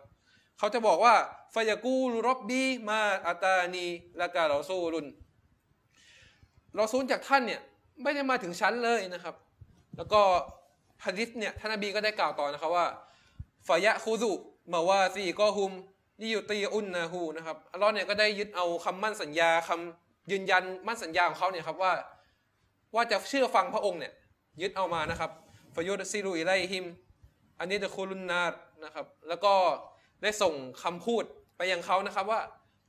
[0.59, 1.15] เขาจะบอกว่า
[1.55, 3.87] ฟายากูลรบบีมาอาตานี
[4.21, 5.07] ละการอซูลุน
[6.81, 7.61] รอซูลจากท่านเนี่ย
[8.03, 9.35] ไม่ได้มาถึงชั้นเลยนะครับ
[9.97, 10.21] แล้วก็
[11.05, 12.87] ฮะดิษเนี่ยท่านนบีก็ได้กล่าวต่อนะครับว่า
[13.69, 14.33] ฟยะคูซุ
[14.73, 15.71] มาว่าซีก็ฮุม
[16.21, 21.93] ลิยุตีอุนนาฮูนะครับอัลลอฮ์เนี่ยก็ได้ยึดเอาคำมั่นสัญญาคำยืนยันมั่นสัญญาของเขาเนี่ยครับว่า
[22.95, 24.13] ว่าจะเชื่อฟังพระองค์เนี่ย
[24.63, 25.31] ยึดเอามานะครับ
[25.75, 26.85] ฟยุดซิรุอิไลฮิม
[27.59, 28.53] อันนี้เดคูลุนนาร
[28.85, 29.55] นะครับ แล้วก็
[30.23, 31.25] ได้ส่งคำพูด
[31.57, 32.41] ไปยังเขานะครับว่า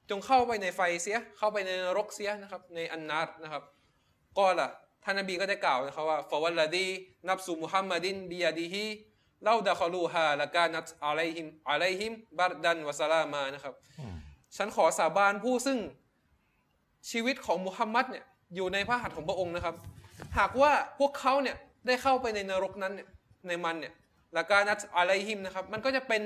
[0.09, 3.63] จงเข้าไปในไฟเสีย เข้าไปในนรกเสียนะครับ ในอันนารนะครับ
[4.37, 4.69] ก็ล่ะ
[5.03, 6.87] ท่านนบีก็ได้กล่าวนะครับว่าฟาวัลลดี
[7.27, 8.85] นับสูมุฮัมมัดินบิยาดีฮี
[9.43, 13.73] เล่าดะคอลูฮาละกานัตอะลัยฮิมอะลัยฮิมบัรดันวะสลามานะครับ
[14.57, 15.77] ฉันขอสาบานผู้ซึ่ง
[17.11, 18.25] ชีวิตของมุฮัมมัดเนี่ย
[18.55, 19.75] อยู่ในพระหัตถ์ของพระองค์นะครับ
[20.37, 21.55] หากว่าพวกเขาเนี่ย
[21.87, 23.07] ได้เข้าไปในนรกนั้นเนี่ย
[23.47, 23.93] ในมันเนี่ย
[24.37, 26.21] ละกานัตอะลัยฮิมนะครับมันก็จะเป็น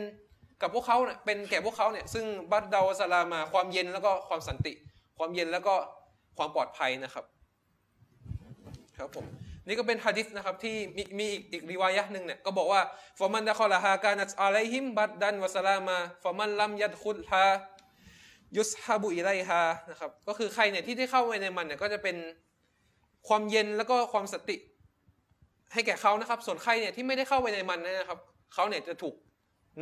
[0.61, 4.73] กับพวกเขาเนี่ยเป็นแก่พวกเขาเนี่ยซึ่งบัดดาวะสลามาความเย็นแล้วก็ความสันติ
[5.17, 5.73] ความเย็นแล้วก็
[6.37, 7.25] ความปลอดภัยนะครับ
[8.97, 9.25] ครับผม
[9.67, 12.81] นี่ก็เป็นฮะดิษนะครับที่มีมีอีกอีกรีวายะห์หนึ่งเนี่ยก็บอกว่า
[13.19, 17.45] ฟอมันดะคอลาฮากานัตอะลัยฮิมบัดดันวะสลามาฟอมันลัมยัดคุลฮา
[18.57, 19.61] ยุสฮาบุอิไลฮา
[19.91, 22.15] นะครับก็คือใครเนี่ยที่ได้เข้าไปในมันเนี่ยก็จะเป็น
[23.27, 24.57] ความเย็นแล้วก็ความสติ
[25.73, 28.19] ให้แก่เขานะครับ ส่วนใครเนี่ยที่ไม่ได้เข้าไปในมันนะครับ
[28.53, 29.15] เขาเนี่ยจะถูก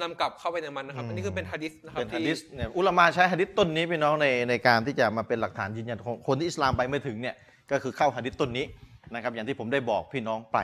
[0.01, 7.35] นำกลับเข้าไปในมันนะครับ อันนี้คือเป็นฮะดิษนะครับเป็นฮะที่ดิษเนี่ยอุลามาใช้ฮะดิษต้นนี้พี่น้องในในการที่จะมาเป็นหลักฐานยืนยันของคนที่อิสลามไปไม่ถึงเนี่ย
[7.71, 8.65] ก็คือเข้าฮะดิษต้นนี้
[9.13, 10.57] นะครับอย่างที่ผมได้บอกพี่น้องไป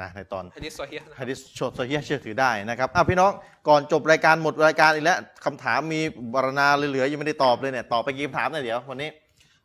[0.00, 3.32] นะในตอนฮะดิษซอฮีฮ์นะครับฮะดิษโชดโซเฮียเชื่อถือได้นะครับอะพี่น้อง
[3.68, 6.00] ก่อนจบรายการหมดรายการอีกแล้วคำถามมี
[6.34, 9.10] บรณาเหลือๆยังไม่ได้ตอบเลยเนี่ยตอบไปกี่คำถามเนี่ยเดี๋ยววันนี้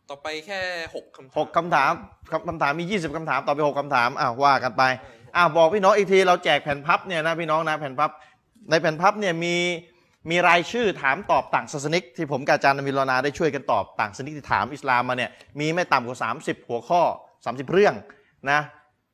[0.10, 0.60] ต่อไปแค่
[0.96, 1.92] หกคำถามหกคำถาม
[2.32, 4.84] คำคำถามมี 20คำถามตอบไปหกคำถามอะว่ากันไป
[5.36, 8.10] อะบอกพี่น้องอีกทีเราแจกแผ่นพับเนี่ยนะพี่น้องนะแผ่นพับ
[8.70, 9.56] ในแผ่นพับเนี่ยมี
[10.30, 17.02] มีรายชื่อถามตอบต่างศาสนิก ที่ผมกับอาจารย์นวิลนาได้ช่วยกันตอบต่างศาสนิกที่ถามอิสลามมาเนี่ยมีไม่ต่ำกว่า 30 หัวข้อ
[17.42, 17.94] 30 เรื่อง
[18.50, 18.60] นะ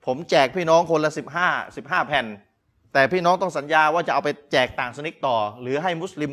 [0.05, 2.25] ผมแจกพี่น้องคนละ 15 15 แผ่น
[2.93, 6.31] แต่พี่น้องต้องสัญญาว่าจะเอาไปแจกต่างศาสนิกต่อ หรือให้มุสลิม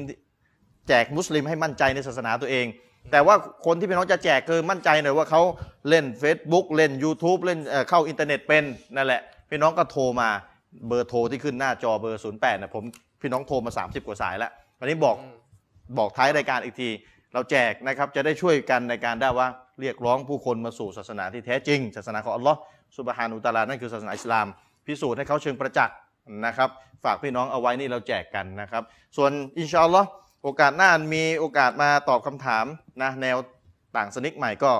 [0.89, 2.67] แจกมุสลิมให้มั่นใจในศาสนาตัวเอง
[3.13, 3.35] แต่ว่า
[3.67, 5.43] คนที่พี่น้องจะแจกคือมั่นใจหน่อยว่าเขา
[5.89, 8.65] เล่น Facebook เล่น YouTube เล่นเเข้าอินเทอร์เน็ตเป็น
[8.97, 10.29] นั่นแหละ พี่น้องก็โทรมา
[10.89, 12.85] เบอร์โทรที่ขึ้นหน้าจอเบอร์ 08นะผม
[13.21, 15.17] พี่น้องโทรมา 30 กว่าสายแล้ววันนี้บอก
[15.99, 16.89] บอกท้ายรายการอีกที
[17.33, 19.49] เราแจกนะครับจะได้ช่วยกันในการได้ว่า
[19.81, 22.59] เรียกร้องผู้คนมาสู่ศาสนาที่แท้จริง ศาสนาของอัลลอฮ์
[22.97, 24.47] สุบฮานุตะอาลานั่นคือศาสนาอิสลาม
[24.87, 25.97] พิสูจน์ให้เขาเชิงประจักษ์
[26.47, 26.71] นะครับ
[27.05, 28.83] ฝากพี่น้องเอาไว้นี่เราแจกกันนะครับ
[29.17, 30.09] ส่วนอินชาอัลลอฮ์
[30.43, 32.65] โอกาสหน้ามีโอกาสมาตอบคำถาม
[33.03, 33.37] นะแนว
[33.97, 34.73] ต่างสนิกใหม่ก็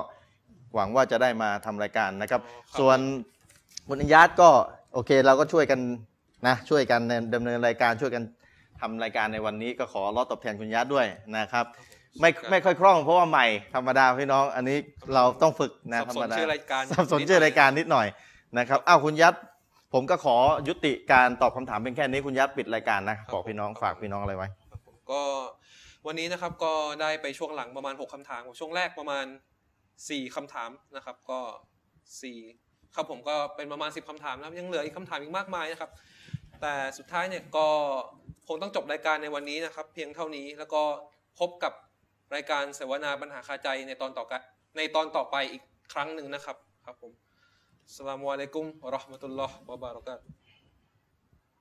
[0.75, 2.99] หวังว่าจะได้มาทำรายการนะครับอ๋อครับ ส่วน
[3.87, 4.49] คุณอิยาตก็
[4.93, 5.79] โอเคเราก็ช่วยกัน
[6.47, 7.01] นะช่วยกัน
[7.33, 8.23] ดำเนินรายการช่วยกัน
[8.81, 11.65] ทำรายการในวันนี้ก็ขอรอตอบแทนคุณยัดด้วยนะครับ
[12.21, 14.77] ไม่ไม่ค่อยคล่องเพราะว่าใหม่ธรรมดาพี่น้อง อันนี้
[15.13, 18.07] เราต้องฝึกนะสับธรสรมนดาชื่อรายการสับสนชื่อรายการนิดหน่อย
[18.57, 19.33] นะครับอ้าวคุณยัด
[19.93, 20.35] ผมก็ขอ
[20.67, 25.21] ยุติการตอบคำถามเพียงแค่นี้คุณยัดปิดรายการนะบอกพี่น้องฝากพี่น้องอะไรไว้ครับผมก็
[26.07, 29.25] วันนี้นะครับก็ได้ไปช่วงหลังประมาณ 6คำถามช่วงแรกประมาณ
[29.79, 31.39] 4คำถามนะครับก็
[32.17, 35.91] 4 ครับผมก็เป็นประมาณ 10คำถามนะครับยังเหลืออีกคำถามอีกมากมายนะครับ
[36.61, 37.67] แต่สุดท้ายเนี่ยก็
[38.47, 40.81] คงต้องจบรายการในวันนี้นะครับ เพียงเท่านี้แล้วก็
[41.39, 41.73] พบกับ
[42.33, 44.41] รายการเสวนาปัญหาคาใจในตอนต่อกัน
[44.77, 47.11] ในตอนต่อไปอีกครั้งหนึ่งนะครับครับผม
[47.95, 50.23] สลามุอะลัยกุมวะราะห์มะตุลลอฮ์วะบารอกาตุ